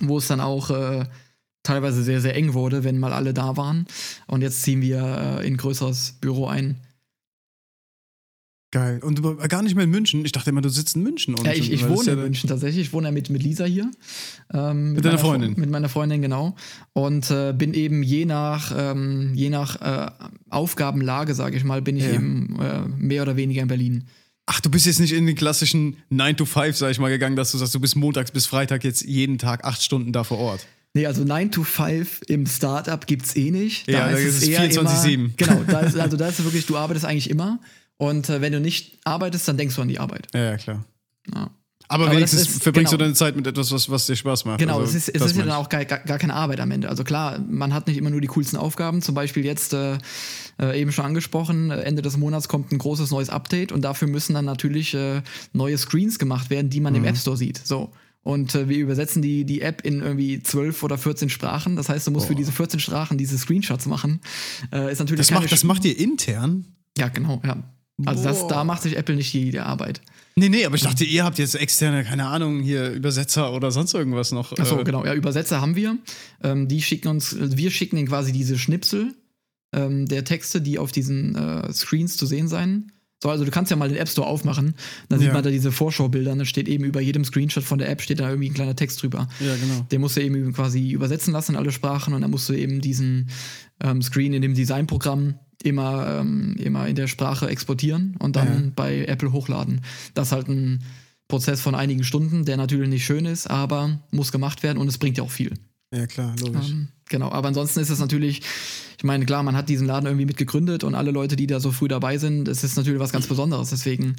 wo 0.00 0.18
es 0.18 0.26
dann 0.26 0.40
auch 0.40 0.70
äh, 0.70 1.04
teilweise 1.66 2.02
sehr, 2.02 2.20
sehr 2.20 2.34
eng 2.34 2.54
wurde, 2.54 2.84
wenn 2.84 2.98
mal 2.98 3.12
alle 3.12 3.34
da 3.34 3.56
waren. 3.56 3.86
Und 4.26 4.42
jetzt 4.42 4.62
ziehen 4.62 4.80
wir 4.82 4.98
äh, 5.40 5.46
in 5.46 5.54
ein 5.54 5.56
größeres 5.56 6.16
Büro 6.20 6.46
ein. 6.46 6.80
Geil. 8.72 8.98
Und 9.02 9.18
du, 9.20 9.36
gar 9.36 9.62
nicht 9.62 9.74
mehr 9.76 9.84
in 9.84 9.90
München. 9.90 10.24
Ich 10.24 10.32
dachte 10.32 10.50
immer, 10.50 10.60
du 10.60 10.68
sitzt 10.68 10.96
in 10.96 11.02
München. 11.04 11.34
Und 11.34 11.46
Ja, 11.46 11.52
ich, 11.52 11.70
ich 11.72 11.88
wohne 11.88 12.04
ja 12.08 12.12
in 12.14 12.18
München 12.20 12.48
tatsächlich. 12.48 12.86
Ich 12.88 12.92
wohne 12.92 13.06
ja 13.08 13.12
mit, 13.12 13.30
mit 13.30 13.42
Lisa 13.42 13.64
hier. 13.64 13.90
Ähm, 14.52 14.92
Mit 14.94 15.04
deiner 15.04 15.14
meiner 15.14 15.18
Fre- 15.18 15.20
Freundin? 15.30 15.54
Mit 15.56 15.70
meiner 15.70 15.88
Freundin, 15.88 16.20
genau. 16.20 16.56
Und 16.92 17.30
äh, 17.30 17.54
bin 17.56 17.74
eben 17.74 18.02
je 18.02 18.24
nach, 18.26 18.74
ähm, 18.76 19.32
je 19.34 19.50
nach 19.50 19.80
äh, 19.80 20.10
Aufgabenlage, 20.50 21.34
sage 21.34 21.56
ich 21.56 21.64
mal, 21.64 21.80
bin 21.80 21.96
ich 21.96 22.04
Ja. 22.04 22.12
eben 22.14 22.58
äh, 22.60 22.80
mehr 22.98 23.22
oder 23.22 23.36
weniger 23.36 23.62
in 23.62 23.68
Berlin. 23.68 24.04
Ach, 24.46 24.60
du 24.60 24.68
bist 24.70 24.84
jetzt 24.86 25.00
nicht 25.00 25.12
in 25.12 25.26
den 25.26 25.36
klassischen 25.36 25.96
9 26.10 26.36
to 26.36 26.44
5, 26.44 26.76
sag 26.76 26.90
ich 26.90 26.98
mal, 26.98 27.08
gegangen, 27.08 27.36
dass 27.36 27.52
du 27.52 27.58
sagst, 27.58 27.74
du 27.74 27.80
bist 27.80 27.96
montags 27.96 28.30
bis 28.32 28.46
Freitag 28.46 28.84
jetzt 28.84 29.02
jeden 29.04 29.38
Tag 29.38 29.64
acht 29.64 29.82
Stunden 29.82 30.12
da 30.12 30.22
vor 30.24 30.38
Ort. 30.38 30.66
Nee, 30.96 31.06
also 31.06 31.24
9 31.24 31.50
to 31.52 31.62
5 31.62 32.22
im 32.28 32.46
Startup 32.46 33.06
gibt 33.06 33.26
es 33.26 33.36
eh 33.36 33.50
nicht. 33.50 33.86
Ja, 33.88 34.08
da 34.10 34.16
ist 34.16 34.42
es 34.42 34.48
24/7. 34.48 35.30
Genau, 35.36 35.62
da 35.66 35.80
ist, 35.80 35.96
also 35.98 36.16
da 36.16 36.28
ist 36.28 36.42
wirklich, 36.42 36.64
du 36.66 36.76
arbeitest 36.76 37.04
eigentlich 37.04 37.28
immer. 37.30 37.60
Und 37.98 38.28
äh, 38.30 38.40
wenn 38.40 38.52
du 38.52 38.60
nicht 38.60 38.98
arbeitest, 39.04 39.46
dann 39.46 39.56
denkst 39.58 39.74
du 39.76 39.82
an 39.82 39.88
die 39.88 39.98
Arbeit. 40.00 40.28
Ja, 40.34 40.40
ja 40.52 40.56
klar. 40.56 40.84
Ja. 41.34 41.50
Aber, 41.88 42.06
Aber 42.06 42.16
wenigstens 42.16 42.40
ist- 42.48 42.62
verbringst 42.62 42.90
genau. 42.90 42.98
du 42.98 43.04
deine 43.04 43.14
Zeit 43.14 43.36
mit 43.36 43.46
etwas, 43.46 43.70
was, 43.72 43.88
was 43.90 44.06
dir 44.06 44.16
Spaß 44.16 44.44
macht. 44.46 44.58
Genau, 44.58 44.80
Also, 44.80 44.96
es 44.96 45.06
ist, 45.06 45.14
es 45.14 45.22
ist 45.22 45.36
ja 45.36 45.44
dann 45.44 45.52
auch 45.54 45.68
gar, 45.68 45.84
gar, 45.84 45.98
gar 46.00 46.18
keine 46.18 46.34
Arbeit 46.34 46.58
am 46.60 46.70
Ende. 46.72 46.88
Also 46.88 47.04
klar, 47.04 47.38
man 47.38 47.72
hat 47.74 47.86
nicht 47.86 47.96
immer 47.98 48.10
nur 48.10 48.20
die 48.20 48.26
coolsten 48.28 48.56
Aufgaben. 48.56 49.02
Zum 49.02 49.14
Beispiel 49.14 49.44
jetzt 49.44 49.72
äh, 49.74 49.98
äh, 50.60 50.80
eben 50.80 50.90
schon 50.92 51.04
angesprochen, 51.04 51.70
äh, 51.70 51.82
Ende 51.82 52.02
des 52.02 52.16
Monats 52.16 52.48
kommt 52.48 52.72
ein 52.72 52.78
großes 52.78 53.10
neues 53.12 53.28
Update 53.30 53.70
und 53.70 53.82
dafür 53.82 54.08
müssen 54.08 54.32
dann 54.34 54.46
natürlich 54.46 54.94
äh, 54.94 55.20
neue 55.52 55.78
Screens 55.78 56.18
gemacht 56.18 56.50
werden, 56.50 56.70
die 56.70 56.80
man 56.80 56.94
Mhm. 56.94 57.00
im 57.00 57.04
App 57.04 57.18
Store 57.18 57.36
sieht. 57.36 57.60
So. 57.64 57.92
Und 58.26 58.56
äh, 58.56 58.68
wir 58.68 58.78
übersetzen 58.78 59.22
die, 59.22 59.44
die 59.44 59.60
App 59.60 59.82
in 59.82 60.02
irgendwie 60.02 60.42
12 60.42 60.82
oder 60.82 60.98
14 60.98 61.28
Sprachen. 61.28 61.76
Das 61.76 61.88
heißt, 61.88 62.08
du 62.08 62.10
musst 62.10 62.26
für 62.26 62.34
diese 62.34 62.50
14 62.50 62.80
Sprachen 62.80 63.18
diese 63.18 63.38
Screenshots 63.38 63.86
machen. 63.86 64.20
Äh, 64.72 64.90
ist 64.90 64.98
natürlich 64.98 65.24
Das, 65.24 65.30
macht, 65.30 65.52
das 65.52 65.62
macht 65.62 65.84
ihr 65.84 65.96
intern? 65.96 66.66
Ja, 66.98 67.06
genau, 67.06 67.40
ja. 67.44 67.62
Also 68.04 68.24
das, 68.24 68.48
da 68.48 68.64
macht 68.64 68.82
sich 68.82 68.96
Apple 68.96 69.14
nicht 69.14 69.32
die, 69.32 69.52
die 69.52 69.60
Arbeit. 69.60 70.00
Nee, 70.34 70.48
nee, 70.48 70.66
aber 70.66 70.74
ich 70.74 70.82
dachte, 70.82 71.04
ihr 71.04 71.22
habt 71.22 71.38
jetzt 71.38 71.54
externe, 71.54 72.02
keine 72.02 72.26
Ahnung, 72.26 72.62
hier 72.62 72.90
Übersetzer 72.90 73.52
oder 73.52 73.70
sonst 73.70 73.94
irgendwas 73.94 74.32
noch. 74.32 74.58
Achso, 74.58 74.80
äh, 74.80 74.82
genau. 74.82 75.04
Ja, 75.04 75.14
Übersetzer 75.14 75.60
haben 75.60 75.76
wir. 75.76 75.96
Ähm, 76.42 76.66
die 76.66 76.82
schicken 76.82 77.06
uns, 77.06 77.36
wir 77.38 77.70
schicken 77.70 77.96
ihnen 77.96 78.08
quasi 78.08 78.32
diese 78.32 78.58
Schnipsel 78.58 79.14
ähm, 79.72 80.06
der 80.06 80.24
Texte, 80.24 80.60
die 80.60 80.80
auf 80.80 80.90
diesen 80.90 81.36
äh, 81.36 81.72
Screens 81.72 82.16
zu 82.16 82.26
sehen 82.26 82.48
sein. 82.48 82.90
So, 83.22 83.30
also 83.30 83.44
du 83.46 83.50
kannst 83.50 83.70
ja 83.70 83.76
mal 83.76 83.88
den 83.88 83.96
App 83.96 84.08
Store 84.08 84.26
aufmachen, 84.26 84.74
dann 85.08 85.18
sieht 85.18 85.28
Ja. 85.28 85.34
man 85.34 85.42
da 85.42 85.50
diese 85.50 85.72
Vorschaubilder, 85.72 86.32
und 86.32 86.38
da 86.38 86.44
steht 86.44 86.68
eben 86.68 86.84
über 86.84 87.00
jedem 87.00 87.24
Screenshot 87.24 87.64
von 87.64 87.78
der 87.78 87.88
App 87.88 88.02
steht 88.02 88.20
da 88.20 88.28
irgendwie 88.28 88.50
ein 88.50 88.54
kleiner 88.54 88.76
Text 88.76 89.02
drüber. 89.02 89.28
Ja, 89.40 89.54
genau. 89.56 89.86
Den 89.90 90.00
musst 90.02 90.16
du 90.16 90.22
eben 90.22 90.52
quasi 90.52 90.90
übersetzen 90.90 91.32
lassen 91.32 91.52
in 91.52 91.58
alle 91.58 91.72
Sprachen 91.72 92.12
und 92.12 92.20
dann 92.20 92.30
musst 92.30 92.48
du 92.48 92.52
eben 92.52 92.80
diesen 92.82 93.30
ähm, 93.82 94.02
Screen 94.02 94.34
in 94.34 94.42
dem 94.42 94.54
Designprogramm 94.54 95.38
immer, 95.62 96.18
ähm, 96.20 96.56
immer 96.58 96.86
in 96.88 96.94
der 96.94 97.06
Sprache 97.06 97.48
exportieren 97.48 98.16
und 98.18 98.36
dann 98.36 98.46
Ja. 98.66 98.72
bei 98.76 99.06
Apple 99.06 99.32
hochladen. 99.32 99.80
Das 100.12 100.28
ist 100.28 100.32
halt 100.32 100.48
ein 100.48 100.82
Prozess 101.28 101.60
von 101.62 101.74
einigen 101.74 102.04
Stunden, 102.04 102.44
der 102.44 102.56
natürlich 102.58 102.88
nicht 102.90 103.04
schön 103.06 103.24
ist, 103.24 103.48
aber 103.50 103.98
muss 104.10 104.30
gemacht 104.30 104.62
werden 104.62 104.76
und 104.78 104.88
es 104.88 104.98
bringt 104.98 105.16
ja 105.16 105.24
auch 105.24 105.30
viel. 105.30 105.54
Ja, 105.92 106.06
klar, 106.06 106.34
logisch. 106.38 106.68
Ähm, 106.70 106.88
genau, 107.08 107.30
aber 107.30 107.48
ansonsten 107.48 107.80
ist 107.80 107.90
es 107.90 107.98
natürlich, 107.98 108.42
ich 108.98 109.04
meine, 109.04 109.24
klar, 109.26 109.42
man 109.42 109.56
hat 109.56 109.68
diesen 109.68 109.86
Laden 109.86 110.06
irgendwie 110.06 110.26
mitgegründet 110.26 110.84
und 110.84 110.94
alle 110.94 111.10
Leute, 111.10 111.36
die 111.36 111.46
da 111.46 111.60
so 111.60 111.72
früh 111.72 111.88
dabei 111.88 112.18
sind, 112.18 112.48
es 112.48 112.64
ist 112.64 112.76
natürlich 112.76 113.00
was 113.00 113.12
ganz 113.12 113.26
Besonderes. 113.26 113.70
Deswegen 113.70 114.16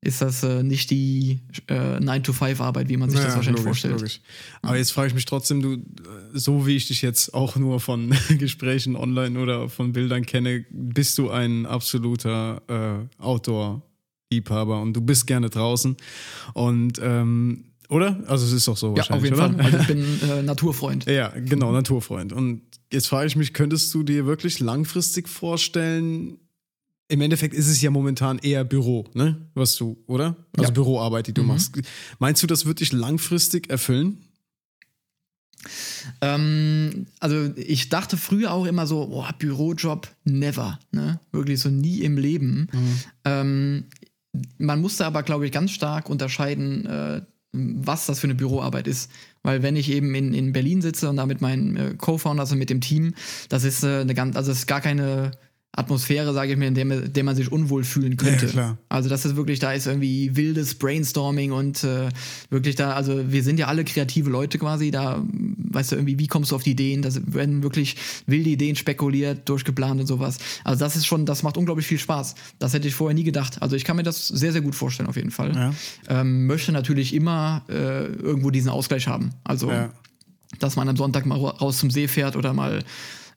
ist 0.00 0.22
das 0.22 0.44
äh, 0.44 0.62
nicht 0.62 0.90
die 0.90 1.40
äh, 1.66 1.96
9-to-5-Arbeit, 1.98 2.88
wie 2.88 2.96
man 2.96 3.10
sich 3.10 3.18
das 3.18 3.30
Ja, 3.30 3.34
wahrscheinlich 3.34 3.64
logisch, 3.64 3.80
vorstellt. 3.82 3.94
logisch. 3.94 4.20
Aber 4.62 4.76
jetzt 4.76 4.92
frage 4.92 5.08
ich 5.08 5.14
mich 5.14 5.24
trotzdem, 5.24 5.60
du, 5.60 5.74
äh, 5.74 5.78
so 6.34 6.66
wie 6.68 6.76
ich 6.76 6.86
dich 6.86 7.02
jetzt 7.02 7.34
auch 7.34 7.56
nur 7.56 7.80
von 7.80 8.14
Gesprächen 8.38 8.94
online 8.94 9.38
oder 9.40 9.68
von 9.68 9.92
Bildern 9.92 10.24
kenne, 10.24 10.64
bist 10.70 11.18
du 11.18 11.30
ein 11.30 11.66
absoluter 11.66 12.62
äh, 12.68 13.22
Outdoor-Liebhaber 13.22 14.80
und 14.80 14.92
du 14.94 15.00
bist 15.00 15.26
gerne 15.26 15.50
draußen. 15.50 15.96
Und, 16.54 17.00
ähm, 17.02 17.64
oder? 17.88 18.22
Also 18.26 18.46
es 18.46 18.52
ist 18.52 18.68
doch 18.68 18.76
so 18.76 18.94
Ja, 18.96 19.02
auf 19.04 19.10
wahrscheinlich, 19.10 19.30
jeden 19.30 19.40
oder? 19.40 19.52
Fall. 19.52 19.64
Also 19.64 19.78
ich 19.78 19.86
bin 19.86 20.22
äh, 20.30 20.42
Naturfreund. 20.42 21.06
Ja, 21.06 21.28
genau, 21.28 21.72
Naturfreund. 21.72 22.32
Und 22.32 22.62
jetzt 22.92 23.08
frage 23.08 23.26
ich 23.26 23.36
mich, 23.36 23.52
könntest 23.54 23.92
du 23.94 24.02
dir 24.02 24.26
wirklich 24.26 24.60
langfristig 24.60 25.28
vorstellen, 25.28 26.38
im 27.10 27.20
Endeffekt 27.22 27.54
ist 27.54 27.68
es 27.68 27.80
ja 27.80 27.90
momentan 27.90 28.38
eher 28.38 28.64
Büro, 28.64 29.06
ne? 29.14 29.48
Was 29.54 29.76
du, 29.76 29.96
oder? 30.06 30.36
Also 30.56 30.68
Ja. 30.68 30.70
Büroarbeit, 30.70 31.26
die 31.26 31.32
du 31.32 31.40
Mhm. 31.42 31.48
machst. 31.48 31.72
Meinst 32.18 32.42
du, 32.42 32.46
das 32.46 32.66
wird 32.66 32.80
dich 32.80 32.92
langfristig 32.92 33.70
erfüllen? 33.70 34.18
Ähm, 36.20 37.06
also 37.20 37.50
ich 37.56 37.88
dachte 37.88 38.16
früher 38.16 38.52
auch 38.52 38.64
immer 38.66 38.86
so, 38.86 39.06
boah, 39.06 39.32
Bürojob, 39.38 40.08
never, 40.24 40.78
ne? 40.92 41.20
Wirklich 41.32 41.60
so 41.60 41.68
nie 41.68 42.00
im 42.02 42.16
Leben. 42.18 42.68
Ähm, 43.24 43.84
man 44.58 44.80
musste 44.80 45.04
aber, 45.06 45.22
glaube 45.22 45.46
ich, 45.46 45.52
ganz 45.52 45.70
stark 45.72 46.08
unterscheiden, 46.10 46.86
äh, 46.86 47.22
was 47.52 48.06
das 48.06 48.20
für 48.20 48.26
eine 48.26 48.34
Büroarbeit 48.34 48.86
ist. 48.86 49.10
Weil 49.42 49.62
wenn 49.62 49.76
ich 49.76 49.90
eben 49.90 50.14
in, 50.14 50.34
in 50.34 50.52
Berlin 50.52 50.82
sitze 50.82 51.08
und 51.08 51.16
da 51.16 51.26
mit 51.26 51.40
meinen 51.40 51.76
äh, 51.76 51.94
Co-Founders 51.96 52.52
und 52.52 52.58
mit 52.58 52.70
dem 52.70 52.80
Team, 52.80 53.14
das 53.48 53.64
ist 53.64 53.84
äh, 53.84 54.00
eine 54.00 54.14
ganz, 54.14 54.36
also 54.36 54.52
ist 54.52 54.66
gar 54.66 54.80
keine 54.80 55.30
Atmosphäre, 55.78 56.32
sage 56.34 56.52
ich 56.52 56.58
mir, 56.58 56.66
in 56.68 56.74
der, 56.74 56.84
man- 56.84 57.12
der 57.12 57.24
man 57.24 57.36
sich 57.36 57.52
unwohl 57.52 57.84
fühlen 57.84 58.16
könnte. 58.16 58.46
Ja, 58.46 58.52
klar. 58.52 58.78
Also 58.88 59.08
das 59.08 59.24
ist 59.24 59.36
wirklich, 59.36 59.58
da 59.60 59.72
ist 59.72 59.86
irgendwie 59.86 60.34
wildes 60.36 60.74
Brainstorming 60.74 61.52
und 61.52 61.84
äh, 61.84 62.08
wirklich 62.50 62.74
da, 62.74 62.92
also 62.92 63.30
wir 63.30 63.42
sind 63.42 63.58
ja 63.58 63.66
alle 63.68 63.84
kreative 63.84 64.28
Leute 64.30 64.58
quasi, 64.58 64.90
da 64.90 65.22
weißt 65.70 65.92
du 65.92 65.96
irgendwie, 65.96 66.18
wie 66.18 66.26
kommst 66.26 66.50
du 66.50 66.56
auf 66.56 66.62
die 66.62 66.72
Ideen, 66.72 67.02
da 67.02 67.10
werden 67.26 67.62
wirklich 67.62 67.96
wilde 68.26 68.50
Ideen 68.50 68.74
spekuliert, 68.76 69.48
durchgeplant 69.48 70.00
und 70.00 70.06
sowas. 70.06 70.38
Also 70.64 70.80
das 70.84 70.96
ist 70.96 71.06
schon, 71.06 71.26
das 71.26 71.42
macht 71.42 71.56
unglaublich 71.56 71.86
viel 71.86 71.98
Spaß. 71.98 72.34
Das 72.58 72.74
hätte 72.74 72.88
ich 72.88 72.94
vorher 72.94 73.14
nie 73.14 73.24
gedacht. 73.24 73.62
Also 73.62 73.76
ich 73.76 73.84
kann 73.84 73.96
mir 73.96 74.02
das 74.02 74.26
sehr, 74.28 74.52
sehr 74.52 74.60
gut 74.62 74.74
vorstellen 74.74 75.08
auf 75.08 75.16
jeden 75.16 75.30
Fall. 75.30 75.54
Ja. 75.54 75.74
Ähm, 76.08 76.46
möchte 76.46 76.72
natürlich 76.72 77.14
immer 77.14 77.62
äh, 77.68 78.06
irgendwo 78.06 78.50
diesen 78.50 78.70
Ausgleich 78.70 79.06
haben. 79.06 79.30
Also 79.44 79.70
Ja. 79.70 79.90
dass 80.58 80.76
man 80.76 80.88
am 80.88 80.96
Sonntag 80.96 81.24
mal 81.26 81.38
ra- 81.38 81.50
raus 81.58 81.78
zum 81.78 81.90
See 81.90 82.08
fährt 82.08 82.34
oder 82.34 82.52
mal 82.54 82.82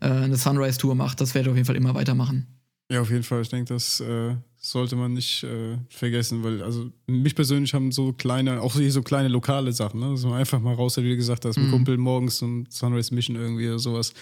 äh, 0.02 0.08
eine 0.08 0.36
Sunrise-Tour 0.36 0.96
macht, 0.96 1.22
das 1.22 1.34
werde 1.34 1.48
ich 1.48 1.52
auf 1.52 1.56
jeden 1.58 1.66
Fall 1.68 1.76
immer 1.78 1.94
weitermachen. 1.96 2.48
Ja, 2.92 3.00
auf 3.02 3.10
jeden 3.10 3.24
Fall. 3.24 3.42
Ich 3.42 3.50
denke, 3.50 3.74
das 3.74 4.02
äh, 4.02 4.36
sollte 4.58 4.98
man 4.98 5.14
nicht 5.14 5.44
äh, 5.44 5.78
vergessen, 5.90 6.44
weil 6.44 6.62
also 6.62 6.92
mich 7.08 7.36
persönlich 7.36 7.74
haben 7.74 7.94
so 7.94 8.12
kleine, 8.12 8.62
auch 8.62 8.74
hier 8.76 8.92
so 8.92 9.02
kleine 9.02 9.30
lokale 9.30 9.72
Sachen, 9.72 10.02
ne? 10.02 10.12
dass 10.12 10.24
man 10.24 10.34
einfach 10.34 10.60
mal 10.60 10.74
raus, 10.74 10.98
hat, 10.98 11.06
wie 11.06 11.16
gesagt 11.16 11.46
mit 11.46 11.56
Mhm. 11.58 11.72
Kumpel 11.72 11.98
morgens 11.98 12.38
zum 12.40 12.66
Sunrise 12.70 13.16
Mission 13.16 13.38
irgendwie 13.38 13.70
oder 13.70 13.80
sowas, 13.80 14.14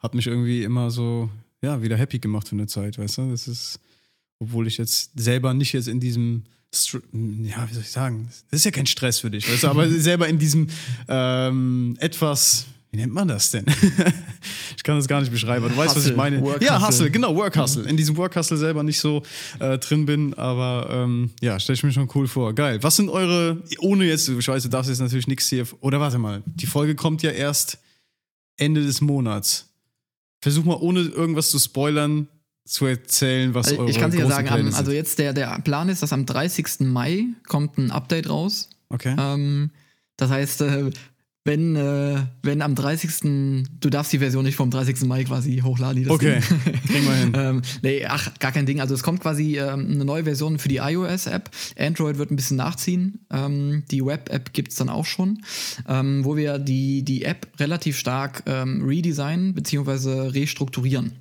hat 0.00 0.14
mich 0.14 0.26
irgendwie 0.26 0.64
immer 0.64 0.90
so, 0.90 1.30
ja, 1.62 1.80
wieder 1.82 1.96
happy 1.96 2.18
gemacht 2.18 2.48
für 2.48 2.56
eine 2.56 2.66
Zeit, 2.66 2.98
weißt 2.98 3.18
du? 3.18 3.30
Das 3.30 3.46
ist, 3.46 3.78
obwohl 4.40 4.66
ich 4.66 4.76
jetzt 4.76 5.12
selber 5.14 5.54
nicht 5.54 5.72
jetzt 5.72 5.86
in 5.88 6.00
diesem 6.00 6.42
ja, 7.12 7.66
wie 7.70 7.72
soll 7.74 7.82
ich 7.82 7.90
sagen, 7.90 8.28
das 8.50 8.60
ist 8.60 8.64
ja 8.64 8.70
kein 8.70 8.86
Stress 8.86 9.20
für 9.20 9.30
dich, 9.30 9.50
weißt 9.50 9.62
du, 9.62 9.68
aber 9.68 9.88
selber 10.00 10.28
in 10.28 10.38
diesem 10.38 10.66
ähm, 11.08 11.96
etwas, 12.00 12.66
wie 12.96 13.00
nennt 13.02 13.12
man 13.12 13.28
das 13.28 13.50
denn? 13.50 13.66
ich 14.76 14.82
kann 14.82 14.96
das 14.96 15.06
gar 15.06 15.20
nicht 15.20 15.30
beschreiben, 15.30 15.64
aber 15.64 15.74
du 15.74 15.78
weißt, 15.78 15.94
was 15.94 16.04
ich 16.04 16.12
Hustle, 16.12 16.16
meine. 16.16 16.40
Work 16.40 16.62
ja, 16.62 16.76
Hustle. 16.76 16.88
Hustle, 16.88 17.10
genau, 17.10 17.36
Work 17.36 17.58
Hustle. 17.58 17.84
In 17.84 17.96
diesem 17.98 18.16
Work 18.16 18.36
Hustle 18.36 18.56
selber 18.56 18.82
nicht 18.82 18.98
so 18.98 19.22
äh, 19.58 19.76
drin 19.78 20.06
bin, 20.06 20.32
aber 20.34 20.88
ähm, 20.90 21.30
ja, 21.42 21.60
stelle 21.60 21.74
ich 21.74 21.82
mir 21.82 21.92
schon 21.92 22.08
cool 22.14 22.26
vor. 22.26 22.54
Geil. 22.54 22.82
Was 22.82 22.96
sind 22.96 23.10
eure, 23.10 23.62
ohne 23.80 24.06
jetzt, 24.06 24.28
ich 24.30 24.48
weiß, 24.48 24.62
du 24.62 24.70
darfst 24.70 24.88
jetzt 24.88 25.00
natürlich 25.00 25.26
nichts 25.26 25.48
hier, 25.48 25.66
oder 25.80 26.00
warte 26.00 26.16
mal, 26.16 26.42
die 26.46 26.66
Folge 26.66 26.94
kommt 26.94 27.22
ja 27.22 27.32
erst 27.32 27.78
Ende 28.56 28.82
des 28.82 29.02
Monats. 29.02 29.68
Versuch 30.40 30.64
mal, 30.64 30.78
ohne 30.80 31.00
irgendwas 31.00 31.50
zu 31.50 31.58
spoilern, 31.58 32.28
zu 32.64 32.86
erzählen, 32.86 33.52
was 33.52 33.68
Also 33.68 33.80
eure 33.80 33.90
ich 33.90 33.98
kann 33.98 34.10
dir 34.10 34.20
ja 34.20 34.28
sagen, 34.28 34.48
am, 34.48 34.74
also 34.74 34.90
jetzt 34.90 35.18
der, 35.18 35.34
der 35.34 35.60
Plan 35.60 35.90
ist, 35.90 36.02
dass 36.02 36.14
am 36.14 36.24
30. 36.24 36.80
Mai 36.80 37.26
kommt 37.46 37.76
ein 37.76 37.90
Update 37.90 38.30
raus. 38.30 38.70
Okay. 38.88 39.14
Ähm, 39.18 39.70
das 40.16 40.30
heißt, 40.30 40.62
äh, 40.62 40.90
wenn, 41.46 41.76
äh, 41.76 42.16
wenn 42.42 42.60
am 42.60 42.74
30. 42.74 43.62
Du 43.80 43.88
darfst 43.88 44.12
die 44.12 44.18
Version 44.18 44.44
nicht 44.44 44.56
vom 44.56 44.70
30. 44.70 45.02
Mai 45.06 45.24
quasi 45.24 45.60
hochladen. 45.62 46.04
das 46.04 46.12
Okay, 46.12 46.40
kriegen 46.40 47.06
wir 47.06 47.14
hin. 47.14 47.32
ähm, 47.36 47.62
nee, 47.82 48.04
ach, 48.04 48.34
gar 48.38 48.52
kein 48.52 48.66
Ding. 48.66 48.80
Also 48.80 48.94
es 48.94 49.02
kommt 49.02 49.20
quasi 49.20 49.58
ähm, 49.58 49.88
eine 49.92 50.04
neue 50.04 50.24
Version 50.24 50.58
für 50.58 50.68
die 50.68 50.78
iOS-App. 50.78 51.50
Android 51.78 52.18
wird 52.18 52.30
ein 52.30 52.36
bisschen 52.36 52.56
nachziehen. 52.56 53.20
Ähm, 53.30 53.84
die 53.90 54.04
Web-App 54.04 54.52
gibt 54.52 54.72
es 54.72 54.78
dann 54.78 54.88
auch 54.88 55.06
schon, 55.06 55.42
ähm, 55.88 56.24
wo 56.24 56.36
wir 56.36 56.58
die, 56.58 57.04
die 57.04 57.24
App 57.24 57.46
relativ 57.58 57.96
stark 57.96 58.42
ähm, 58.46 58.84
redesignen 58.84 59.54
bzw. 59.54 60.28
restrukturieren. 60.28 61.12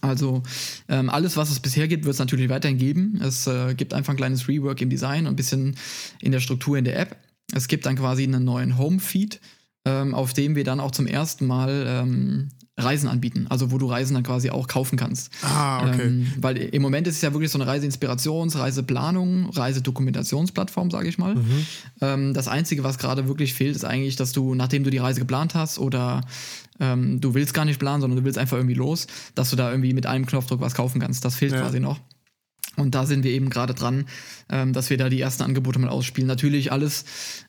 Also 0.00 0.42
ähm, 0.88 1.08
alles, 1.08 1.36
was 1.36 1.50
es 1.50 1.60
bisher 1.60 1.86
gibt, 1.86 2.04
wird 2.04 2.14
es 2.14 2.18
natürlich 2.18 2.48
weiterhin 2.48 2.76
geben. 2.76 3.20
Es 3.22 3.46
äh, 3.46 3.74
gibt 3.74 3.94
einfach 3.94 4.12
ein 4.12 4.16
kleines 4.16 4.48
Rework 4.48 4.80
im 4.80 4.90
Design 4.90 5.26
und 5.26 5.34
ein 5.34 5.36
bisschen 5.36 5.76
in 6.20 6.32
der 6.32 6.40
Struktur 6.40 6.76
in 6.76 6.84
der 6.84 6.98
App. 6.98 7.16
Es 7.52 7.68
gibt 7.68 7.86
dann 7.86 7.96
quasi 7.96 8.24
einen 8.24 8.44
neuen 8.44 8.78
Home-Feed, 8.78 9.40
ähm, 9.84 10.14
auf 10.14 10.32
dem 10.32 10.56
wir 10.56 10.64
dann 10.64 10.80
auch 10.80 10.90
zum 10.92 11.06
ersten 11.06 11.46
Mal 11.46 11.84
ähm, 11.86 12.48
Reisen 12.76 13.08
anbieten. 13.08 13.46
Also 13.50 13.70
wo 13.70 13.78
du 13.78 13.86
Reisen 13.86 14.14
dann 14.14 14.24
quasi 14.24 14.50
auch 14.50 14.66
kaufen 14.66 14.96
kannst. 14.96 15.30
Ah, 15.42 15.86
okay. 15.86 16.06
Ähm, 16.06 16.32
weil 16.38 16.56
im 16.56 16.82
Moment 16.82 17.06
ist 17.06 17.16
es 17.16 17.22
ja 17.22 17.32
wirklich 17.32 17.50
so 17.50 17.60
eine 17.60 17.70
Reiseinspirations-, 17.70 18.58
Reiseplanung, 18.58 19.50
Reisedokumentationsplattform, 19.50 20.90
sage 20.90 21.08
ich 21.08 21.18
mal. 21.18 21.36
Mhm. 21.36 21.66
Ähm, 22.00 22.34
das 22.34 22.48
Einzige, 22.48 22.82
was 22.82 22.98
gerade 22.98 23.28
wirklich 23.28 23.54
fehlt, 23.54 23.76
ist 23.76 23.84
eigentlich, 23.84 24.16
dass 24.16 24.32
du, 24.32 24.54
nachdem 24.54 24.82
du 24.84 24.90
die 24.90 24.98
Reise 24.98 25.20
geplant 25.20 25.54
hast 25.54 25.78
oder 25.78 26.22
ähm, 26.80 27.20
du 27.20 27.34
willst 27.34 27.54
gar 27.54 27.64
nicht 27.64 27.78
planen, 27.78 28.00
sondern 28.00 28.18
du 28.18 28.24
willst 28.24 28.38
einfach 28.38 28.56
irgendwie 28.56 28.74
los, 28.74 29.06
dass 29.34 29.50
du 29.50 29.56
da 29.56 29.70
irgendwie 29.70 29.92
mit 29.92 30.06
einem 30.06 30.26
Knopfdruck 30.26 30.60
was 30.60 30.74
kaufen 30.74 31.00
kannst. 31.00 31.24
Das 31.24 31.36
fehlt 31.36 31.52
Ja. 31.52 31.60
quasi 31.60 31.78
noch. 31.78 32.00
Und 32.76 32.94
da 32.94 33.06
sind 33.06 33.24
wir 33.24 33.30
eben 33.30 33.50
gerade 33.50 33.74
dran, 33.74 34.06
ähm, 34.50 34.72
dass 34.72 34.90
wir 34.90 34.96
da 34.96 35.08
die 35.08 35.20
ersten 35.20 35.42
Angebote 35.42 35.78
mal 35.78 35.88
ausspielen. 35.88 36.26
Natürlich 36.26 36.72
alles 36.72 37.04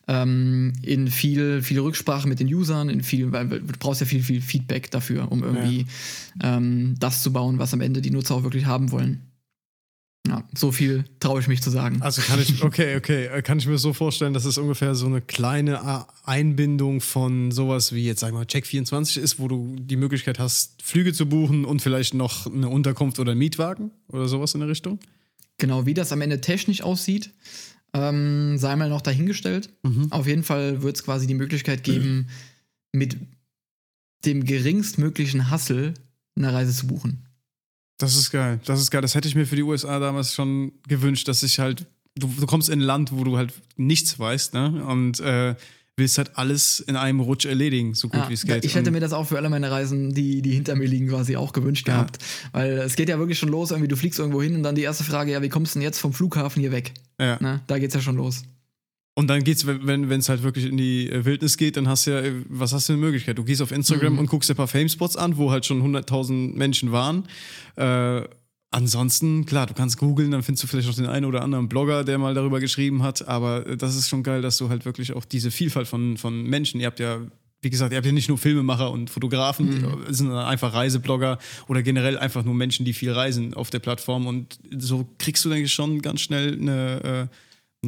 ähm, 0.08 0.72
in 0.82 1.08
viel, 1.08 1.62
viel 1.62 1.80
Rücksprache 1.80 2.28
mit 2.28 2.40
den 2.40 2.52
Usern, 2.52 2.88
in 2.88 3.02
viel, 3.02 3.32
weil 3.32 3.48
du 3.48 3.60
brauchst 3.78 4.00
ja 4.00 4.06
viel, 4.06 4.22
viel 4.22 4.40
Feedback 4.40 4.90
dafür, 4.90 5.30
um 5.32 5.42
irgendwie 5.42 5.86
ähm, 6.42 6.94
das 6.98 7.22
zu 7.22 7.32
bauen, 7.32 7.58
was 7.58 7.74
am 7.74 7.80
Ende 7.80 8.00
die 8.00 8.10
Nutzer 8.10 8.34
auch 8.34 8.42
wirklich 8.42 8.66
haben 8.66 8.92
wollen. 8.92 9.22
Ja, 10.26 10.44
so 10.56 10.72
viel 10.72 11.04
traue 11.20 11.40
ich 11.40 11.48
mich 11.48 11.62
zu 11.62 11.70
sagen. 11.70 12.02
Also 12.02 12.22
kann 12.22 12.40
ich, 12.40 12.62
okay, 12.62 12.96
okay, 12.96 13.26
äh, 13.26 13.42
kann 13.42 13.58
ich 13.58 13.66
mir 13.66 13.78
so 13.78 13.92
vorstellen, 13.92 14.34
dass 14.34 14.44
es 14.44 14.58
ungefähr 14.58 14.94
so 14.94 15.06
eine 15.06 15.20
kleine 15.20 16.06
Einbindung 16.24 17.00
von 17.00 17.52
sowas 17.52 17.92
wie 17.92 18.04
jetzt, 18.04 18.20
sagen 18.20 18.34
wir 18.34 18.40
mal, 18.40 18.46
Check24 18.46 19.20
ist, 19.20 19.38
wo 19.38 19.48
du 19.48 19.76
die 19.78 19.96
Möglichkeit 19.96 20.38
hast, 20.38 20.82
Flüge 20.82 21.12
zu 21.12 21.28
buchen 21.28 21.64
und 21.64 21.82
vielleicht 21.82 22.14
noch 22.14 22.46
eine 22.46 22.68
Unterkunft 22.68 23.18
oder 23.18 23.32
einen 23.32 23.38
Mietwagen 23.38 23.90
oder 24.08 24.28
sowas 24.28 24.54
in 24.54 24.60
der 24.60 24.68
Richtung? 24.68 24.98
Genau, 25.58 25.86
wie 25.86 25.94
das 25.94 26.12
am 26.12 26.20
Ende 26.20 26.40
technisch 26.40 26.82
aussieht, 26.82 27.30
ähm, 27.94 28.58
sei 28.58 28.76
mal 28.76 28.88
noch 28.88 29.00
dahingestellt. 29.00 29.70
Mhm. 29.82 30.10
Auf 30.10 30.26
jeden 30.26 30.42
Fall 30.42 30.82
wird 30.82 30.96
es 30.96 31.04
quasi 31.04 31.26
die 31.26 31.34
Möglichkeit 31.34 31.82
geben, 31.82 32.28
mit 32.92 33.16
dem 34.24 34.44
geringstmöglichen 34.44 35.50
Hassel 35.50 35.94
eine 36.36 36.52
Reise 36.52 36.72
zu 36.72 36.86
buchen. 36.86 37.25
Das 37.98 38.16
ist 38.16 38.30
geil. 38.30 38.60
Das 38.64 38.80
ist 38.80 38.90
geil. 38.90 39.02
Das 39.02 39.14
hätte 39.14 39.28
ich 39.28 39.34
mir 39.34 39.46
für 39.46 39.56
die 39.56 39.62
USA 39.62 39.98
damals 39.98 40.34
schon 40.34 40.72
gewünscht, 40.86 41.28
dass 41.28 41.42
ich 41.42 41.58
halt, 41.58 41.86
du, 42.14 42.28
du 42.38 42.46
kommst 42.46 42.68
in 42.68 42.80
ein 42.80 42.82
Land, 42.82 43.12
wo 43.12 43.24
du 43.24 43.36
halt 43.36 43.52
nichts 43.76 44.18
weißt, 44.18 44.52
ne? 44.54 44.84
Und 44.86 45.20
äh, 45.20 45.54
willst 45.98 46.18
halt 46.18 46.36
alles 46.36 46.80
in 46.80 46.94
einem 46.94 47.20
Rutsch 47.20 47.46
erledigen, 47.46 47.94
so 47.94 48.08
gut 48.10 48.20
Ja, 48.20 48.28
wie 48.28 48.34
es 48.34 48.44
geht. 48.44 48.66
Ich 48.66 48.74
hätte 48.74 48.90
mir 48.90 49.00
das 49.00 49.14
auch 49.14 49.24
für 49.24 49.38
alle 49.38 49.48
meine 49.48 49.70
Reisen, 49.70 50.12
die, 50.12 50.42
die 50.42 50.50
hinter 50.52 50.74
mir 50.74 50.86
liegen, 50.86 51.08
quasi 51.08 51.36
auch 51.36 51.54
gewünscht 51.54 51.88
Ja. 51.88 51.94
gehabt. 51.94 52.18
Weil 52.52 52.72
es 52.80 52.96
geht 52.96 53.08
ja 53.08 53.18
wirklich 53.18 53.38
schon 53.38 53.48
los, 53.48 53.70
irgendwie 53.70 53.88
du 53.88 53.96
fliegst 53.96 54.18
irgendwo 54.18 54.42
hin 54.42 54.54
und 54.56 54.62
dann 54.62 54.74
die 54.74 54.82
erste 54.82 55.04
Frage, 55.04 55.32
ja, 55.32 55.40
wie 55.40 55.48
kommst 55.48 55.74
du 55.74 55.78
denn 55.78 55.84
jetzt 55.84 55.98
vom 55.98 56.12
Flughafen 56.12 56.60
hier 56.60 56.72
weg? 56.72 56.92
ja. 57.18 57.38
Ne? 57.40 57.62
Da 57.66 57.78
geht's 57.78 57.94
ja 57.94 58.02
schon 58.02 58.16
los. 58.16 58.42
Und 59.18 59.28
dann 59.28 59.44
geht's, 59.44 59.66
wenn 59.66 60.10
wenn 60.10 60.20
es 60.20 60.28
halt 60.28 60.42
wirklich 60.42 60.66
in 60.66 60.76
die 60.76 61.08
äh, 61.10 61.24
Wildnis 61.24 61.56
geht, 61.56 61.78
dann 61.78 61.88
hast 61.88 62.06
du 62.06 62.10
ja, 62.10 62.20
äh, 62.20 62.32
was 62.50 62.72
hast 62.74 62.86
du 62.88 62.92
für 62.92 62.98
eine 62.98 63.06
Möglichkeit? 63.06 63.38
Du 63.38 63.44
gehst 63.44 63.62
auf 63.62 63.72
Instagram 63.72 64.12
Mhm. 64.12 64.18
und 64.20 64.26
guckst 64.26 64.50
dir 64.50 64.54
ein 64.54 64.58
paar 64.58 64.68
Fame-Spots 64.68 65.16
an, 65.16 65.38
wo 65.38 65.50
halt 65.50 65.64
schon 65.64 65.80
100.000 65.82 66.54
Menschen 66.54 66.92
waren. 66.92 67.24
Äh, 67.76 68.22
ansonsten, 68.70 69.46
klar, 69.46 69.66
du 69.66 69.74
kannst 69.74 69.96
googeln, 69.98 70.30
dann 70.32 70.42
findest 70.42 70.64
du 70.64 70.66
vielleicht 70.68 70.88
noch 70.88 70.94
den 70.94 71.06
einen 71.06 71.24
oder 71.24 71.42
anderen 71.42 71.68
Blogger, 71.68 72.04
der 72.04 72.18
mal 72.18 72.34
darüber 72.34 72.60
geschrieben 72.60 73.02
hat. 73.02 73.26
Aber 73.26 73.66
äh, 73.66 73.76
das 73.76 73.96
ist 73.96 74.08
schon 74.08 74.22
geil, 74.22 74.42
dass 74.42 74.58
du 74.58 74.68
halt 74.68 74.84
wirklich 74.84 75.12
auch 75.14 75.24
diese 75.24 75.50
Vielfalt 75.50 75.88
von, 75.88 76.16
von 76.16 76.42
Menschen, 76.42 76.80
ihr 76.80 76.86
habt 76.86 77.00
ja 77.00 77.20
wie 77.62 77.70
gesagt, 77.70 77.90
ihr 77.92 77.96
habt 77.96 78.06
ja 78.06 78.12
nicht 78.12 78.28
nur 78.28 78.36
Filmemacher 78.38 78.92
und 78.92 79.08
Fotografen, 79.10 79.80
Mhm. 79.80 79.96
sondern 80.10 80.44
einfach 80.44 80.74
Reiseblogger 80.74 81.38
oder 81.68 81.82
generell 81.82 82.16
einfach 82.18 82.44
nur 82.44 82.54
Menschen, 82.54 82.84
die 82.84 82.92
viel 82.92 83.10
reisen 83.10 83.54
auf 83.54 83.70
der 83.70 83.78
Plattform. 83.80 84.26
Und 84.26 84.58
so 84.78 85.08
kriegst 85.18 85.42
du, 85.44 85.48
denke 85.48 85.64
ich, 85.64 85.72
schon 85.72 86.00
ganz 86.02 86.20
schnell 86.20 86.52
eine, 86.60 87.28
äh, 87.32 87.36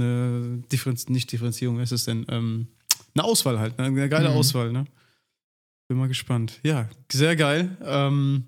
eine 0.01 0.63
Differenz 0.71 1.09
nicht 1.09 1.31
Differenzierung, 1.33 1.79
was 1.79 1.93
ist 1.93 2.01
es 2.01 2.05
denn? 2.07 2.27
Ähm, 2.29 2.69
eine 3.15 3.25
Auswahl 3.25 3.59
halt, 3.59 3.77
ne? 3.79 3.85
eine 3.85 4.09
geile 4.09 4.31
Mhm. 4.31 4.37
Auswahl, 4.37 4.73
ne? 4.73 4.85
Bin 5.89 5.97
mal 5.99 6.09
gespannt. 6.09 6.61
Ja, 6.63 6.89
sehr 7.11 7.35
geil. 7.37 7.77
Ähm, 7.83 8.45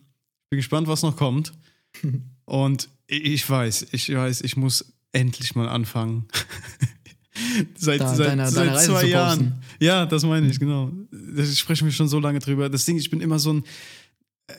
bin 0.51 0.59
gespannt, 0.59 0.87
was 0.89 1.03
noch 1.03 1.17
kommt. 1.17 1.53
Und 2.45 2.89
ich 3.07 3.49
weiß, 3.49 3.87
ich 3.93 4.15
weiß, 4.15 4.43
ich 4.43 4.57
muss 4.57 4.93
endlich 5.13 5.55
mal 5.55 5.69
anfangen. 5.69 6.27
seit 7.77 8.01
Da- 8.01 8.15
seit, 8.15 8.29
deine- 8.29 8.51
seit 8.51 8.69
deine 8.69 8.79
zwei 8.79 9.07
Jahren. 9.07 9.63
Ja, 9.81 10.07
das 10.07 10.25
meine 10.25 10.49
ich, 10.49 10.59
genau. 10.61 10.93
Das 11.11 11.57
sprechen 11.59 11.87
wir 11.87 11.93
schon 11.93 12.09
so 12.09 12.21
lange 12.21 12.39
drüber. 12.39 12.69
Das 12.69 12.85
Ding, 12.85 12.97
ich 12.99 13.11
bin 13.11 13.21
immer 13.21 13.39
so 13.39 13.55
ein, 13.55 13.65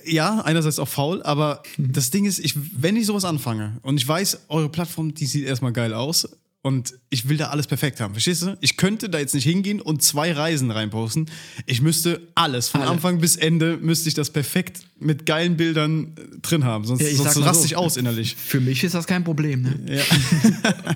ja, 0.05 0.39
einerseits 0.41 0.79
auch 0.79 0.87
faul, 0.87 1.21
aber 1.23 1.61
das 1.77 2.11
Ding 2.11 2.25
ist, 2.25 2.39
ich, 2.39 2.55
wenn 2.81 2.95
ich 2.95 3.05
sowas 3.05 3.25
anfange 3.25 3.77
und 3.83 3.97
ich 3.97 4.07
weiß, 4.07 4.45
eure 4.47 4.69
Plattform, 4.69 5.13
die 5.13 5.25
sieht 5.25 5.45
erstmal 5.45 5.73
geil 5.73 5.93
aus 5.93 6.27
und 6.63 6.93
ich 7.09 7.27
will 7.27 7.37
da 7.37 7.47
alles 7.47 7.65
perfekt 7.65 7.99
haben, 7.99 8.13
verstehst 8.13 8.43
du? 8.43 8.55
Ich 8.61 8.77
könnte 8.77 9.09
da 9.09 9.17
jetzt 9.17 9.33
nicht 9.33 9.45
hingehen 9.45 9.81
und 9.81 10.03
zwei 10.03 10.31
Reisen 10.31 10.69
reinposten. 10.69 11.29
Ich 11.65 11.81
müsste 11.81 12.21
alles, 12.35 12.69
von 12.69 12.81
Alle. 12.81 12.91
Anfang 12.91 13.19
bis 13.19 13.35
Ende, 13.35 13.77
müsste 13.81 14.09
ich 14.09 14.15
das 14.15 14.29
perfekt 14.29 14.81
mit 14.99 15.25
geilen 15.25 15.57
Bildern 15.57 16.15
äh, 16.17 16.37
drin 16.41 16.63
haben, 16.63 16.85
sonst, 16.85 17.01
Ja, 17.01 17.07
ich 17.07 17.17
sonst 17.17 17.37
raste 17.41 17.61
so. 17.61 17.65
ich 17.65 17.75
aus 17.75 17.97
innerlich. 17.97 18.35
Für 18.35 18.59
mich 18.59 18.83
ist 18.83 18.93
das 18.93 19.07
kein 19.07 19.23
Problem. 19.23 19.63
Ne? 19.63 19.79
Ja. 19.97 20.03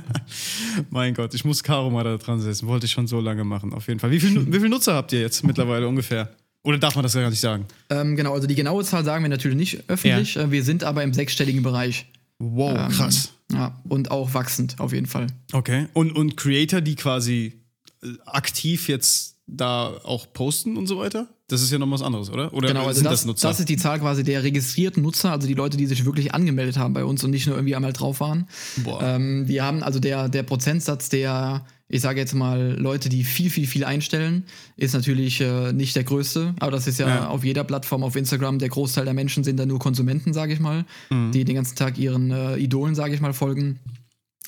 mein 0.92 1.14
Gott, 1.16 1.34
ich 1.34 1.46
muss 1.46 1.64
Caro 1.64 1.90
mal 1.90 2.04
da 2.04 2.18
dran 2.18 2.40
setzen. 2.40 2.68
Wollte 2.68 2.86
ich 2.86 2.92
schon 2.92 3.08
so 3.08 3.20
lange 3.20 3.44
machen, 3.44 3.74
auf 3.74 3.88
jeden 3.88 4.00
Fall. 4.00 4.12
Wie 4.12 4.20
viele 4.20 4.42
viel 4.60 4.70
Nutzer 4.70 4.94
habt 4.94 5.14
ihr 5.14 5.22
jetzt 5.22 5.44
mittlerweile 5.44 5.88
ungefähr? 5.88 6.30
Oder 6.64 6.78
darf 6.80 6.96
man 6.96 7.04
das 7.04 7.14
ja 7.14 7.22
gar 7.22 7.30
nicht 7.30 7.40
sagen? 7.40 7.66
Ähm, 7.90 8.16
genau, 8.16 8.34
also 8.34 8.48
die 8.48 8.56
genaue 8.56 8.84
Zahl 8.84 9.04
sagen 9.06 9.24
wir 9.24 9.30
natürlich 9.30 9.58
nicht 9.58 9.84
öffentlich. 9.88 10.36
Äh, 10.36 10.50
Wir 10.52 10.64
sind 10.64 10.84
aber 10.84 11.04
im 11.04 11.14
sechsstelligen 11.14 11.62
Bereich. 11.62 12.08
Wow, 12.40 12.78
Ähm, 12.78 12.90
krass. 12.92 13.32
Ja, 13.52 13.80
und 13.88 14.12
auch 14.12 14.34
wachsend 14.34 14.80
auf 14.80 14.92
jeden 14.92 15.06
Fall. 15.06 15.28
Okay. 15.54 15.88
Und, 15.94 16.12
und 16.16 16.36
Creator, 16.36 16.82
die 16.82 16.96
quasi 16.96 17.62
äh, 18.04 18.08
aktiv 18.26 18.88
jetzt 18.90 19.36
da 19.48 19.94
auch 20.04 20.34
posten 20.34 20.78
und 20.78 20.88
so 20.88 20.98
weiter? 20.98 21.28
Das 21.48 21.62
ist 21.62 21.72
ja 21.72 21.78
noch 21.78 21.90
was 21.92 22.02
anderes, 22.02 22.32
oder? 22.32 22.52
Oder 22.56 22.70
Genau, 22.70 22.88
also 22.88 22.96
sind 22.96 23.06
das, 23.06 23.20
das, 23.20 23.26
Nutzer? 23.26 23.48
das 23.50 23.60
ist 23.60 23.70
die 23.70 23.78
Zahl 23.78 24.00
quasi 24.00 24.24
der 24.24 24.42
registrierten 24.42 25.04
Nutzer, 25.04 25.32
also 25.32 25.48
die 25.48 25.54
Leute, 25.54 25.78
die 25.78 25.86
sich 25.86 26.04
wirklich 26.04 26.34
angemeldet 26.34 26.78
haben 26.78 26.96
bei 26.96 27.06
uns 27.06 27.24
und 27.24 27.30
nicht 27.30 27.46
nur 27.46 27.56
irgendwie 27.56 27.76
einmal 27.76 27.94
drauf 27.94 28.20
waren. 28.20 28.48
Boah. 28.78 29.00
Ähm, 29.04 29.48
wir 29.48 29.64
haben 29.64 29.84
also 29.84 30.00
der, 30.00 30.28
der 30.28 30.42
Prozentsatz 30.42 31.10
der, 31.10 31.64
ich 31.88 32.02
sage 32.02 32.20
jetzt 32.20 32.34
mal, 32.34 32.76
Leute, 32.80 33.10
die 33.10 33.24
viel, 33.24 33.50
viel, 33.52 33.68
viel 33.68 33.84
einstellen, 33.86 34.46
ist 34.76 34.94
natürlich 34.94 35.40
äh, 35.42 35.72
nicht 35.72 35.96
der 35.96 36.04
größte, 36.04 36.56
aber 36.60 36.72
das 36.72 36.88
ist 36.88 37.00
ja, 37.00 37.08
Ja. 37.08 37.28
auf 37.28 37.44
jeder 37.44 37.64
Plattform 37.64 38.04
auf 38.04 38.16
Instagram. 38.16 38.58
Der 38.60 38.70
Großteil 38.70 39.06
der 39.06 39.14
Menschen 39.14 39.44
sind 39.44 39.58
dann 39.58 39.68
nur 39.68 39.78
Konsumenten, 39.80 40.34
sage 40.34 40.54
ich 40.54 40.60
mal, 40.60 40.86
Mhm. 41.12 41.32
die 41.32 41.46
den 41.46 41.56
ganzen 41.56 41.76
Tag 41.76 41.98
ihren 42.00 42.32
äh, 42.32 42.58
Idolen, 42.58 42.96
sage 42.96 43.14
ich 43.14 43.22
mal, 43.22 43.34
folgen. 43.34 43.80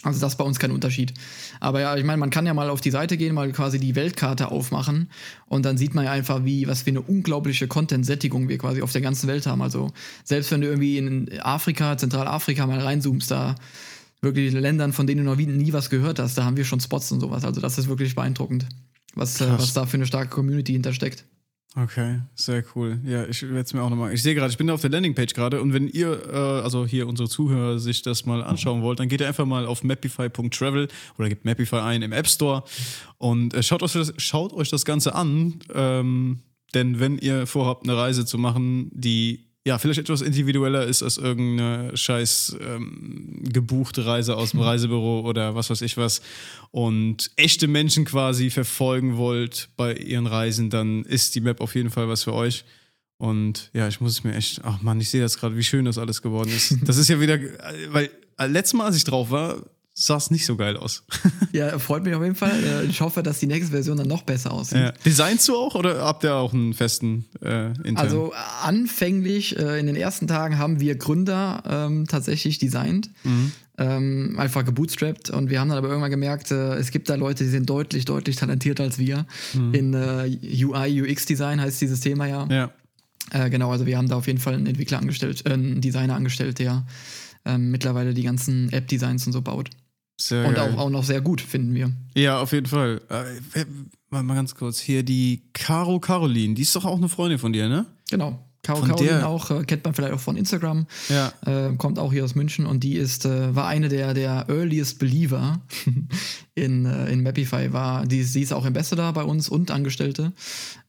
Also 0.04 0.20
das 0.20 0.34
ist 0.34 0.38
bei 0.38 0.44
uns 0.46 0.60
kein 0.60 0.70
Unterschied. 0.72 1.14
Aber 1.60 1.82
ja, 1.82 1.96
ich 1.98 2.04
meine, 2.04 2.18
man 2.20 2.30
kann 2.30 2.46
ja 2.46 2.54
mal 2.54 2.70
auf 2.70 2.82
die 2.82 2.92
Seite 2.92 3.18
gehen, 3.18 3.34
mal 3.34 3.52
quasi 3.52 3.80
die 3.80 3.96
Weltkarte 3.96 4.52
aufmachen 4.52 5.10
und 5.48 5.66
dann 5.66 5.76
sieht 5.78 5.96
man 5.96 6.06
ja 6.06 6.12
einfach, 6.12 6.46
wie, 6.46 6.68
was 6.68 6.84
für 6.84 6.92
eine 6.92 7.02
unglaubliche 7.02 7.68
Content-Sättigung 7.68 8.48
wir 8.48 8.60
quasi 8.60 8.84
auf 8.84 8.92
der 8.92 9.02
ganzen 9.02 9.28
Welt 9.28 9.48
haben. 9.48 9.62
Also 9.64 9.92
selbst 10.24 10.52
wenn 10.52 10.62
du 10.62 10.68
irgendwie 10.68 11.00
in 11.00 11.28
Afrika, 11.42 11.98
Zentralafrika 11.98 12.68
mal 12.68 12.80
reinzoomst, 12.80 13.32
da 13.32 13.56
wirklich 14.22 14.54
Ländern, 14.54 14.94
von 14.94 15.08
denen 15.08 15.24
du 15.24 15.32
noch 15.32 15.38
nie, 15.38 15.46
nie 15.46 15.74
was 15.74 15.90
gehört 15.90 16.20
hast, 16.20 16.38
da 16.38 16.44
haben 16.44 16.58
wir 16.58 16.66
schon 16.66 16.80
Spots 16.80 17.12
und 17.12 17.20
sowas. 17.20 17.44
Also 17.44 17.62
das 17.62 17.78
ist 17.78 17.88
wirklich 17.88 18.16
beeindruckend, 18.16 18.68
was, 19.14 19.42
äh, 19.42 19.50
was 19.50 19.74
da 19.74 19.86
für 19.86 19.98
eine 19.98 20.06
starke 20.06 20.30
Community 20.30 20.74
hintersteckt. 20.74 21.26
Okay, 21.76 22.22
sehr 22.34 22.64
cool. 22.76 23.00
Ja, 23.06 23.28
ich 23.28 23.44
werde 23.44 23.60
es 23.60 23.74
mir 23.74 23.84
auch 23.84 23.90
nochmal. 23.92 24.12
Ich 24.12 24.24
sehe 24.24 24.34
gerade, 24.34 24.50
ich 24.50 24.58
bin 24.58 24.66
da 24.66 24.74
auf 24.74 24.82
der 24.82 24.90
Landingpage 24.90 25.36
gerade 25.36 25.62
und 25.62 25.74
wenn 25.74 25.88
ihr, 25.88 26.28
äh, 26.28 26.36
also 26.36 26.88
hier 26.88 27.08
unsere 27.08 27.30
Zuhörer, 27.30 27.78
sich 27.78 28.02
das 28.02 28.26
mal 28.26 28.44
anschauen 28.44 28.82
wollt, 28.82 29.00
dann 29.00 29.10
geht 29.10 29.22
ihr 29.22 29.28
einfach 29.28 29.46
mal 29.46 29.68
auf 29.68 29.84
mapify.travel 29.84 30.88
oder 31.20 31.30
gebt 31.30 31.46
Mapify 31.46 31.78
ein 31.78 32.02
im 32.02 32.14
App 32.14 32.28
Store 32.28 32.64
und 33.20 33.54
äh, 33.54 33.62
schaut, 33.62 33.84
euch 33.84 33.94
das, 33.94 34.12
schaut 34.18 34.54
euch 34.54 34.70
das 34.70 34.86
Ganze 34.86 35.14
an. 35.14 35.60
Ähm, 35.72 36.40
denn 36.74 37.00
wenn 37.00 37.20
ihr 37.20 37.46
vorhabt, 37.46 37.84
eine 37.84 37.96
Reise 37.96 38.26
zu 38.26 38.40
machen, 38.40 38.90
die 38.92 39.47
ja 39.68 39.78
vielleicht 39.78 40.00
etwas 40.00 40.22
individueller 40.22 40.86
ist 40.86 41.04
als 41.04 41.18
irgendeine 41.18 41.96
scheiß 41.96 42.58
ähm, 42.62 43.44
gebuchte 43.44 44.06
Reise 44.06 44.38
aus 44.38 44.52
dem 44.52 44.62
Reisebüro 44.68 45.22
oder 45.22 45.56
was 45.56 45.70
weiß 45.70 45.82
ich 45.82 45.98
was 45.98 46.22
und 46.72 47.32
echte 47.36 47.68
Menschen 47.68 48.06
quasi 48.06 48.50
verfolgen 48.50 49.18
wollt 49.18 49.70
bei 49.76 49.94
ihren 49.94 50.26
Reisen, 50.26 50.70
dann 50.70 51.04
ist 51.04 51.36
die 51.36 51.42
Map 51.42 51.60
auf 51.60 51.76
jeden 51.76 51.90
Fall 51.90 52.08
was 52.08 52.24
für 52.24 52.34
euch. 52.34 52.64
Und 53.20 53.72
ja, 53.74 53.88
ich 53.88 54.00
muss 54.00 54.12
es 54.12 54.24
mir 54.24 54.36
echt, 54.36 54.62
ach 54.64 54.82
man, 54.82 55.02
ich 55.02 55.10
sehe 55.10 55.22
das 55.22 55.38
gerade, 55.38 55.58
wie 55.58 55.64
schön 55.64 55.86
das 55.86 55.98
alles 55.98 56.22
geworden 56.22 56.50
ist. 56.50 56.76
Das 56.86 56.98
ist 56.98 57.10
ja 57.10 57.20
wieder, 57.20 57.40
weil 57.90 58.10
äh, 58.38 58.48
letztes 58.48 58.76
Mal, 58.76 58.86
als 58.86 58.96
ich 58.96 59.04
drauf 59.04 59.32
war, 59.32 59.64
sah 60.00 60.18
es 60.18 60.30
nicht 60.30 60.46
so 60.46 60.56
geil 60.56 60.78
aus. 60.78 61.04
Ja, 61.54 61.80
freut 61.80 62.04
mich 62.04 62.14
auf 62.14 62.22
jeden 62.22 62.36
Fall. 62.36 62.64
Äh, 62.64 62.86
Ich 62.86 63.02
hoffe, 63.02 63.24
dass 63.24 63.40
die 63.40 63.48
nächste 63.48 63.72
Version 63.72 63.98
dann 63.98 64.08
noch 64.08 64.22
besser 64.24 64.52
aussieht. 64.52 64.78
Ja. 64.80 64.92
Designst 65.06 65.48
du 65.48 65.56
auch 65.56 65.74
oder 65.74 66.04
habt 66.04 66.24
ihr 66.24 66.36
auch 66.36 66.54
einen 66.54 66.74
festen 66.74 67.26
äh, 67.42 67.68
intern? 67.68 67.98
Also 67.98 68.34
anfänglich 68.64 69.58
äh, 69.58 69.80
in 69.80 69.88
den 69.88 69.96
ersten 69.96 70.28
Tagen 70.28 70.58
haben 70.60 70.80
wir 70.80 70.96
Gründer 70.98 71.64
ähm, 71.68 72.06
tatsächlich 72.08 72.60
designt, 72.60 73.10
Mhm. 73.24 73.52
ähm, 73.80 74.36
einfach 74.38 74.64
gebootstrapped 74.66 75.30
und 75.32 75.50
wir 75.50 75.60
haben 75.60 75.70
dann 75.70 75.78
aber 75.80 75.88
irgendwann 75.88 76.12
gemerkt, 76.12 76.52
äh, 76.52 76.76
es 76.76 76.92
gibt 76.92 77.10
da 77.10 77.16
Leute, 77.16 77.44
die 77.46 77.50
sind 77.50 77.68
deutlich, 77.70 78.06
deutlich 78.06 78.36
talentierter 78.36 78.84
als 78.84 79.00
wir. 79.00 79.26
In 79.54 79.94
äh, 79.94 80.30
UI, 80.64 81.02
UX 81.02 81.26
Design 81.26 81.60
heißt 81.60 81.82
dieses 81.82 82.02
Thema 82.02 82.28
ja. 82.28 82.46
Mhm. 82.46 82.52
ja. 82.52 82.72
Äh, 83.32 83.50
genau, 83.50 83.72
also 83.72 83.86
wir 83.86 83.98
haben 83.98 84.08
da 84.10 84.16
auf 84.16 84.28
jeden 84.28 84.40
Fall 84.40 84.54
einen 84.54 84.68
Entwickler 84.68 85.00
angestellt, 85.00 85.44
äh, 85.46 85.54
einen 85.54 85.82
Designer 85.82 86.16
angestellt, 86.16 86.60
der 86.60 86.86
ähm, 87.46 87.72
mittlerweile 87.72 88.14
die 88.14 88.24
ganzen 88.24 88.72
App-Designs 88.72 89.26
und 89.26 89.34
so 89.34 89.42
baut. 89.42 89.70
Sehr 90.20 90.48
Und 90.48 90.56
geil. 90.56 90.74
auch, 90.76 90.80
auch 90.80 90.90
noch 90.90 91.04
sehr 91.04 91.22
gut, 91.22 91.42
finden 91.42 91.74
wir. 91.76 91.92
Ja, 92.16 92.40
auf 92.42 92.52
jeden 92.52 92.66
Fall. 92.66 93.02
Äh, 93.10 93.66
mal, 94.10 94.24
mal 94.24 94.36
ganz 94.36 94.56
kurz. 94.56 94.80
Hier 94.80 95.04
die 95.04 95.44
Caro 95.54 96.00
Caroline, 96.00 96.56
die 96.56 96.64
ist 96.64 96.76
doch 96.76 96.86
auch 96.86 96.98
eine 96.98 97.08
Freundin 97.10 97.38
von 97.40 97.54
dir, 97.54 97.70
ne? 97.70 97.86
Genau. 98.10 98.44
Caro 98.64 98.80
Von 98.80 98.90
Caroline 98.90 99.12
der- 99.20 99.28
auch, 99.30 99.52
äh, 99.52 99.64
kennt 99.64 99.86
man 99.86 99.94
vielleicht 99.94 100.14
auch 100.14 100.20
von 100.20 100.36
Instagram. 100.36 100.88
Ja. 101.08 101.32
äh, 101.46 101.76
kommt 101.78 102.00
auch 102.00 102.12
hier 102.12 102.26
aus 102.26 102.34
München 102.36 102.66
und 102.66 102.84
die 102.84 102.96
ist, 102.96 103.26
äh, 103.26 103.56
war 103.56 103.68
eine 103.68 103.88
der, 103.88 104.14
der 104.14 104.46
earliest 104.50 104.98
Believer 105.00 105.62
in, 106.56 106.86
äh, 106.86 107.10
in 107.12 107.22
Mapify. 107.24 107.72
War, 107.72 108.06
die, 108.06 108.24
sie 108.24 108.42
ist 108.42 108.52
auch 108.54 108.66
Ambassador 108.66 109.14
bei 109.14 109.24
uns 109.24 109.48
und 109.48 109.72
Angestellte. 109.72 110.34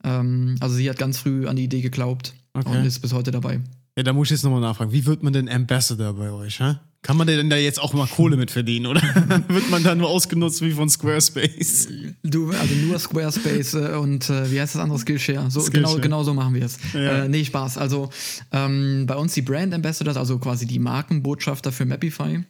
Ähm, 0.02 0.56
also 0.60 0.74
sie 0.74 0.88
hat 0.88 0.98
ganz 0.98 1.18
früh 1.18 1.46
an 1.46 1.56
die 1.56 1.64
Idee 1.64 1.82
geglaubt 1.82 2.34
Okay. 2.54 2.78
und 2.78 2.84
ist 2.86 2.98
bis 3.00 3.12
heute 3.12 3.30
dabei. 3.30 3.60
Ja, 3.96 4.02
da 4.02 4.12
muss 4.12 4.28
ich 4.28 4.32
jetzt 4.32 4.42
nochmal 4.44 4.60
nachfragen. 4.62 4.90
Wie 4.90 5.06
wird 5.06 5.22
man 5.22 5.32
denn 5.32 5.48
Ambassador 5.48 6.14
bei 6.14 6.30
euch, 6.32 6.58
hä? 6.60 6.76
Kann 7.08 7.16
man 7.16 7.26
denn 7.26 7.48
da 7.48 7.56
jetzt 7.56 7.80
auch 7.80 7.94
mal 7.94 8.06
Kohle 8.06 8.36
mit 8.36 8.50
verdienen, 8.50 8.84
oder? 8.84 9.00
wird 9.48 9.70
man 9.70 9.82
da 9.82 9.94
nur 9.94 10.10
ausgenutzt 10.10 10.60
wie 10.60 10.72
von 10.72 10.90
Squarespace? 10.90 11.88
Du, 12.22 12.50
also 12.50 12.74
nur 12.74 12.98
Squarespace 12.98 13.72
äh, 13.72 13.96
und 13.96 14.28
äh, 14.28 14.50
wie 14.50 14.60
heißt 14.60 14.74
das 14.74 14.82
andere 14.82 14.98
Skillshare? 14.98 15.50
So, 15.50 15.62
Skillshare. 15.62 15.94
Genau, 15.94 16.02
genau 16.02 16.22
so 16.22 16.34
machen 16.34 16.52
wir 16.52 16.66
es. 16.66 16.76
Ja. 16.92 17.24
Äh, 17.24 17.28
nee, 17.30 17.46
Spaß. 17.46 17.78
Also 17.78 18.10
ähm, 18.52 19.06
bei 19.06 19.16
uns 19.16 19.32
die 19.32 19.40
Brand 19.40 19.72
Ambassadors, 19.72 20.18
also 20.18 20.38
quasi 20.38 20.66
die 20.66 20.78
Markenbotschafter 20.78 21.72
für 21.72 21.86
Mapify. 21.86 22.44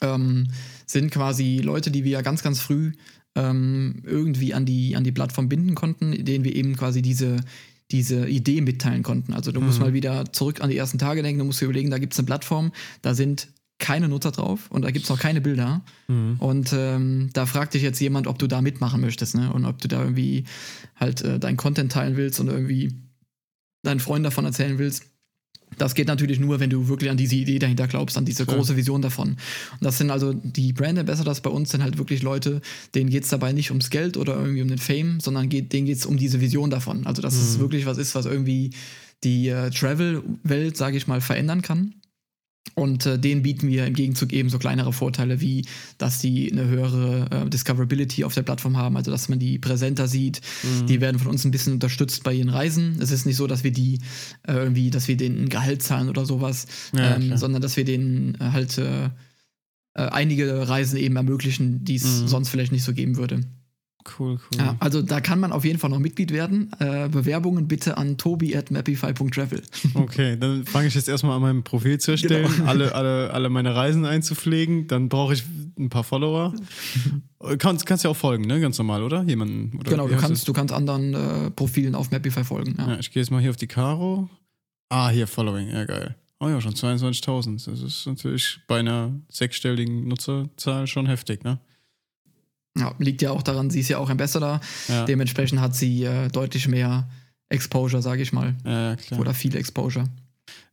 ähm, 0.00 0.46
sind 0.86 1.10
quasi 1.10 1.58
Leute, 1.58 1.90
die 1.90 2.04
wir 2.04 2.12
ja 2.12 2.22
ganz, 2.22 2.44
ganz 2.44 2.60
früh 2.60 2.92
ähm, 3.34 4.04
irgendwie 4.04 4.54
an 4.54 4.66
die, 4.66 4.94
an 4.94 5.02
die 5.02 5.10
Plattform 5.10 5.48
binden 5.48 5.74
konnten, 5.74 6.24
denen 6.24 6.44
wir 6.44 6.54
eben 6.54 6.76
quasi 6.76 7.02
diese, 7.02 7.38
diese 7.90 8.28
Idee 8.28 8.60
mitteilen 8.60 9.02
konnten. 9.02 9.32
Also 9.32 9.50
du 9.50 9.60
musst 9.60 9.80
mal 9.80 9.94
wieder 9.94 10.32
zurück 10.32 10.60
an 10.60 10.70
die 10.70 10.76
ersten 10.76 10.98
Tage 10.98 11.24
denken, 11.24 11.40
du 11.40 11.44
musst 11.44 11.60
dir 11.60 11.64
überlegen, 11.64 11.90
da 11.90 11.98
gibt 11.98 12.12
es 12.12 12.20
eine 12.20 12.26
Plattform, 12.26 12.70
da 13.02 13.14
sind 13.14 13.48
keine 13.84 14.08
Nutzer 14.08 14.30
drauf 14.30 14.70
und 14.70 14.80
da 14.82 14.90
gibt 14.90 15.04
es 15.04 15.10
noch 15.10 15.18
keine 15.18 15.42
Bilder. 15.42 15.82
Und 16.38 16.72
ähm, 16.72 17.28
da 17.34 17.44
fragt 17.44 17.74
dich 17.74 17.82
jetzt 17.82 18.00
jemand, 18.00 18.26
ob 18.26 18.38
du 18.38 18.46
da 18.46 18.62
mitmachen 18.62 19.02
möchtest, 19.02 19.34
ne? 19.34 19.52
Und 19.52 19.66
ob 19.66 19.78
du 19.82 19.88
da 19.88 20.00
irgendwie 20.00 20.44
halt 20.96 21.20
äh, 21.20 21.38
deinen 21.38 21.58
Content 21.58 21.92
teilen 21.92 22.16
willst 22.16 22.40
und 22.40 22.48
irgendwie 22.48 22.94
deinen 23.82 24.00
Freunden 24.00 24.24
davon 24.24 24.46
erzählen 24.46 24.78
willst. 24.78 25.04
Das 25.76 25.94
geht 25.94 26.08
natürlich 26.08 26.40
nur, 26.40 26.60
wenn 26.60 26.70
du 26.70 26.88
wirklich 26.88 27.10
an 27.10 27.18
diese 27.18 27.36
Idee 27.36 27.58
dahinter 27.58 27.86
glaubst, 27.86 28.16
an 28.16 28.24
diese 28.24 28.46
Klar. 28.46 28.56
große 28.56 28.74
Vision 28.74 29.02
davon. 29.02 29.30
Und 29.72 29.82
das 29.82 29.98
sind 29.98 30.10
also 30.10 30.32
die 30.32 30.72
Brand 30.72 30.98
Ambassadors 30.98 31.42
bei 31.42 31.50
uns 31.50 31.70
sind 31.70 31.82
halt 31.82 31.98
wirklich 31.98 32.22
Leute, 32.22 32.62
denen 32.94 33.10
geht 33.10 33.24
es 33.24 33.28
dabei 33.28 33.52
nicht 33.52 33.70
ums 33.70 33.90
Geld 33.90 34.16
oder 34.16 34.34
irgendwie 34.36 34.62
um 34.62 34.68
den 34.68 34.78
Fame, 34.78 35.20
sondern 35.20 35.50
geht, 35.50 35.74
denen 35.74 35.86
geht 35.86 35.98
es 35.98 36.06
um 36.06 36.16
diese 36.16 36.40
Vision 36.40 36.70
davon. 36.70 37.06
Also, 37.06 37.20
dass 37.20 37.34
es 37.34 37.58
wirklich 37.58 37.84
was 37.84 37.98
ist, 37.98 38.14
was 38.14 38.24
irgendwie 38.24 38.70
die 39.24 39.48
äh, 39.48 39.68
Travel-Welt, 39.68 40.76
sage 40.78 40.96
ich 40.96 41.06
mal, 41.06 41.20
verändern 41.20 41.60
kann. 41.60 41.94
Und 42.76 43.06
äh, 43.06 43.18
denen 43.18 43.42
bieten 43.42 43.68
wir 43.68 43.86
im 43.86 43.94
Gegenzug 43.94 44.32
eben 44.32 44.48
so 44.48 44.58
kleinere 44.58 44.92
Vorteile, 44.92 45.40
wie 45.40 45.64
dass 45.98 46.18
die 46.18 46.50
eine 46.50 46.66
höhere 46.66 47.44
äh, 47.46 47.50
Discoverability 47.50 48.24
auf 48.24 48.34
der 48.34 48.42
Plattform 48.42 48.76
haben, 48.76 48.96
also 48.96 49.10
dass 49.10 49.28
man 49.28 49.38
die 49.38 49.58
präsenter 49.58 50.08
sieht. 50.08 50.40
Mhm. 50.62 50.86
Die 50.86 51.00
werden 51.00 51.18
von 51.18 51.28
uns 51.30 51.44
ein 51.44 51.50
bisschen 51.52 51.74
unterstützt 51.74 52.24
bei 52.24 52.32
ihren 52.32 52.48
Reisen. 52.48 52.96
Es 53.00 53.10
ist 53.12 53.26
nicht 53.26 53.36
so, 53.36 53.46
dass 53.46 53.62
wir 53.64 53.70
die 53.70 54.00
äh, 54.48 54.54
irgendwie, 54.54 54.90
dass 54.90 55.06
wir 55.06 55.16
denen 55.16 55.44
ein 55.44 55.48
Gehalt 55.50 55.82
zahlen 55.82 56.08
oder 56.08 56.26
sowas, 56.26 56.66
Ja, 56.96 57.16
ähm, 57.16 57.36
sondern 57.36 57.62
dass 57.62 57.76
wir 57.76 57.84
denen 57.84 58.34
äh, 58.40 58.50
halt 58.50 58.76
äh, 58.78 59.04
äh, 59.04 59.10
einige 59.94 60.66
Reisen 60.68 60.96
eben 60.98 61.14
ermöglichen, 61.16 61.84
die 61.84 61.96
es 61.96 62.22
Mhm. 62.22 62.28
sonst 62.28 62.48
vielleicht 62.48 62.72
nicht 62.72 62.82
so 62.82 62.92
geben 62.92 63.16
würde. 63.16 63.40
Cool, 64.18 64.32
cool. 64.52 64.58
Ja, 64.58 64.76
also 64.80 65.00
da 65.00 65.20
kann 65.20 65.40
man 65.40 65.50
auf 65.50 65.64
jeden 65.64 65.78
Fall 65.78 65.88
noch 65.90 65.98
Mitglied 65.98 66.30
werden. 66.30 66.70
Äh, 66.78 67.08
Bewerbungen 67.08 67.68
bitte 67.68 67.96
an 67.96 68.18
tobi 68.18 68.54
at 68.56 68.70
mappify.travel. 68.70 69.62
Okay, 69.94 70.36
dann 70.38 70.64
fange 70.66 70.88
ich 70.88 70.94
jetzt 70.94 71.08
erstmal 71.08 71.36
an, 71.36 71.42
mein 71.42 71.62
Profil 71.64 71.98
zu 71.98 72.10
erstellen, 72.12 72.50
Genau. 72.54 72.68
alle, 72.68 72.94
alle, 72.94 73.30
alle 73.32 73.48
meine 73.48 73.74
Reisen 73.74 74.04
einzupflegen. 74.04 74.88
Dann 74.88 75.08
brauche 75.08 75.32
ich 75.34 75.44
ein 75.78 75.88
paar 75.88 76.04
Follower. 76.04 76.52
kannst, 77.58 77.86
kannst 77.86 78.04
ja 78.04 78.10
auch 78.10 78.16
folgen, 78.16 78.44
ne? 78.46 78.60
Ganz 78.60 78.76
normal, 78.78 79.02
oder? 79.02 79.22
Jemanden. 79.24 79.76
Oder 79.78 79.90
genau, 79.90 80.08
du 80.08 80.16
kannst, 80.16 80.46
du 80.48 80.52
kannst 80.52 80.74
anderen 80.74 81.14
äh, 81.14 81.50
Profilen 81.50 81.94
auf 81.94 82.10
Mapify 82.10 82.44
folgen. 82.44 82.74
Ja. 82.78 82.92
Ja, 82.92 82.98
ich 82.98 83.10
gehe 83.10 83.22
jetzt 83.22 83.30
mal 83.30 83.40
hier 83.40 83.50
auf 83.50 83.56
die 83.56 83.66
Caro. 83.66 84.28
Ah, 84.90 85.08
hier, 85.08 85.26
Following, 85.26 85.68
ja 85.70 85.84
geil. 85.84 86.14
Oh 86.40 86.48
ja, 86.48 86.60
schon 86.60 86.74
22.000. 86.74 87.70
Das 87.70 87.80
ist 87.80 88.06
natürlich 88.06 88.60
bei 88.66 88.80
einer 88.80 89.12
sechsstelligen 89.30 90.06
Nutzerzahl 90.08 90.86
schon 90.86 91.06
heftig, 91.06 91.42
ne? 91.42 91.58
Ja, 92.76 92.94
liegt 92.98 93.22
ja 93.22 93.30
auch 93.30 93.42
daran, 93.42 93.70
sie 93.70 93.80
ist 93.80 93.88
ja 93.88 93.98
auch 93.98 94.10
Ambassador. 94.10 94.60
Ja, 94.88 95.04
Dementsprechend 95.04 95.60
hat 95.60 95.76
sie 95.76 96.04
äh, 96.04 96.28
deutlich 96.28 96.66
mehr 96.66 97.08
Exposure, 97.48 98.02
sage 98.02 98.22
ich 98.22 98.32
mal. 98.32 98.54
ja. 98.64 98.96
Oder 99.18 99.32
viel 99.34 99.54
Exposure. 99.56 100.08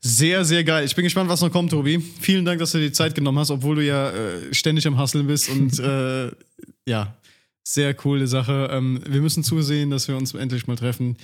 Sehr, 0.03 0.43
sehr 0.43 0.63
geil. 0.63 0.83
Ich 0.83 0.95
bin 0.95 1.03
gespannt, 1.03 1.29
was 1.29 1.41
noch 1.41 1.51
kommt, 1.51 1.69
Tobi. 1.69 1.99
Vielen 1.99 2.43
Dank, 2.43 2.59
dass 2.59 2.71
du 2.71 2.79
dir 2.79 2.85
die 2.87 2.91
Zeit 2.91 3.13
genommen 3.13 3.37
hast, 3.37 3.51
obwohl 3.51 3.75
du 3.75 3.85
ja 3.85 4.09
äh, 4.09 4.53
ständig 4.53 4.87
am 4.87 4.97
Hasseln 4.97 5.27
bist 5.27 5.47
und 5.49 5.77
äh, 5.79 6.31
ja, 6.87 7.15
sehr 7.63 7.93
coole 7.93 8.25
Sache. 8.27 8.69
Ähm, 8.71 9.01
wir 9.07 9.21
müssen 9.21 9.43
zusehen, 9.43 9.91
dass 9.91 10.07
wir 10.07 10.17
uns 10.17 10.33
endlich 10.33 10.65
mal 10.65 10.75
treffen. 10.75 11.17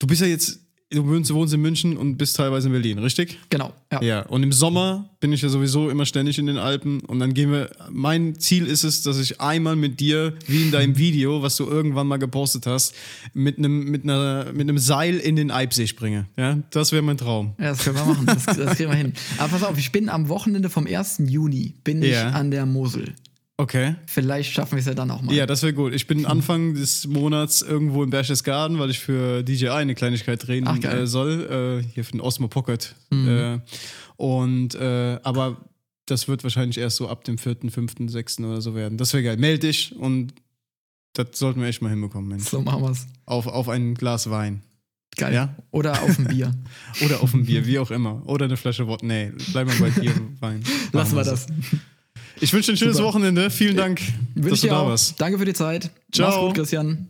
Du 0.00 0.08
bist 0.08 0.20
ja 0.20 0.26
jetzt, 0.26 0.58
du 0.94 1.06
wohnst, 1.34 1.52
in 1.54 1.60
München 1.60 1.96
und 1.96 2.16
bist 2.16 2.36
teilweise 2.36 2.68
in 2.68 2.72
Berlin, 2.72 2.98
richtig? 2.98 3.38
Genau, 3.50 3.72
ja. 3.92 4.02
Ja, 4.02 4.20
und 4.26 4.42
im 4.42 4.52
Sommer 4.52 5.08
bin 5.20 5.32
ich 5.32 5.42
ja 5.42 5.48
sowieso 5.48 5.90
immer 5.90 6.06
ständig 6.06 6.38
in 6.38 6.46
den 6.46 6.58
Alpen 6.58 7.00
und 7.00 7.18
dann 7.20 7.34
gehen 7.34 7.50
wir. 7.50 7.70
Mein 7.90 8.38
Ziel 8.38 8.66
ist 8.66 8.84
es, 8.84 9.02
dass 9.02 9.18
ich 9.18 9.40
einmal 9.40 9.76
mit 9.76 10.00
dir, 10.00 10.34
wie 10.46 10.62
in 10.62 10.70
deinem 10.70 10.96
Video, 10.98 11.42
was 11.42 11.56
du 11.56 11.64
irgendwann 11.66 12.06
mal 12.06 12.18
gepostet 12.18 12.66
hast, 12.66 12.94
mit 13.32 13.58
einem 13.58 13.84
mit 13.90 14.04
einer, 14.04 14.52
mit 14.52 14.62
einem 14.62 14.78
Seil 14.78 15.16
in 15.18 15.36
den 15.36 15.50
Eibsee 15.50 15.86
springe. 15.86 16.26
Ja, 16.36 16.58
das 16.70 16.92
wäre 16.92 17.02
mein 17.02 17.16
Traum. 17.16 17.54
Ja, 17.58 17.70
das 17.70 17.84
können 17.84 17.96
wir 17.96 18.04
machen. 18.04 18.26
Das, 18.26 18.44
das 18.44 18.76
kriegen 18.76 18.90
wir 18.90 18.96
hin. 18.96 19.12
Aber 19.38 19.48
pass 19.48 19.62
auf, 19.62 19.78
ich 19.78 19.92
bin 19.92 20.08
am 20.08 20.28
Wochenende 20.28 20.70
vom 20.70 20.86
1. 20.86 21.22
Juni 21.26 21.74
bin 21.84 22.02
ich 22.02 22.12
Ja. 22.12 22.30
an 22.30 22.50
der 22.50 22.66
Mosel. 22.66 23.14
Okay. 23.56 23.94
Vielleicht 24.06 24.52
schaffen 24.52 24.72
wir 24.72 24.80
es 24.80 24.86
ja 24.86 24.94
dann 24.94 25.10
auch 25.10 25.22
mal. 25.22 25.32
Ja, 25.32 25.46
das 25.46 25.62
wäre 25.62 25.72
gut. 25.72 25.94
Ich 25.94 26.06
bin 26.06 26.26
Anfang 26.26 26.74
des 26.74 27.06
Monats 27.06 27.62
irgendwo 27.62 28.02
in 28.02 28.10
Berchtesgaden, 28.10 28.78
weil 28.78 28.90
ich 28.90 28.98
für 28.98 29.42
DJI 29.42 29.68
eine 29.68 29.94
Kleinigkeit 29.94 30.46
drehen 30.46 30.66
Ach, 30.66 30.82
äh, 30.82 31.06
soll. 31.06 31.82
Äh, 31.84 31.92
hier 31.94 32.04
für 32.04 32.12
den 32.12 32.20
Osmo 32.20 32.48
Pocket. 32.48 32.94
Äh, 33.12 33.58
und 34.16 34.74
äh, 34.74 35.20
aber 35.22 35.56
das 36.06 36.26
wird 36.28 36.42
wahrscheinlich 36.42 36.78
erst 36.78 36.96
so 36.96 37.08
ab 37.08 37.24
dem 37.24 37.38
4., 37.38 37.56
5., 37.70 37.94
6. 38.06 38.40
oder 38.40 38.60
so 38.60 38.74
werden. 38.74 38.98
Das 38.98 39.12
wäre 39.12 39.22
geil. 39.22 39.36
Meld 39.36 39.62
dich 39.62 39.94
und 39.96 40.34
das 41.14 41.28
sollten 41.34 41.60
wir 41.60 41.68
echt 41.68 41.80
mal 41.80 41.90
hinbekommen, 41.90 42.28
Mensch. 42.28 42.48
So 42.48 42.60
machen 42.60 42.82
wir 42.82 42.90
es. 42.90 43.06
Auf, 43.24 43.46
auf 43.46 43.68
ein 43.68 43.94
Glas 43.94 44.30
Wein. 44.30 44.62
Geil. 45.16 45.32
Ja? 45.32 45.54
Oder 45.70 46.02
auf 46.02 46.18
ein 46.18 46.26
Bier. 46.26 46.52
Oder 47.04 47.22
auf 47.22 47.32
ein 47.34 47.46
Bier, 47.46 47.66
wie 47.66 47.78
auch 47.78 47.92
immer. 47.92 48.22
Oder 48.26 48.46
eine 48.46 48.56
Flasche 48.56 48.88
Wodka. 48.88 49.06
Nee, 49.06 49.32
bleib 49.52 49.68
mal 49.68 49.76
bei 49.78 49.90
Bier, 49.90 50.12
Wein. 50.40 50.64
Lassen 50.92 51.14
wir 51.16 51.22
das. 51.22 51.46
Ich 52.40 52.52
wünsche 52.52 52.72
ein 52.72 52.76
schönes 52.76 52.96
Super. 52.96 53.08
Wochenende. 53.08 53.50
Vielen 53.50 53.76
Dank, 53.76 54.00
Wünsche 54.34 54.50
dass 54.50 54.60
du 54.62 54.66
da 54.68 54.80
auch. 54.80 54.88
warst. 54.88 55.20
Danke 55.20 55.38
für 55.38 55.44
die 55.44 55.52
Zeit. 55.54 55.90
Ciao. 56.12 56.28
Mach's 56.28 56.40
gut, 56.40 56.54
Christian. 56.54 57.08